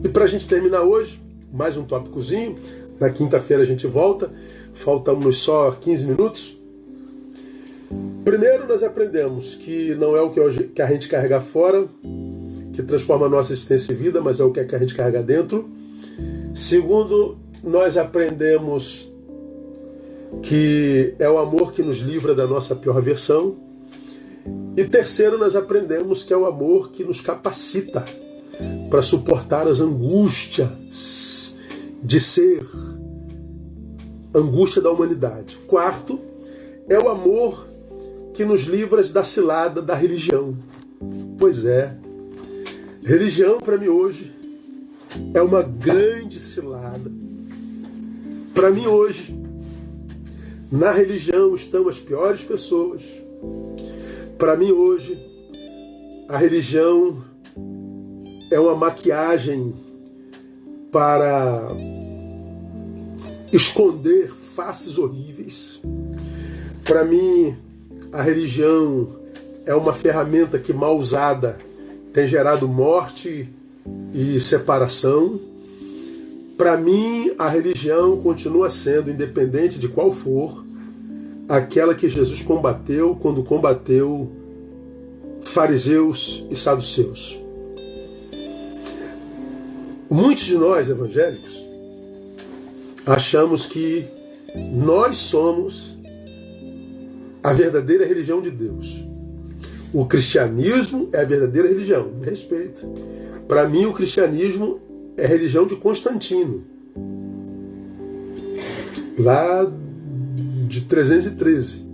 E 0.03 0.09
para 0.09 0.23
a 0.23 0.27
gente 0.27 0.47
terminar 0.47 0.81
hoje, 0.81 1.21
mais 1.53 1.77
um 1.77 1.83
tópicozinho. 1.83 2.57
Na 2.99 3.09
quinta-feira 3.09 3.63
a 3.63 3.65
gente 3.65 3.85
volta. 3.87 4.31
Faltamos 4.73 5.39
só 5.39 5.71
15 5.71 6.05
minutos. 6.05 6.60
Primeiro, 8.23 8.67
nós 8.67 8.83
aprendemos 8.83 9.55
que 9.55 9.95
não 9.95 10.15
é 10.15 10.21
o 10.21 10.29
que 10.29 10.81
a 10.81 10.87
gente 10.87 11.07
carrega 11.07 11.41
fora 11.41 11.87
que 12.71 12.81
transforma 12.81 13.25
a 13.25 13.29
nossa 13.29 13.53
existência 13.53 13.91
e 13.91 13.95
vida, 13.95 14.21
mas 14.21 14.39
é 14.39 14.43
o 14.43 14.51
que 14.51 14.59
a 14.59 14.79
gente 14.79 14.95
carrega 14.95 15.21
dentro. 15.21 15.69
Segundo, 16.53 17.37
nós 17.63 17.97
aprendemos 17.97 19.11
que 20.41 21.13
é 21.19 21.29
o 21.29 21.37
amor 21.37 21.73
que 21.73 21.83
nos 21.83 21.97
livra 21.97 22.33
da 22.33 22.47
nossa 22.47 22.75
pior 22.75 23.01
versão. 23.01 23.57
E 24.75 24.83
terceiro, 24.85 25.37
nós 25.37 25.55
aprendemos 25.55 26.23
que 26.23 26.33
é 26.33 26.37
o 26.37 26.45
amor 26.45 26.91
que 26.91 27.03
nos 27.03 27.19
capacita 27.19 28.05
para 28.89 29.01
suportar 29.01 29.67
as 29.67 29.81
angústias 29.81 31.55
de 32.01 32.19
ser 32.19 32.65
angústia 34.33 34.81
da 34.81 34.89
humanidade. 34.89 35.57
Quarto, 35.67 36.19
é 36.87 36.97
o 36.97 37.09
amor 37.09 37.67
que 38.41 38.45
nos 38.45 38.61
livra 38.61 39.03
da 39.03 39.23
cilada 39.23 39.83
da 39.83 39.93
religião. 39.93 40.57
Pois 41.37 41.63
é, 41.63 41.95
religião 43.03 43.59
para 43.61 43.77
mim 43.77 43.87
hoje 43.87 44.33
é 45.31 45.39
uma 45.43 45.61
grande 45.61 46.39
cilada. 46.39 47.11
Para 48.51 48.71
mim 48.71 48.87
hoje, 48.87 49.39
na 50.71 50.89
religião 50.89 51.53
estão 51.53 51.87
as 51.87 51.99
piores 51.99 52.41
pessoas. 52.41 53.03
Para 54.39 54.57
mim 54.57 54.71
hoje, 54.71 55.23
a 56.27 56.35
religião 56.35 57.23
é 58.51 58.59
uma 58.59 58.73
maquiagem 58.73 59.71
para 60.91 61.67
esconder 63.53 64.31
faces 64.31 64.97
horríveis. 64.97 65.79
Para 66.83 67.05
mim, 67.05 67.55
a 68.11 68.21
religião 68.21 69.07
é 69.65 69.73
uma 69.73 69.93
ferramenta 69.93 70.59
que, 70.59 70.73
mal 70.73 70.97
usada, 70.97 71.57
tem 72.13 72.27
gerado 72.27 72.67
morte 72.67 73.47
e 74.13 74.39
separação. 74.41 75.39
Para 76.57 76.77
mim, 76.77 77.31
a 77.37 77.47
religião 77.47 78.17
continua 78.21 78.69
sendo, 78.69 79.09
independente 79.09 79.79
de 79.79 79.87
qual 79.87 80.11
for, 80.11 80.65
aquela 81.47 81.95
que 81.95 82.09
Jesus 82.09 82.41
combateu 82.41 83.15
quando 83.15 83.43
combateu 83.43 84.31
fariseus 85.41 86.45
e 86.49 86.55
saduceus. 86.55 87.39
Muitos 90.09 90.43
de 90.43 90.55
nós 90.55 90.89
evangélicos 90.89 91.63
achamos 93.05 93.65
que 93.65 94.05
nós 94.55 95.17
somos 95.17 95.90
a 97.43 97.53
verdadeira 97.53 98.05
religião 98.05 98.41
de 98.41 98.51
Deus. 98.51 99.03
O 99.93 100.05
cristianismo 100.05 101.09
é 101.11 101.21
a 101.21 101.25
verdadeira 101.25 101.67
religião. 101.67 102.11
Respeito. 102.23 102.87
Para 103.47 103.67
mim, 103.67 103.85
o 103.85 103.93
cristianismo 103.93 104.79
é 105.17 105.25
a 105.25 105.27
religião 105.27 105.65
de 105.65 105.75
Constantino. 105.75 106.63
Lá 109.17 109.69
de 110.67 110.81
313. 110.81 111.85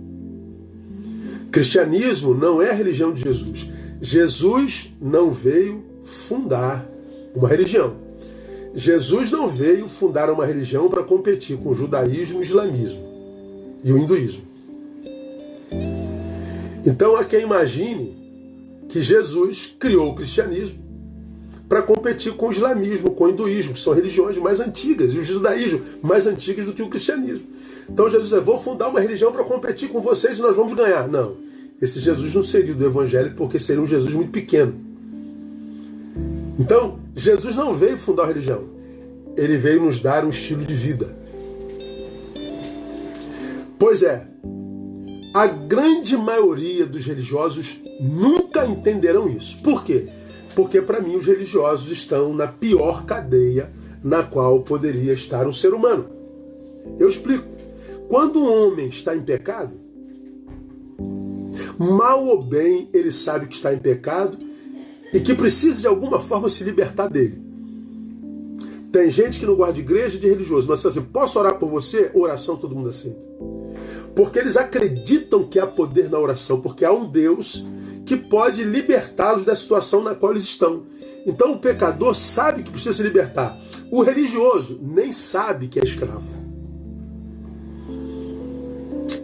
Cristianismo 1.50 2.34
não 2.34 2.62
é 2.62 2.70
a 2.70 2.74
religião 2.74 3.12
de 3.12 3.22
Jesus. 3.22 3.68
Jesus 4.00 4.94
não 5.00 5.32
veio 5.32 5.82
fundar 6.04 6.88
uma 7.34 7.48
religião. 7.48 7.96
Jesus 8.74 9.30
não 9.30 9.48
veio 9.48 9.88
fundar 9.88 10.30
uma 10.30 10.46
religião 10.46 10.88
para 10.88 11.02
competir 11.02 11.56
com 11.56 11.70
o 11.70 11.74
judaísmo 11.74 12.38
o 12.38 12.42
islamismo 12.42 13.02
e 13.82 13.92
o 13.92 13.98
hinduísmo. 13.98 14.47
Então 16.88 17.14
há 17.14 17.22
quem 17.22 17.42
imagine 17.42 18.16
que 18.88 19.02
Jesus 19.02 19.76
criou 19.78 20.10
o 20.10 20.14
cristianismo 20.14 20.78
para 21.68 21.82
competir 21.82 22.32
com 22.32 22.48
o 22.48 22.50
islamismo, 22.50 23.10
com 23.10 23.24
o 23.24 23.28
hinduísmo, 23.28 23.74
que 23.74 23.80
são 23.80 23.92
religiões 23.92 24.38
mais 24.38 24.58
antigas, 24.58 25.12
e 25.12 25.18
o 25.18 25.22
judaísmo 25.22 25.82
mais 26.00 26.26
antigas 26.26 26.64
do 26.64 26.72
que 26.72 26.80
o 26.80 26.88
cristianismo. 26.88 27.46
Então 27.90 28.08
Jesus 28.08 28.30
disse: 28.30 28.40
Vou 28.40 28.58
fundar 28.58 28.88
uma 28.88 29.00
religião 29.00 29.30
para 29.30 29.44
competir 29.44 29.90
com 29.90 30.00
vocês 30.00 30.38
e 30.38 30.40
nós 30.40 30.56
vamos 30.56 30.72
ganhar. 30.72 31.06
Não. 31.06 31.36
Esse 31.80 32.00
Jesus 32.00 32.34
não 32.34 32.42
seria 32.42 32.72
do 32.72 32.86
evangelho 32.86 33.34
porque 33.36 33.58
seria 33.58 33.82
um 33.82 33.86
Jesus 33.86 34.14
muito 34.14 34.30
pequeno. 34.30 34.74
Então, 36.58 36.98
Jesus 37.14 37.54
não 37.54 37.74
veio 37.74 37.98
fundar 37.98 38.24
a 38.24 38.28
religião. 38.28 38.64
Ele 39.36 39.58
veio 39.58 39.82
nos 39.82 40.00
dar 40.00 40.24
um 40.24 40.30
estilo 40.30 40.64
de 40.64 40.74
vida. 40.74 41.14
Pois 43.78 44.02
é, 44.02 44.26
a 45.32 45.46
grande 45.46 46.16
maioria 46.16 46.86
dos 46.86 47.04
religiosos 47.04 47.78
nunca 48.00 48.66
entenderão 48.66 49.28
isso. 49.28 49.58
Por 49.58 49.84
quê? 49.84 50.08
Porque 50.54 50.80
para 50.80 51.00
mim 51.00 51.16
os 51.16 51.26
religiosos 51.26 51.90
estão 51.90 52.34
na 52.34 52.46
pior 52.46 53.04
cadeia 53.04 53.70
na 54.02 54.22
qual 54.22 54.60
poderia 54.60 55.12
estar 55.12 55.46
um 55.46 55.52
ser 55.52 55.74
humano. 55.74 56.06
Eu 56.98 57.08
explico. 57.08 57.44
Quando 58.08 58.40
um 58.40 58.68
homem 58.68 58.88
está 58.88 59.14
em 59.14 59.20
pecado, 59.20 59.76
mal 61.78 62.24
ou 62.24 62.42
bem 62.42 62.88
ele 62.92 63.12
sabe 63.12 63.46
que 63.46 63.54
está 63.54 63.74
em 63.74 63.78
pecado 63.78 64.38
e 65.12 65.20
que 65.20 65.34
precisa 65.34 65.80
de 65.80 65.86
alguma 65.86 66.18
forma 66.18 66.48
se 66.48 66.64
libertar 66.64 67.08
dele. 67.08 67.42
Tem 68.90 69.10
gente 69.10 69.38
que 69.38 69.44
não 69.44 69.56
de 69.70 69.80
igreja 69.80 70.18
de 70.18 70.26
religioso, 70.26 70.66
mas 70.66 70.80
fala 70.80 70.92
assim: 70.92 71.04
posso 71.04 71.38
orar 71.38 71.58
por 71.58 71.68
você? 71.68 72.10
Oração 72.14 72.56
todo 72.56 72.74
mundo 72.74 72.88
aceita. 72.88 73.24
Porque 74.18 74.40
eles 74.40 74.56
acreditam 74.56 75.44
que 75.44 75.60
há 75.60 75.66
poder 75.66 76.10
na 76.10 76.18
oração, 76.18 76.60
porque 76.60 76.84
há 76.84 76.92
um 76.92 77.08
Deus 77.08 77.64
que 78.04 78.16
pode 78.16 78.64
libertá-los 78.64 79.44
da 79.44 79.54
situação 79.54 80.02
na 80.02 80.12
qual 80.12 80.32
eles 80.32 80.42
estão. 80.42 80.82
Então 81.24 81.52
o 81.52 81.60
pecador 81.60 82.16
sabe 82.16 82.64
que 82.64 82.70
precisa 82.72 82.96
se 82.96 83.02
libertar. 83.04 83.56
O 83.92 84.02
religioso 84.02 84.76
nem 84.82 85.12
sabe 85.12 85.68
que 85.68 85.78
é 85.78 85.84
escravo. 85.84 86.26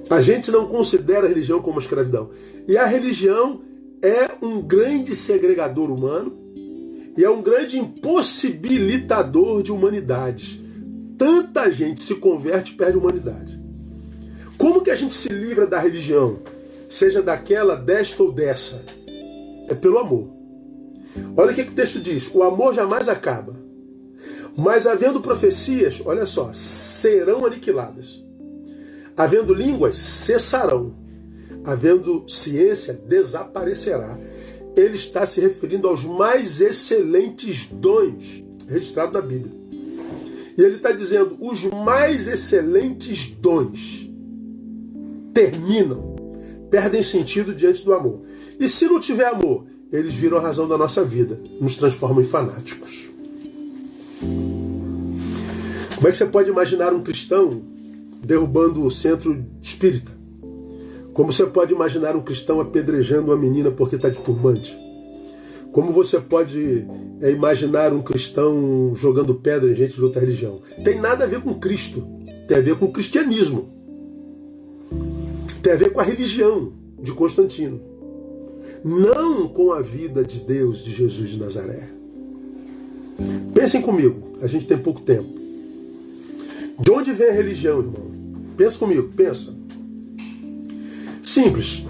A 0.09 0.21
gente 0.21 0.53
não 0.53 0.69
considera 0.69 1.27
a 1.27 1.29
religião 1.29 1.61
como 1.61 1.81
escravidão. 1.81 2.31
E 2.69 2.79
a 2.79 2.87
religião 2.87 3.63
é 4.01 4.31
um 4.41 4.63
grande 4.63 5.17
segregador 5.17 5.91
humano 5.91 6.39
e 7.19 7.25
é 7.25 7.29
um 7.29 7.43
grande 7.43 7.81
impossibilitador 7.81 9.61
de 9.61 9.73
humanidades. 9.73 10.61
Tanta 11.19 11.69
gente 11.69 12.01
se 12.01 12.15
converte 12.15 12.75
e 12.75 12.77
perde 12.77 12.97
humanidade. 12.97 13.54
Como 14.57 14.83
que 14.83 14.91
a 14.91 14.95
gente 14.95 15.15
se 15.15 15.29
livra 15.29 15.67
da 15.67 15.79
religião? 15.79 16.39
Seja 16.89 17.21
daquela, 17.21 17.75
desta 17.75 18.23
ou 18.23 18.31
dessa? 18.33 18.85
É 19.69 19.75
pelo 19.75 19.99
amor. 19.99 20.29
Olha 21.37 21.53
o 21.53 21.55
que, 21.55 21.65
que 21.65 21.73
o 21.73 21.75
texto 21.75 22.01
diz: 22.01 22.31
o 22.33 22.43
amor 22.43 22.75
jamais 22.75 23.09
acaba. 23.09 23.55
Mas 24.57 24.87
havendo 24.87 25.21
profecias, 25.21 26.01
olha 26.05 26.27
só, 26.27 26.51
serão 26.53 27.45
aniquiladas. 27.45 28.23
Havendo 29.17 29.53
línguas, 29.53 29.99
cessarão. 29.99 30.95
Havendo 31.65 32.25
ciência, 32.29 32.95
desaparecerá. 32.95 34.17
Ele 34.77 34.97
está 34.97 35.25
se 35.25 35.41
referindo 35.41 35.89
aos 35.89 36.05
mais 36.05 36.61
excelentes 36.61 37.67
dons 37.67 38.45
registrados 38.69 39.15
na 39.15 39.21
Bíblia. 39.21 39.53
E 40.57 40.63
ele 40.63 40.77
está 40.77 40.93
dizendo: 40.93 41.37
os 41.41 41.65
mais 41.65 42.29
excelentes 42.29 43.29
dons 43.29 44.14
terminam, 45.35 46.15
perdem 46.71 47.03
sentido 47.03 47.53
diante 47.53 47.85
do 47.85 47.93
amor. 47.93 48.23
E 48.59 48.69
se 48.69 48.87
não 48.87 49.01
tiver 49.01 49.27
amor, 49.27 49.67
eles 49.93 50.15
viram 50.15 50.39
a 50.39 50.41
razão 50.41 50.69
da 50.69 50.79
nossa 50.79 51.05
vida, 51.05 51.39
nos 51.61 51.77
transformam 51.77 52.23
em 52.23 52.25
fanáticos. 52.25 53.09
Como 55.97 56.09
é 56.09 56.11
que 56.11 56.17
você 56.17 56.27
pode 56.27 56.49
imaginar 56.49 56.93
um 56.93 57.03
cristão 57.03 57.63
derrubando 58.23 58.85
o 58.85 58.91
centro 58.91 59.45
espírita? 59.61 60.13
Como 61.13 61.33
você 61.33 61.47
pode 61.47 61.73
imaginar 61.73 62.17
um 62.17 62.23
cristão 62.23 62.61
apedrejando 62.61 63.31
uma 63.31 63.37
menina 63.37 63.71
porque 63.71 63.97
está 63.97 64.09
de 64.09 64.19
turbante? 64.19 64.77
Como 65.73 65.93
você 65.93 66.21
pode 66.21 66.87
é, 67.21 67.31
imaginar 67.31 67.93
um 67.93 68.03
cristão 68.03 68.95
jogando 68.95 69.35
pedra 69.35 69.71
em 69.71 69.75
gente 69.75 69.95
de 69.95 70.05
outra 70.05 70.21
religião? 70.21 70.61
Tem 70.85 71.01
nada 71.01 71.25
a 71.25 71.27
ver 71.27 71.41
com 71.41 71.55
Cristo, 71.55 72.07
tem 72.47 72.57
a 72.57 72.61
ver 72.61 72.77
com 72.77 72.87
o 72.87 72.93
cristianismo 72.93 73.74
tem 75.65 75.73
a 75.73 75.77
ver 75.77 75.95
com 75.95 75.99
a 75.99 76.03
religião 76.03 76.75
de 77.01 77.11
Constantino, 77.13 77.81
não 78.85 79.49
com 79.49 79.73
a 79.73 79.81
vida 79.81 80.23
de 80.23 80.41
Deus 80.41 80.85
de 80.85 80.93
Jesus 80.93 81.31
de 81.31 81.41
Nazaré. 81.41 81.89
Pensem 83.55 83.81
comigo, 83.81 84.37
a 84.43 84.47
gente 84.47 84.67
tem 84.67 84.77
pouco 84.77 85.01
tempo. 85.01 85.41
De 86.79 86.91
onde 86.91 87.13
vem 87.13 87.31
a 87.31 87.33
religião, 87.33 87.79
irmão? 87.79 88.13
Pensa 88.59 88.79
comigo, 88.79 89.11
pensa. 89.17 89.55
Simples. 91.23 91.83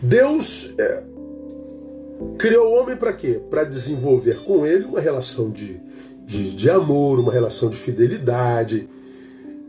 Deus 0.00 0.72
é, 0.78 1.02
criou 2.38 2.72
o 2.72 2.80
homem 2.80 2.96
para 2.96 3.12
quê? 3.12 3.38
Para 3.50 3.64
desenvolver 3.64 4.42
com 4.44 4.66
ele 4.66 4.86
uma 4.86 5.00
relação 5.00 5.50
de, 5.50 5.78
de, 6.24 6.52
de 6.52 6.70
amor, 6.70 7.20
uma 7.20 7.32
relação 7.32 7.68
de 7.68 7.76
fidelidade 7.76 8.88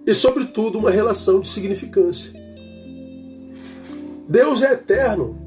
e, 0.08 0.14
sobretudo, 0.14 0.80
uma 0.80 0.90
relação 0.90 1.42
de 1.42 1.50
significância. 1.50 2.45
Deus 4.28 4.64
é 4.64 4.74
eterno. 4.74 5.38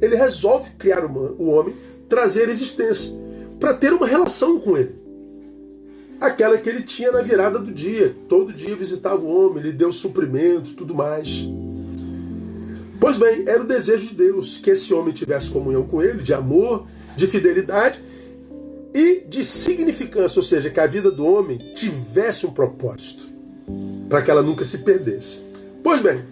Ele 0.00 0.16
resolve 0.16 0.70
criar 0.78 1.04
o 1.04 1.46
homem, 1.46 1.74
trazer 2.08 2.48
existência, 2.48 3.12
para 3.60 3.74
ter 3.74 3.92
uma 3.92 4.06
relação 4.06 4.58
com 4.58 4.76
ele. 4.76 5.00
Aquela 6.20 6.56
que 6.56 6.68
ele 6.68 6.82
tinha 6.82 7.10
na 7.10 7.22
virada 7.22 7.58
do 7.58 7.72
dia. 7.72 8.14
Todo 8.28 8.52
dia 8.52 8.74
visitava 8.76 9.22
o 9.22 9.28
homem, 9.28 9.62
lhe 9.62 9.72
deu 9.72 9.92
suprimento, 9.92 10.74
tudo 10.74 10.94
mais. 10.94 11.48
Pois 13.00 13.16
bem, 13.16 13.44
era 13.46 13.60
o 13.60 13.66
desejo 13.66 14.06
de 14.06 14.14
Deus 14.14 14.58
que 14.58 14.70
esse 14.70 14.94
homem 14.94 15.12
tivesse 15.12 15.50
comunhão 15.50 15.82
com 15.82 16.00
ele, 16.00 16.22
de 16.22 16.32
amor, 16.32 16.86
de 17.16 17.26
fidelidade 17.26 18.00
e 18.94 19.24
de 19.28 19.44
significância, 19.44 20.38
ou 20.38 20.42
seja, 20.44 20.70
que 20.70 20.78
a 20.78 20.86
vida 20.86 21.10
do 21.10 21.26
homem 21.26 21.58
tivesse 21.74 22.46
um 22.46 22.52
propósito, 22.52 23.26
para 24.08 24.22
que 24.22 24.30
ela 24.30 24.42
nunca 24.42 24.64
se 24.64 24.78
perdesse. 24.78 25.42
Pois 25.82 26.00
bem, 26.00 26.22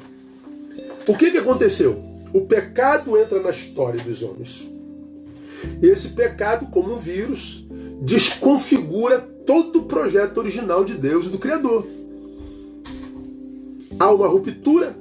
o 1.10 1.16
que, 1.16 1.32
que 1.32 1.38
aconteceu? 1.38 2.00
O 2.32 2.42
pecado 2.42 3.18
entra 3.18 3.42
na 3.42 3.50
história 3.50 3.98
dos 4.02 4.22
homens. 4.22 4.68
E 5.82 5.86
esse 5.86 6.10
pecado, 6.10 6.66
como 6.66 6.94
um 6.94 6.98
vírus, 6.98 7.66
desconfigura 8.00 9.18
todo 9.18 9.80
o 9.80 9.84
projeto 9.86 10.38
original 10.38 10.84
de 10.84 10.94
Deus 10.94 11.26
e 11.26 11.30
do 11.30 11.38
Criador. 11.38 11.84
Há 13.98 14.10
uma 14.12 14.28
ruptura, 14.28 14.96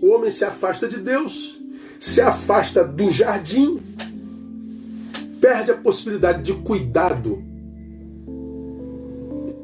o 0.00 0.08
homem 0.08 0.30
se 0.30 0.46
afasta 0.46 0.88
de 0.88 0.96
Deus, 0.96 1.60
se 2.00 2.22
afasta 2.22 2.82
do 2.82 3.10
jardim, 3.10 3.80
perde 5.42 5.72
a 5.72 5.76
possibilidade 5.76 6.42
de 6.42 6.54
cuidado. 6.54 7.42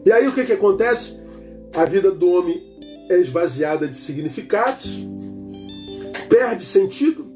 E 0.05 0.13
aí 0.13 0.29
o 0.29 0.33
que, 0.35 0.45
que 0.45 0.53
acontece? 0.53 1.19
A 1.75 1.87
vida 1.87 2.11
do 2.11 2.31
homem 2.31 2.63
é 3.09 3.19
esvaziada 3.19 3.89
de 3.89 3.97
significados, 3.97 5.07
perde 6.29 6.65
sentido, 6.65 7.27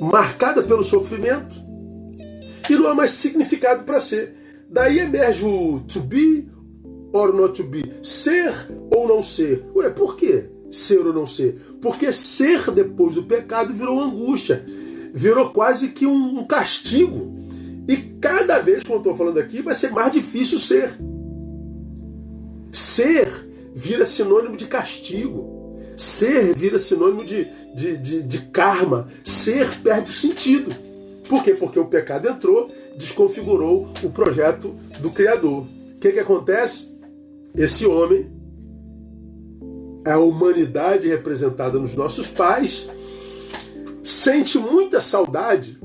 marcada 0.00 0.62
pelo 0.62 0.82
sofrimento, 0.84 1.62
e 2.68 2.74
não 2.74 2.88
há 2.88 2.94
mais 2.94 3.10
significado 3.10 3.84
para 3.84 4.00
ser. 4.00 4.34
Daí 4.68 4.98
emerge 4.98 5.44
o 5.44 5.80
to 5.80 6.00
be 6.00 6.48
or 7.12 7.32
not 7.32 7.62
to 7.62 7.68
be, 7.68 7.84
ser 8.02 8.52
ou 8.90 9.06
não 9.06 9.22
ser. 9.22 9.64
Ué, 9.74 9.88
por 9.90 10.16
quê? 10.16 10.50
Ser 10.70 11.06
ou 11.06 11.12
não 11.12 11.26
ser? 11.26 11.60
Porque 11.80 12.12
ser 12.12 12.70
depois 12.72 13.14
do 13.14 13.22
pecado 13.22 13.72
virou 13.72 14.00
angústia, 14.00 14.64
virou 15.12 15.50
quase 15.50 15.88
que 15.88 16.06
um 16.06 16.44
castigo. 16.44 17.32
E 17.86 17.96
cada 17.96 18.58
vez, 18.58 18.82
como 18.82 18.96
eu 18.96 18.98
estou 18.98 19.14
falando 19.14 19.38
aqui, 19.38 19.62
vai 19.62 19.74
ser 19.74 19.90
mais 19.90 20.12
difícil 20.12 20.58
ser. 20.58 20.98
Ser 22.72 23.28
vira 23.74 24.04
sinônimo 24.04 24.56
de 24.56 24.66
castigo. 24.66 25.53
Ser 25.96 26.54
vira 26.54 26.78
sinônimo 26.78 27.24
de, 27.24 27.46
de, 27.74 27.96
de, 27.96 28.22
de 28.22 28.38
karma. 28.46 29.08
Ser 29.22 29.68
perde 29.82 30.10
o 30.10 30.14
sentido. 30.14 30.74
Por 31.28 31.42
quê? 31.42 31.54
Porque 31.54 31.78
o 31.78 31.86
pecado 31.86 32.28
entrou, 32.28 32.70
desconfigurou 32.96 33.88
o 34.02 34.10
projeto 34.10 34.74
do 35.00 35.10
Criador. 35.10 35.62
O 35.62 35.98
que, 35.98 36.12
que 36.12 36.18
acontece? 36.18 36.94
Esse 37.56 37.86
homem, 37.86 38.30
a 40.04 40.18
humanidade 40.18 41.08
representada 41.08 41.78
nos 41.78 41.94
nossos 41.94 42.26
pais, 42.26 42.90
sente 44.02 44.58
muita 44.58 45.00
saudade, 45.00 45.78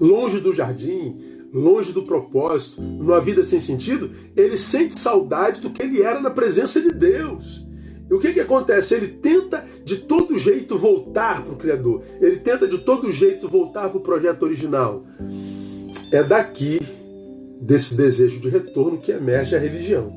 longe 0.00 0.38
do 0.38 0.52
jardim, 0.52 1.18
longe 1.52 1.92
do 1.92 2.02
propósito, 2.02 2.80
numa 2.80 3.20
vida 3.20 3.42
sem 3.42 3.58
sentido, 3.58 4.10
ele 4.36 4.56
sente 4.56 4.94
saudade 4.94 5.60
do 5.60 5.70
que 5.70 5.82
ele 5.82 6.02
era 6.02 6.20
na 6.20 6.30
presença 6.30 6.80
de 6.80 6.92
Deus. 6.92 7.65
E 8.08 8.14
o 8.14 8.18
que, 8.18 8.32
que 8.32 8.40
acontece? 8.40 8.94
Ele 8.94 9.08
tenta 9.08 9.64
de 9.84 9.96
todo 9.96 10.38
jeito 10.38 10.78
voltar 10.78 11.42
para 11.42 11.52
o 11.52 11.56
Criador. 11.56 12.02
Ele 12.20 12.36
tenta 12.36 12.66
de 12.68 12.78
todo 12.78 13.10
jeito 13.10 13.48
voltar 13.48 13.88
para 13.88 13.98
o 13.98 14.02
projeto 14.02 14.44
original. 14.44 15.04
É 16.12 16.22
daqui, 16.22 16.80
desse 17.60 17.96
desejo 17.96 18.40
de 18.40 18.48
retorno, 18.48 18.98
que 18.98 19.10
emerge 19.10 19.56
a 19.56 19.58
religião. 19.58 20.12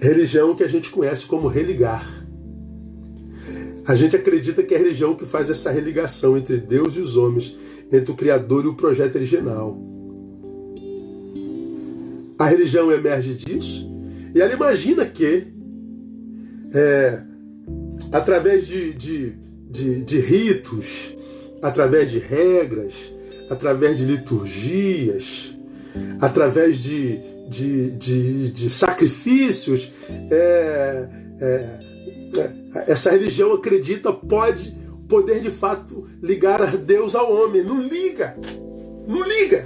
Religião 0.00 0.54
que 0.54 0.64
a 0.64 0.68
gente 0.68 0.90
conhece 0.90 1.26
como 1.26 1.48
religar. 1.48 2.06
A 3.86 3.94
gente 3.94 4.16
acredita 4.16 4.62
que 4.62 4.72
é 4.72 4.78
a 4.78 4.80
religião 4.80 5.14
que 5.14 5.26
faz 5.26 5.50
essa 5.50 5.70
religação 5.70 6.36
entre 6.36 6.56
Deus 6.56 6.96
e 6.96 7.00
os 7.00 7.16
homens, 7.16 7.56
entre 7.92 8.10
o 8.10 8.14
Criador 8.14 8.64
e 8.64 8.68
o 8.68 8.74
projeto 8.74 9.16
original. 9.16 9.76
A 12.38 12.46
religião 12.46 12.90
emerge 12.90 13.34
disso 13.34 13.90
e 14.34 14.40
ela 14.40 14.52
imagina 14.52 15.04
que 15.04 15.59
é, 16.72 17.20
através 18.12 18.66
de, 18.66 18.92
de, 18.92 19.32
de, 19.70 20.02
de 20.02 20.20
ritos, 20.20 21.14
através 21.62 22.10
de 22.10 22.18
regras, 22.18 22.94
através 23.48 23.98
de 23.98 24.04
liturgias, 24.04 25.54
através 26.20 26.78
de, 26.78 27.18
de, 27.48 27.90
de, 27.90 28.50
de 28.50 28.70
sacrifícios, 28.70 29.90
é, 30.30 31.08
é, 31.40 31.46
é, 32.38 32.92
essa 32.92 33.10
religião 33.10 33.52
acredita 33.52 34.12
pode 34.12 34.78
poder 35.08 35.40
de 35.40 35.50
fato 35.50 36.06
ligar 36.22 36.62
a 36.62 36.66
Deus 36.66 37.14
ao 37.14 37.32
homem. 37.34 37.64
Não 37.64 37.82
liga! 37.82 38.36
Não 39.08 39.26
liga! 39.26 39.64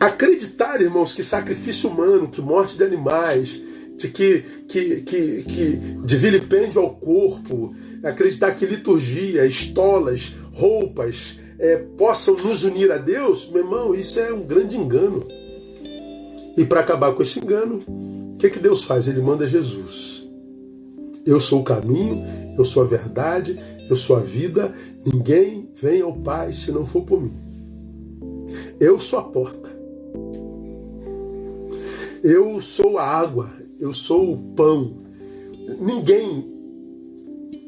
Acreditar, 0.00 0.80
irmãos, 0.80 1.12
que 1.12 1.22
sacrifício 1.22 1.90
humano, 1.90 2.28
que 2.28 2.40
morte 2.40 2.76
de 2.76 2.84
animais, 2.84 3.60
de 3.96 4.08
que, 4.08 4.44
que, 4.68 5.00
que, 5.02 5.42
que 5.42 5.76
de 6.04 6.16
vilipêndio 6.16 6.80
ao 6.80 6.90
corpo, 6.90 7.74
acreditar 8.02 8.54
que 8.54 8.66
liturgia, 8.66 9.46
estolas, 9.46 10.34
roupas 10.52 11.38
é, 11.58 11.76
possam 11.76 12.36
nos 12.36 12.64
unir 12.64 12.90
a 12.90 12.98
Deus, 12.98 13.48
meu 13.48 13.62
irmão, 13.62 13.94
isso 13.94 14.18
é 14.18 14.32
um 14.32 14.42
grande 14.42 14.76
engano. 14.76 15.26
E 16.56 16.64
para 16.64 16.80
acabar 16.80 17.12
com 17.14 17.22
esse 17.22 17.38
engano, 17.38 17.82
o 17.86 18.36
que, 18.38 18.50
que 18.50 18.58
Deus 18.58 18.82
faz? 18.82 19.06
Ele 19.06 19.20
manda 19.20 19.46
Jesus. 19.46 20.26
Eu 21.24 21.40
sou 21.40 21.60
o 21.60 21.64
caminho, 21.64 22.20
eu 22.58 22.64
sou 22.64 22.82
a 22.82 22.86
verdade, 22.86 23.58
eu 23.88 23.94
sou 23.94 24.16
a 24.16 24.20
vida, 24.20 24.72
ninguém 25.06 25.68
vem 25.80 26.02
ao 26.02 26.12
Pai 26.12 26.52
se 26.52 26.72
não 26.72 26.84
for 26.84 27.04
por 27.04 27.22
mim. 27.22 27.32
Eu 28.80 28.98
sou 28.98 29.20
a 29.20 29.22
porta. 29.22 29.70
Eu 32.24 32.60
sou 32.60 32.98
a 32.98 33.04
água, 33.04 33.50
eu 33.82 33.92
sou 33.92 34.32
o 34.32 34.38
pão. 34.54 34.94
Ninguém 35.80 36.48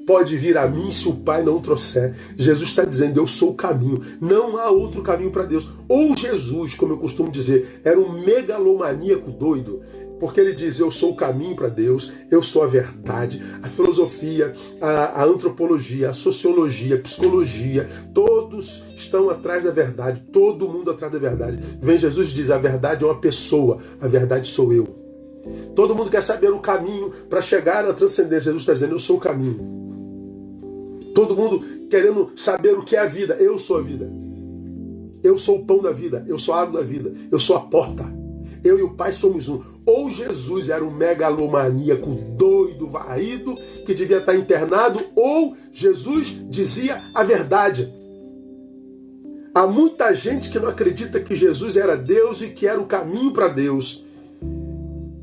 pode 0.06 0.36
vir 0.36 0.56
a 0.56 0.68
mim 0.68 0.90
se 0.92 1.08
o 1.08 1.16
Pai 1.16 1.42
não 1.42 1.60
trouxer. 1.60 2.14
Jesus 2.36 2.68
está 2.68 2.84
dizendo: 2.84 3.18
Eu 3.18 3.26
sou 3.26 3.50
o 3.50 3.54
caminho. 3.54 4.00
Não 4.20 4.56
há 4.56 4.70
outro 4.70 5.02
caminho 5.02 5.32
para 5.32 5.42
Deus. 5.42 5.68
Ou 5.88 6.16
Jesus, 6.16 6.74
como 6.74 6.92
eu 6.92 6.98
costumo 6.98 7.32
dizer, 7.32 7.80
era 7.84 7.98
um 7.98 8.22
megalomaníaco 8.24 9.32
doido. 9.32 9.82
Porque 10.20 10.40
ele 10.40 10.54
diz: 10.54 10.78
Eu 10.78 10.92
sou 10.92 11.10
o 11.10 11.16
caminho 11.16 11.56
para 11.56 11.68
Deus, 11.68 12.12
eu 12.30 12.44
sou 12.44 12.62
a 12.62 12.68
verdade. 12.68 13.42
A 13.60 13.66
filosofia, 13.66 14.54
a, 14.80 15.20
a, 15.20 15.24
antropologia, 15.24 16.10
a 16.10 16.14
sociologia, 16.14 16.94
a 16.94 17.00
psicologia, 17.00 17.88
todos 18.14 18.84
estão 18.96 19.28
atrás 19.30 19.64
da 19.64 19.72
verdade, 19.72 20.22
todo 20.32 20.68
mundo 20.68 20.92
atrás 20.92 21.12
da 21.12 21.18
verdade. 21.18 21.58
Vem 21.82 21.98
Jesus 21.98 22.28
diz: 22.28 22.52
A 22.52 22.58
verdade 22.58 23.02
é 23.02 23.06
uma 23.06 23.18
pessoa, 23.18 23.78
a 24.00 24.06
verdade 24.06 24.46
sou 24.46 24.72
eu. 24.72 25.03
Todo 25.74 25.94
mundo 25.94 26.10
quer 26.10 26.22
saber 26.22 26.50
o 26.50 26.60
caminho 26.60 27.10
para 27.28 27.42
chegar 27.42 27.88
à 27.88 27.92
transcendência. 27.92 28.44
Jesus 28.44 28.62
está 28.62 28.72
dizendo: 28.72 28.94
Eu 28.94 29.00
sou 29.00 29.16
o 29.16 29.20
caminho. 29.20 29.82
Todo 31.14 31.36
mundo 31.36 31.62
querendo 31.88 32.32
saber 32.36 32.76
o 32.78 32.84
que 32.84 32.96
é 32.96 33.00
a 33.00 33.06
vida. 33.06 33.34
Eu 33.34 33.58
sou 33.58 33.78
a 33.78 33.82
vida. 33.82 34.10
Eu 35.22 35.38
sou 35.38 35.58
o 35.58 35.64
pão 35.64 35.80
da 35.80 35.92
vida. 35.92 36.24
Eu 36.26 36.38
sou 36.38 36.54
a 36.54 36.62
água 36.62 36.80
da 36.80 36.86
vida. 36.86 37.12
Eu 37.30 37.40
sou 37.40 37.56
a 37.56 37.60
porta. 37.60 38.04
Eu 38.64 38.78
e 38.78 38.82
o 38.82 38.94
Pai 38.94 39.12
somos 39.12 39.48
um. 39.48 39.60
Ou 39.84 40.10
Jesus 40.10 40.70
era 40.70 40.82
um 40.82 40.90
megalomaníaco 40.90 42.10
doido, 42.36 42.88
varrido, 42.88 43.56
que 43.84 43.94
devia 43.94 44.18
estar 44.18 44.34
internado, 44.34 44.98
ou 45.14 45.54
Jesus 45.70 46.34
dizia 46.48 47.02
a 47.12 47.22
verdade. 47.22 47.92
Há 49.54 49.66
muita 49.66 50.14
gente 50.14 50.50
que 50.50 50.58
não 50.58 50.68
acredita 50.68 51.20
que 51.20 51.36
Jesus 51.36 51.76
era 51.76 51.96
Deus 51.96 52.40
e 52.40 52.48
que 52.48 52.66
era 52.66 52.80
o 52.80 52.86
caminho 52.86 53.32
para 53.32 53.48
Deus. 53.48 54.03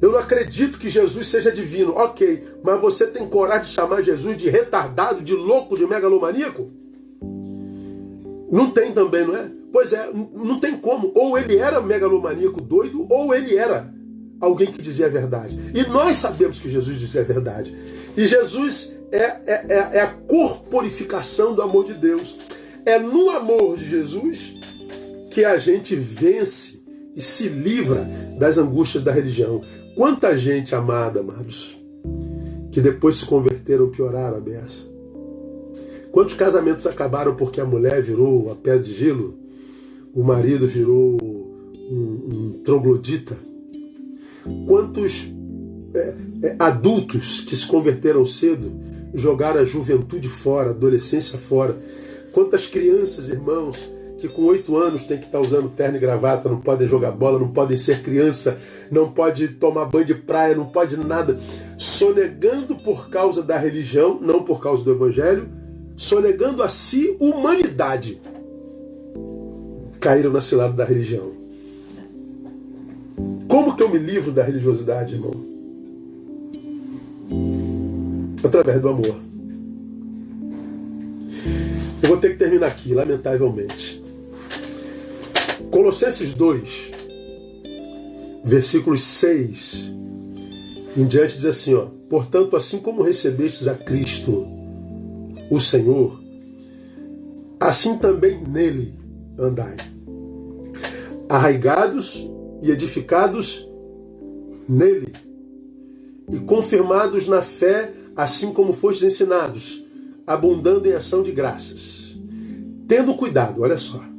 Eu 0.01 0.11
não 0.11 0.19
acredito 0.19 0.79
que 0.79 0.89
Jesus 0.89 1.27
seja 1.27 1.51
divino. 1.51 1.93
Ok, 1.95 2.43
mas 2.63 2.81
você 2.81 3.05
tem 3.05 3.27
coragem 3.27 3.65
de 3.65 3.73
chamar 3.73 4.01
Jesus 4.01 4.35
de 4.35 4.49
retardado, 4.49 5.21
de 5.21 5.35
louco, 5.35 5.77
de 5.77 5.85
megalomaníaco? 5.85 6.71
Não 8.51 8.71
tem 8.71 8.91
também, 8.91 9.25
não 9.25 9.37
é? 9.37 9.49
Pois 9.71 9.93
é, 9.93 10.09
não 10.11 10.59
tem 10.59 10.75
como. 10.75 11.11
Ou 11.15 11.37
ele 11.37 11.57
era 11.57 11.79
megalomaníaco 11.79 12.59
doido, 12.59 13.05
ou 13.09 13.33
ele 13.33 13.55
era 13.55 13.93
alguém 14.39 14.67
que 14.67 14.81
dizia 14.81 15.05
a 15.05 15.09
verdade. 15.09 15.57
E 15.73 15.87
nós 15.87 16.17
sabemos 16.17 16.59
que 16.59 16.69
Jesus 16.69 16.99
dizia 16.99 17.21
a 17.21 17.23
verdade. 17.23 17.73
E 18.17 18.25
Jesus 18.25 18.99
é, 19.11 19.23
é, 19.23 19.65
é, 19.69 19.89
é 19.93 20.01
a 20.01 20.07
corporificação 20.07 21.53
do 21.53 21.61
amor 21.61 21.85
de 21.85 21.93
Deus. 21.93 22.35
É 22.85 22.97
no 22.97 23.29
amor 23.29 23.77
de 23.77 23.87
Jesus 23.87 24.55
que 25.29 25.45
a 25.45 25.57
gente 25.57 25.95
vence 25.95 26.81
e 27.15 27.21
se 27.21 27.47
livra 27.47 28.09
das 28.37 28.57
angústias 28.57 29.03
da 29.03 29.11
religião. 29.11 29.61
Quanta 29.95 30.37
gente 30.37 30.73
amada, 30.73 31.19
amados, 31.19 31.77
que 32.71 32.79
depois 32.79 33.17
se 33.17 33.25
converteram 33.25 33.89
pioraram 33.89 34.37
a 34.37 34.39
beça. 34.39 34.89
Quantos 36.11 36.33
casamentos 36.33 36.87
acabaram 36.87 37.35
porque 37.35 37.61
a 37.61 37.65
mulher 37.65 38.01
virou 38.01 38.51
a 38.51 38.55
pedra 38.55 38.83
de 38.83 38.93
gelo, 38.93 39.35
o 40.13 40.23
marido 40.23 40.67
virou 40.67 41.17
um, 41.21 41.95
um 41.95 42.61
troglodita? 42.63 43.37
Quantos 44.65 45.31
é, 45.93 46.15
é, 46.43 46.55
adultos 46.57 47.41
que 47.41 47.55
se 47.55 47.65
converteram 47.67 48.25
cedo 48.25 48.71
jogaram 49.13 49.61
a 49.61 49.65
juventude 49.65 50.27
fora, 50.27 50.69
a 50.69 50.71
adolescência 50.71 51.37
fora? 51.37 51.77
Quantas 52.31 52.65
crianças, 52.65 53.29
irmãos, 53.29 53.89
que 54.21 54.29
com 54.29 54.43
oito 54.43 54.77
anos 54.77 55.03
tem 55.05 55.17
que 55.17 55.25
estar 55.25 55.39
usando 55.39 55.67
terno 55.67 55.97
e 55.97 55.99
gravata, 55.99 56.47
não 56.47 56.61
podem 56.61 56.87
jogar 56.87 57.09
bola, 57.09 57.39
não 57.39 57.47
podem 57.47 57.75
ser 57.75 58.03
criança, 58.03 58.55
não 58.91 59.11
pode 59.11 59.47
tomar 59.47 59.85
banho 59.85 60.05
de 60.05 60.13
praia, 60.13 60.55
não 60.55 60.65
pode 60.65 60.95
nada, 60.95 61.39
sonegando 61.75 62.75
por 62.75 63.09
causa 63.09 63.41
da 63.41 63.57
religião, 63.57 64.19
não 64.21 64.43
por 64.43 64.61
causa 64.61 64.83
do 64.83 64.91
evangelho, 64.91 65.49
sonegando 65.97 66.61
a 66.61 66.69
si 66.69 67.17
humanidade, 67.19 68.21
caíram 69.99 70.31
na 70.31 70.39
cilada 70.39 70.73
da 70.73 70.85
religião. 70.85 71.31
Como 73.47 73.75
que 73.75 73.81
eu 73.81 73.89
me 73.89 73.97
livro 73.97 74.31
da 74.31 74.43
religiosidade, 74.43 75.15
irmão? 75.15 75.33
Através 78.43 78.79
do 78.79 78.89
amor. 78.89 79.15
Eu 82.03 82.09
vou 82.09 82.17
ter 82.17 82.29
que 82.29 82.37
terminar 82.37 82.67
aqui, 82.67 82.93
lamentavelmente. 82.93 84.00
Colossenses 85.71 86.33
2, 86.33 86.91
versículos 88.43 89.03
6 89.03 89.89
em 90.97 91.05
diante 91.05 91.37
diz 91.37 91.45
assim, 91.45 91.73
ó: 91.73 91.87
"Portanto, 92.09 92.57
assim 92.57 92.79
como 92.79 93.01
recebestes 93.01 93.69
a 93.69 93.75
Cristo, 93.75 94.45
o 95.49 95.61
Senhor, 95.61 96.21
assim 97.57 97.97
também 97.97 98.41
nele 98.41 98.99
andai, 99.39 99.77
arraigados 101.29 102.29
e 102.61 102.69
edificados 102.69 103.65
nele, 104.67 105.13
e 106.29 106.37
confirmados 106.39 107.29
na 107.29 107.41
fé, 107.41 107.93
assim 108.13 108.51
como 108.51 108.73
fostes 108.73 109.03
ensinados, 109.03 109.85
abundando 110.27 110.85
em 110.89 110.93
ação 110.93 111.23
de 111.23 111.31
graças. 111.31 112.17
Tendo 112.89 113.15
cuidado, 113.15 113.61
olha 113.61 113.77
só, 113.77 114.10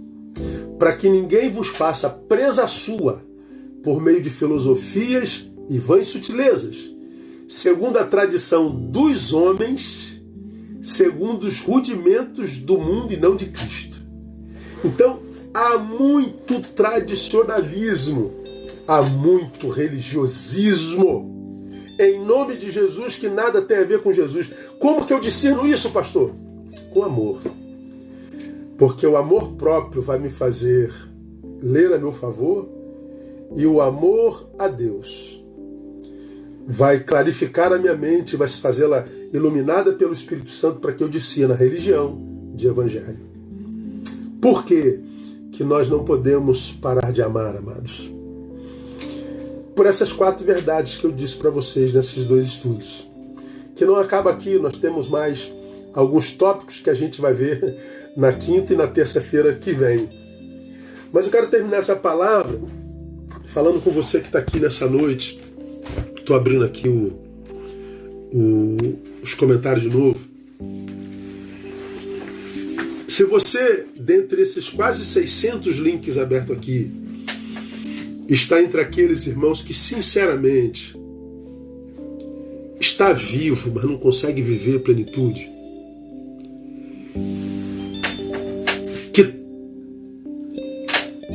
para 0.82 0.96
que 0.96 1.08
ninguém 1.08 1.48
vos 1.48 1.68
faça 1.68 2.10
presa 2.10 2.66
sua 2.66 3.22
por 3.84 4.02
meio 4.02 4.20
de 4.20 4.28
filosofias 4.28 5.48
e 5.70 5.78
vãs 5.78 6.08
sutilezas, 6.08 6.92
segundo 7.46 7.98
a 7.98 8.04
tradição 8.04 8.68
dos 8.68 9.32
homens, 9.32 10.20
segundo 10.80 11.44
os 11.44 11.60
rudimentos 11.60 12.58
do 12.58 12.78
mundo 12.78 13.12
e 13.12 13.16
não 13.16 13.36
de 13.36 13.46
Cristo. 13.46 14.02
Então, 14.84 15.20
há 15.54 15.78
muito 15.78 16.58
tradicionalismo, 16.58 18.32
há 18.84 19.02
muito 19.02 19.68
religiosismo. 19.68 21.70
Em 21.96 22.24
nome 22.24 22.56
de 22.56 22.72
Jesus, 22.72 23.14
que 23.14 23.28
nada 23.28 23.62
tem 23.62 23.76
a 23.76 23.84
ver 23.84 24.02
com 24.02 24.12
Jesus. 24.12 24.50
Como 24.80 25.06
que 25.06 25.12
eu 25.12 25.20
discerno 25.20 25.64
isso, 25.64 25.90
pastor? 25.90 26.32
Com 26.92 27.04
amor. 27.04 27.40
Porque 28.82 29.06
o 29.06 29.16
amor 29.16 29.52
próprio 29.52 30.02
vai 30.02 30.18
me 30.18 30.28
fazer 30.28 30.92
ler 31.62 31.92
a 31.92 31.98
meu 31.98 32.10
favor 32.10 32.68
e 33.54 33.64
o 33.64 33.80
amor 33.80 34.50
a 34.58 34.66
Deus 34.66 35.40
vai 36.66 36.98
clarificar 36.98 37.72
a 37.72 37.78
minha 37.78 37.94
mente, 37.94 38.34
vai 38.34 38.48
fazê-la 38.48 39.06
iluminada 39.32 39.92
pelo 39.92 40.12
Espírito 40.12 40.50
Santo 40.50 40.80
para 40.80 40.92
que 40.92 41.00
eu 41.00 41.08
discina 41.08 41.54
a 41.54 41.56
religião 41.56 42.18
de 42.56 42.66
evangelho. 42.66 43.20
Por 44.40 44.64
que, 44.64 44.98
que 45.52 45.62
nós 45.62 45.88
não 45.88 46.04
podemos 46.04 46.72
parar 46.72 47.12
de 47.12 47.22
amar, 47.22 47.54
amados? 47.54 48.12
Por 49.76 49.86
essas 49.86 50.12
quatro 50.12 50.44
verdades 50.44 50.96
que 50.96 51.04
eu 51.04 51.12
disse 51.12 51.36
para 51.36 51.50
vocês 51.50 51.94
nesses 51.94 52.24
dois 52.24 52.46
estudos. 52.46 53.08
Que 53.76 53.84
não 53.84 53.94
acaba 53.94 54.32
aqui, 54.32 54.58
nós 54.58 54.76
temos 54.76 55.08
mais 55.08 55.52
alguns 55.94 56.32
tópicos 56.32 56.80
que 56.80 56.90
a 56.90 56.94
gente 56.94 57.20
vai 57.20 57.32
ver 57.32 58.01
na 58.16 58.32
quinta 58.32 58.72
e 58.72 58.76
na 58.76 58.86
terça-feira 58.86 59.54
que 59.54 59.72
vem. 59.72 60.08
Mas 61.12 61.26
eu 61.26 61.30
quero 61.30 61.48
terminar 61.48 61.78
essa 61.78 61.96
palavra 61.96 62.60
falando 63.46 63.80
com 63.80 63.90
você 63.90 64.20
que 64.20 64.26
está 64.26 64.38
aqui 64.38 64.58
nessa 64.58 64.88
noite 64.88 65.42
Estou 66.22 66.36
abrindo 66.36 66.64
aqui 66.64 66.88
o, 66.88 67.12
o, 68.32 68.76
os 69.20 69.34
comentários 69.34 69.82
de 69.82 69.90
novo. 69.90 70.20
Se 73.08 73.24
você, 73.24 73.86
dentre 73.96 74.40
esses 74.40 74.70
quase 74.70 75.04
600 75.04 75.78
links 75.78 76.16
abertos 76.16 76.56
aqui, 76.56 76.92
está 78.28 78.62
entre 78.62 78.80
aqueles 78.80 79.26
irmãos 79.26 79.62
que, 79.62 79.74
sinceramente, 79.74 80.96
está 82.80 83.12
vivo, 83.12 83.72
mas 83.74 83.84
não 83.84 83.98
consegue 83.98 84.40
viver 84.40 84.78
plenitude, 84.78 85.51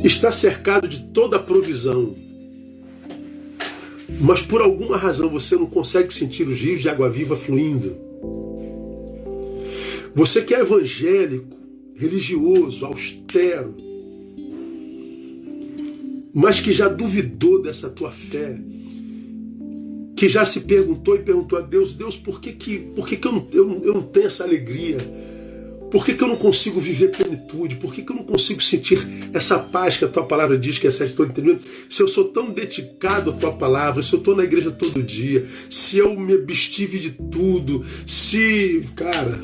está 0.04 0.30
cercado 0.30 0.86
de 0.86 1.04
toda 1.04 1.36
a 1.36 1.42
provisão, 1.42 2.14
mas 4.20 4.40
por 4.40 4.60
alguma 4.60 4.96
razão 4.96 5.28
você 5.28 5.56
não 5.56 5.66
consegue 5.66 6.12
sentir 6.12 6.46
os 6.46 6.60
rios 6.60 6.80
de 6.80 6.88
água 6.88 7.08
viva 7.08 7.36
fluindo. 7.36 7.96
Você 10.14 10.42
que 10.42 10.54
é 10.54 10.60
evangélico, 10.60 11.56
religioso, 11.94 12.86
austero, 12.86 13.74
mas 16.32 16.60
que 16.60 16.72
já 16.72 16.88
duvidou 16.88 17.62
dessa 17.62 17.90
tua 17.90 18.10
fé, 18.10 18.58
que 20.16 20.28
já 20.28 20.44
se 20.44 20.60
perguntou 20.62 21.16
e 21.16 21.20
perguntou 21.20 21.58
a 21.58 21.62
Deus: 21.62 21.94
Deus, 21.94 22.16
por 22.16 22.40
que, 22.40 22.52
que, 22.52 22.78
por 22.78 23.06
que, 23.06 23.16
que 23.16 23.26
eu, 23.26 23.32
não, 23.32 23.48
eu, 23.52 23.82
eu 23.84 23.94
não 23.94 24.02
tenho 24.02 24.26
essa 24.26 24.44
alegria? 24.44 24.98
Por 25.90 26.04
que, 26.04 26.14
que 26.14 26.22
eu 26.22 26.28
não 26.28 26.36
consigo 26.36 26.78
viver 26.78 27.08
plenitude? 27.08 27.76
Por 27.76 27.94
que, 27.94 28.02
que 28.02 28.12
eu 28.12 28.16
não 28.16 28.24
consigo 28.24 28.62
sentir 28.62 28.98
essa 29.32 29.58
paz 29.58 29.96
que 29.96 30.04
a 30.04 30.08
tua 30.08 30.24
palavra 30.24 30.58
diz 30.58 30.78
que 30.78 30.86
é 30.86 30.90
certo 30.90 31.14
todo 31.14 31.30
entendimento? 31.30 31.64
Se 31.88 32.02
eu 32.02 32.08
sou 32.08 32.24
tão 32.24 32.50
dedicado 32.50 33.30
à 33.30 33.32
tua 33.32 33.52
palavra, 33.52 34.02
se 34.02 34.12
eu 34.12 34.18
estou 34.18 34.36
na 34.36 34.44
igreja 34.44 34.70
todo 34.70 35.02
dia, 35.02 35.46
se 35.70 35.98
eu 35.98 36.14
me 36.18 36.34
abstive 36.34 36.98
de 36.98 37.10
tudo, 37.12 37.84
se. 38.06 38.82
Cara. 38.94 39.38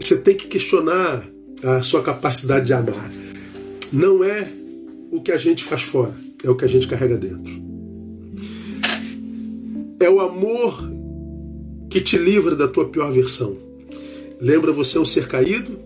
Você 0.00 0.16
tem 0.18 0.36
que 0.36 0.46
questionar 0.46 1.26
a 1.64 1.82
sua 1.82 2.02
capacidade 2.02 2.66
de 2.66 2.72
amar. 2.72 3.10
Não 3.92 4.22
é 4.22 4.52
o 5.10 5.20
que 5.20 5.32
a 5.32 5.36
gente 5.36 5.64
faz 5.64 5.82
fora, 5.82 6.14
é 6.44 6.50
o 6.50 6.54
que 6.54 6.64
a 6.64 6.68
gente 6.68 6.86
carrega 6.86 7.16
dentro. 7.16 7.52
É 9.98 10.08
o 10.08 10.20
amor 10.20 10.95
que 11.88 12.00
te 12.00 12.16
livra 12.16 12.54
da 12.54 12.68
tua 12.68 12.88
pior 12.88 13.10
versão. 13.12 13.56
Lembra, 14.40 14.72
você 14.72 14.98
é 14.98 15.00
um 15.00 15.04
ser 15.04 15.28
caído 15.28 15.78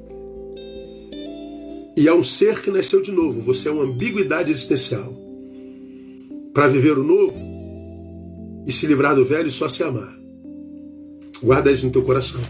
e 1.97 2.09
é 2.09 2.15
um 2.15 2.25
ser 2.25 2.61
que 2.63 2.71
nasceu 2.71 3.03
de 3.03 3.13
novo. 3.13 3.41
Você 3.43 3.69
é 3.69 3.73
uma 3.73 3.85
ambiguidade 3.85 4.51
existencial. 4.51 5.15
Para 6.53 6.67
viver 6.67 6.99
o 6.99 7.05
novo 7.05 7.35
e 8.67 8.73
se 8.73 8.87
livrar 8.87 9.15
do 9.15 9.25
velho, 9.25 9.51
só 9.51 9.69
se 9.69 9.83
amar. 9.83 10.19
Guarda 11.43 11.71
isso 11.71 11.87
no 11.87 11.93
teu 11.93 12.03
coração. 12.03 12.41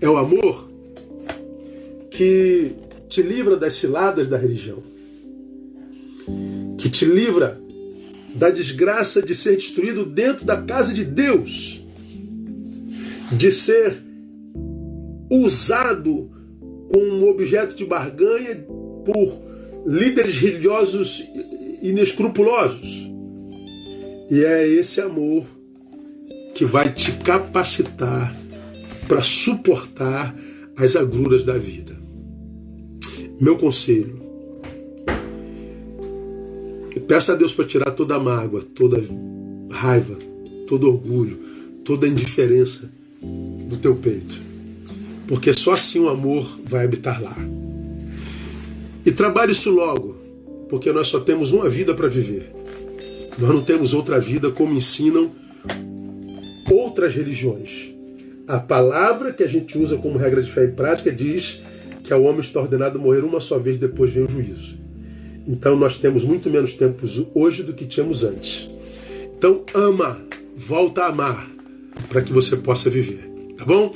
É 0.00 0.08
o 0.08 0.16
amor 0.16 0.68
que 2.10 2.72
te 3.08 3.22
livra 3.22 3.56
das 3.56 3.74
ciladas 3.74 4.28
da 4.28 4.38
religião, 4.38 4.82
que 6.78 6.88
te 6.88 7.04
livra 7.04 7.60
da 8.34 8.48
desgraça 8.48 9.20
de 9.20 9.34
ser 9.34 9.56
destruído 9.56 10.04
dentro 10.04 10.44
da 10.44 10.62
casa 10.62 10.94
de 10.94 11.04
Deus 11.04 11.81
de 13.32 13.50
ser 13.50 14.02
usado 15.30 16.30
como 16.90 17.04
um 17.04 17.28
objeto 17.28 17.74
de 17.74 17.84
barganha 17.84 18.56
por 19.04 19.40
líderes 19.86 20.38
religiosos 20.38 21.24
inescrupulosos. 21.80 23.10
E 24.30 24.44
é 24.44 24.66
esse 24.68 25.00
amor 25.00 25.46
que 26.54 26.64
vai 26.64 26.92
te 26.92 27.12
capacitar 27.12 28.34
para 29.08 29.22
suportar 29.22 30.34
as 30.76 30.96
agruras 30.96 31.44
da 31.44 31.56
vida. 31.56 31.96
Meu 33.40 33.56
conselho. 33.56 34.20
Peça 37.08 37.32
a 37.32 37.36
Deus 37.36 37.52
para 37.52 37.66
tirar 37.66 37.90
toda 37.90 38.14
a 38.14 38.20
mágoa, 38.20 38.62
toda 38.62 39.02
raiva, 39.70 40.16
todo 40.66 40.88
orgulho, 40.88 41.38
toda 41.84 42.06
indiferença 42.06 42.90
do 43.22 43.76
teu 43.76 43.94
peito. 43.94 44.40
Porque 45.26 45.52
só 45.52 45.72
assim 45.72 46.00
o 46.00 46.08
amor 46.08 46.58
vai 46.64 46.84
habitar 46.84 47.22
lá. 47.22 47.36
E 49.04 49.10
trabalhe 49.10 49.52
isso 49.52 49.70
logo, 49.70 50.16
porque 50.68 50.92
nós 50.92 51.08
só 51.08 51.20
temos 51.20 51.52
uma 51.52 51.68
vida 51.68 51.94
para 51.94 52.08
viver. 52.08 52.52
Nós 53.38 53.50
não 53.50 53.62
temos 53.62 53.94
outra 53.94 54.20
vida 54.20 54.50
como 54.50 54.74
ensinam 54.74 55.30
outras 56.70 57.14
religiões. 57.14 57.90
A 58.46 58.58
palavra 58.58 59.32
que 59.32 59.42
a 59.42 59.46
gente 59.46 59.78
usa 59.78 59.96
como 59.96 60.18
regra 60.18 60.42
de 60.42 60.50
fé 60.50 60.64
e 60.64 60.68
prática 60.68 61.10
diz 61.10 61.62
que 62.02 62.12
ao 62.12 62.22
homem 62.24 62.40
está 62.40 62.60
ordenado 62.60 62.98
morrer 62.98 63.24
uma 63.24 63.40
só 63.40 63.58
vez, 63.58 63.78
depois 63.78 64.12
vem 64.12 64.24
o 64.24 64.28
juízo. 64.28 64.76
Então 65.46 65.76
nós 65.76 65.96
temos 65.96 66.24
muito 66.24 66.50
menos 66.50 66.74
tempo 66.74 67.06
hoje 67.34 67.62
do 67.62 67.72
que 67.72 67.86
tínhamos 67.86 68.24
antes. 68.24 68.68
Então 69.36 69.64
ama, 69.74 70.20
volta 70.56 71.02
a 71.02 71.08
amar, 71.08 71.50
para 72.08 72.22
que 72.22 72.32
você 72.32 72.56
possa 72.56 72.90
viver. 72.90 73.28
Tá 73.56 73.64
bom? 73.64 73.94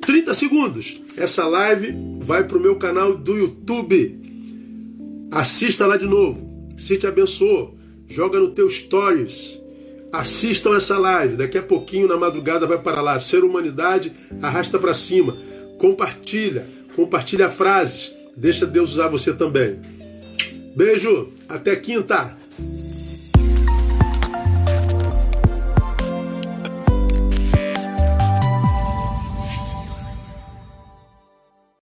30 0.00 0.32
segundos. 0.34 1.00
Essa 1.16 1.46
live 1.46 1.94
vai 2.20 2.44
para 2.44 2.56
o 2.56 2.60
meu 2.60 2.76
canal 2.76 3.16
do 3.16 3.36
YouTube. 3.36 4.18
Assista 5.30 5.86
lá 5.86 5.96
de 5.96 6.06
novo. 6.06 6.66
Se 6.76 6.96
te 6.96 7.06
abençoou, 7.06 7.76
joga 8.08 8.38
no 8.38 8.50
teu 8.50 8.70
stories. 8.70 9.60
Assistam 10.12 10.76
essa 10.76 10.96
live. 10.96 11.36
Daqui 11.36 11.58
a 11.58 11.62
pouquinho, 11.62 12.08
na 12.08 12.16
madrugada, 12.16 12.66
vai 12.66 12.78
para 12.78 13.02
lá. 13.02 13.18
Ser 13.20 13.44
humanidade, 13.44 14.12
arrasta 14.40 14.78
para 14.78 14.94
cima. 14.94 15.36
Compartilha. 15.78 16.66
Compartilha 16.96 17.48
frases. 17.48 18.14
Deixa 18.36 18.64
Deus 18.64 18.92
usar 18.92 19.08
você 19.08 19.34
também. 19.34 19.78
Beijo. 20.74 21.28
Até 21.48 21.76
quinta. 21.76 22.36